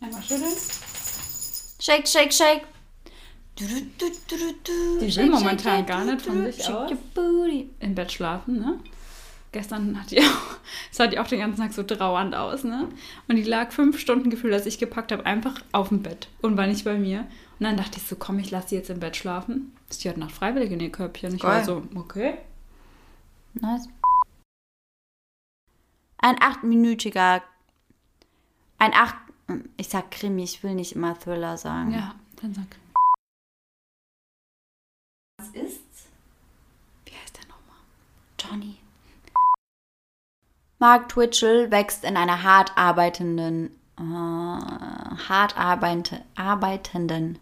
Einmal 0.00 0.22
schütteln. 0.22 0.52
Shake, 1.80 2.06
shake, 2.06 2.32
shake. 2.32 2.62
Die 3.58 3.66
Die 5.00 5.16
will 5.16 5.30
momentan 5.30 5.84
gar 5.84 6.04
nicht 6.04 6.22
von 6.22 6.44
sich 6.44 6.62
shake 6.62 6.74
aus. 6.74 6.90
your 6.92 6.98
booty. 7.14 7.70
Im 7.80 7.94
Bett 7.96 8.12
schlafen, 8.12 8.60
ne? 8.60 8.78
Gestern 9.50 9.98
hat 10.00 10.10
die 10.12 10.20
auch, 10.22 10.58
sah 10.92 11.06
die 11.08 11.18
auch 11.18 11.26
den 11.26 11.40
ganzen 11.40 11.60
Tag 11.60 11.72
so 11.72 11.82
trauernd 11.82 12.34
aus, 12.36 12.62
ne? 12.62 12.88
Und 13.26 13.36
die 13.36 13.42
lag 13.42 13.72
fünf 13.72 13.98
Stunden 13.98 14.30
gefühlt, 14.30 14.54
als 14.54 14.66
ich 14.66 14.78
gepackt 14.78 15.10
habe, 15.10 15.26
einfach 15.26 15.60
auf 15.72 15.88
dem 15.88 16.02
Bett 16.02 16.28
und 16.42 16.56
war 16.56 16.66
nicht 16.68 16.84
bei 16.84 16.94
mir. 16.98 17.26
Und 17.58 17.64
dann 17.64 17.76
dachte 17.76 17.98
ich 17.98 18.06
so, 18.06 18.14
komm, 18.16 18.38
ich 18.38 18.50
lasse 18.50 18.68
sie 18.68 18.76
jetzt 18.76 18.90
im 18.90 19.00
Bett 19.00 19.16
schlafen. 19.16 19.76
Ist 19.90 20.04
die 20.04 20.08
heute 20.08 20.20
Nacht 20.20 20.32
freiwillig 20.32 20.70
in 20.70 20.80
ihr 20.80 20.92
Körbchen. 20.92 21.34
Ich 21.34 21.42
war 21.42 21.56
Geil. 21.56 21.64
so, 21.64 21.82
okay. 21.96 22.38
Nice. 23.54 23.88
Ein 26.18 26.40
achtminütiger. 26.40 27.42
Ein 28.78 28.94
acht. 28.94 29.16
Ich 29.76 29.88
sag 29.88 30.10
Krimi, 30.10 30.44
ich 30.44 30.62
will 30.62 30.74
nicht 30.74 30.94
immer 30.94 31.18
Thriller 31.18 31.56
sagen. 31.56 31.92
Ja, 31.92 32.14
dann 32.40 32.54
sag. 32.54 32.66
Was 35.38 35.48
ist's? 35.50 36.06
Wie 37.06 37.12
heißt 37.12 37.38
der 37.38 37.44
nochmal? 37.46 37.76
Johnny. 38.38 38.76
Mark 40.78 41.08
Twitchell 41.08 41.70
wächst 41.72 42.04
in 42.04 42.16
einer 42.16 42.42
hart 42.44 42.76
arbeitenden. 42.76 43.70
Äh, 43.98 44.02
hart 44.02 45.56
arbeite, 45.56 46.24
arbeitenden. 46.36 47.38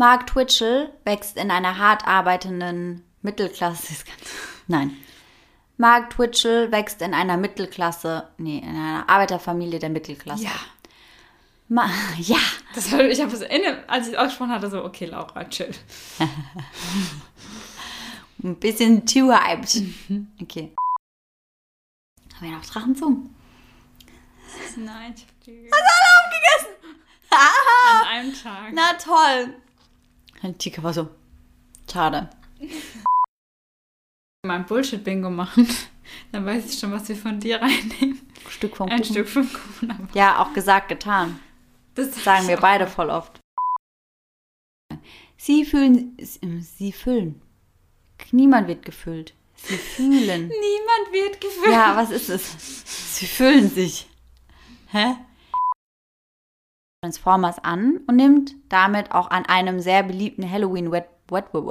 Mark 0.00 0.26
Twitchell 0.28 0.90
wächst 1.04 1.36
in 1.36 1.50
einer 1.50 1.76
hart 1.76 2.06
arbeitenden 2.06 3.04
Mittelklasse. 3.20 4.02
Nein. 4.66 4.96
Mark 5.76 6.08
Twitchell 6.08 6.72
wächst 6.72 7.02
in 7.02 7.12
einer 7.12 7.36
Mittelklasse. 7.36 8.26
Nee, 8.38 8.60
in 8.60 8.70
einer 8.70 9.06
Arbeiterfamilie 9.10 9.78
der 9.78 9.90
Mittelklasse. 9.90 10.44
Ja. 10.44 10.52
Ma 11.68 11.90
ja. 12.18 12.38
Das 12.74 12.90
war, 12.92 13.00
ich 13.00 13.20
habe 13.20 13.30
es 13.30 13.42
inne, 13.42 13.84
als 13.88 14.06
ich 14.06 14.14
es 14.14 14.18
ausgesprochen 14.18 14.52
hatte, 14.52 14.70
so, 14.70 14.82
okay, 14.82 15.04
Laura, 15.04 15.44
chill. 15.44 15.70
Ein 18.42 18.56
bisschen 18.56 19.04
too 19.04 19.30
hyped. 19.30 19.82
Okay. 20.40 20.74
Haben 22.36 22.48
wir 22.48 22.52
noch 22.52 22.64
Drachenzungen? 22.64 23.34
Nein, 24.76 25.12
ich 25.14 25.24
habe 25.24 25.34
die 25.44 25.68
Hast 25.70 25.82
alle 25.82 25.90
aufgegessen? 26.24 26.70
An 27.30 28.06
einem 28.08 28.32
Tag. 28.32 28.72
Na 28.72 28.94
toll. 28.94 29.60
Und 30.42 30.58
Tika 30.58 30.82
war 30.82 30.92
so. 30.92 31.08
Schade. 31.90 32.30
Mal 34.46 34.56
ein 34.56 34.66
Bullshit-Bingo 34.66 35.30
machen. 35.30 35.68
Dann 36.32 36.46
weiß 36.46 36.72
ich 36.72 36.78
schon, 36.78 36.92
was 36.92 37.08
wir 37.08 37.16
von 37.16 37.38
dir 37.38 37.60
reinnehmen. 37.60 38.20
Stück 38.48 38.76
vom 38.76 38.88
Ein 38.88 39.00
Kuchen. 39.00 39.12
Stück 39.12 39.28
vom 39.28 39.48
Kuchen. 39.52 40.08
Ja, 40.14 40.40
auch 40.42 40.52
gesagt, 40.54 40.88
getan. 40.88 41.38
Das 41.94 42.24
sagen 42.24 42.48
wir 42.48 42.56
beide 42.56 42.86
voll 42.86 43.10
oft. 43.10 43.38
Sie 45.36 45.64
fühlen. 45.64 46.16
Sie 46.60 46.92
füllen. 46.92 47.40
Niemand 48.32 48.68
wird 48.68 48.84
gefüllt. 48.84 49.34
Sie 49.56 49.76
fühlen. 49.76 50.48
Niemand 50.48 51.12
wird 51.12 51.40
gefüllt. 51.40 51.72
Ja, 51.72 51.96
was 51.96 52.10
ist 52.10 52.30
es? 52.30 53.16
Sie 53.18 53.26
fühlen 53.26 53.70
sich. 53.70 54.08
Hä? 54.88 55.16
Transformers 57.02 57.56
an 57.62 58.00
und 58.06 58.16
nimmt 58.16 58.54
damit 58.68 59.10
auch 59.12 59.30
an 59.30 59.46
einem 59.46 59.80
sehr 59.80 60.02
beliebten 60.02 60.50
Halloween 60.50 60.92
Wet 60.92 61.06
Wet 61.30 61.46
Web 61.54 61.64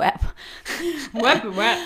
Web, 1.14 1.56
web. 1.56 1.78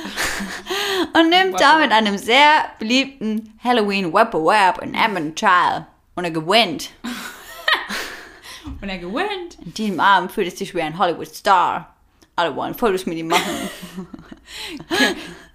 und 1.14 1.30
nimmt 1.30 1.52
Web, 1.54 1.60
damit 1.60 1.90
Web. 1.90 1.98
einem 1.98 2.18
sehr 2.18 2.72
beliebten 2.80 3.54
Halloween 3.62 4.14
Web 4.14 4.34
Web 4.34 4.82
in 4.82 4.94
Emmen 4.94 5.36
teil 5.36 5.86
und 6.16 6.24
er 6.24 6.32
gewinnt. 6.32 6.92
Und 8.80 8.88
er 8.88 8.98
gewinnt. 8.98 9.58
An 9.60 9.74
diesem 9.74 10.00
Abend 10.00 10.32
fühlt 10.32 10.48
es 10.48 10.58
sich 10.58 10.74
wie 10.74 10.82
ein 10.82 10.98
Hollywood-Star. 10.98 11.94
Alle 12.38 12.56
wollen 12.56 12.74
Fotos 12.74 13.06
mit 13.06 13.18
ihm 13.18 13.28
machen. 13.28 13.44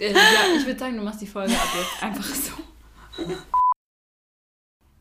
Äh, 0.01 0.13
ja, 0.13 0.19
ich 0.57 0.67
würde 0.67 0.79
sagen, 0.79 0.97
du 0.97 1.03
machst 1.03 1.21
die 1.21 1.27
Folge 1.27 1.53
ab 1.53 1.69
jetzt 1.77 2.03
einfach 2.03 2.25
so. 2.25 2.53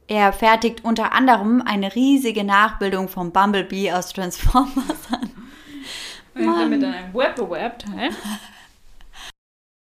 Er 0.07 0.31
fertigt 0.31 0.84
unter 0.84 1.11
anderem 1.11 1.61
eine 1.61 1.93
riesige 1.93 2.43
Nachbildung 2.43 3.09
von 3.09 3.31
Bumblebee 3.31 3.91
aus 3.91 4.13
Transformers 4.13 5.11
an. 5.11 5.31
Und 6.35 6.81
dann 6.81 6.93
ein 6.93 7.13
Web, 7.13 7.38
web 7.49 7.79
teil. 7.79 8.11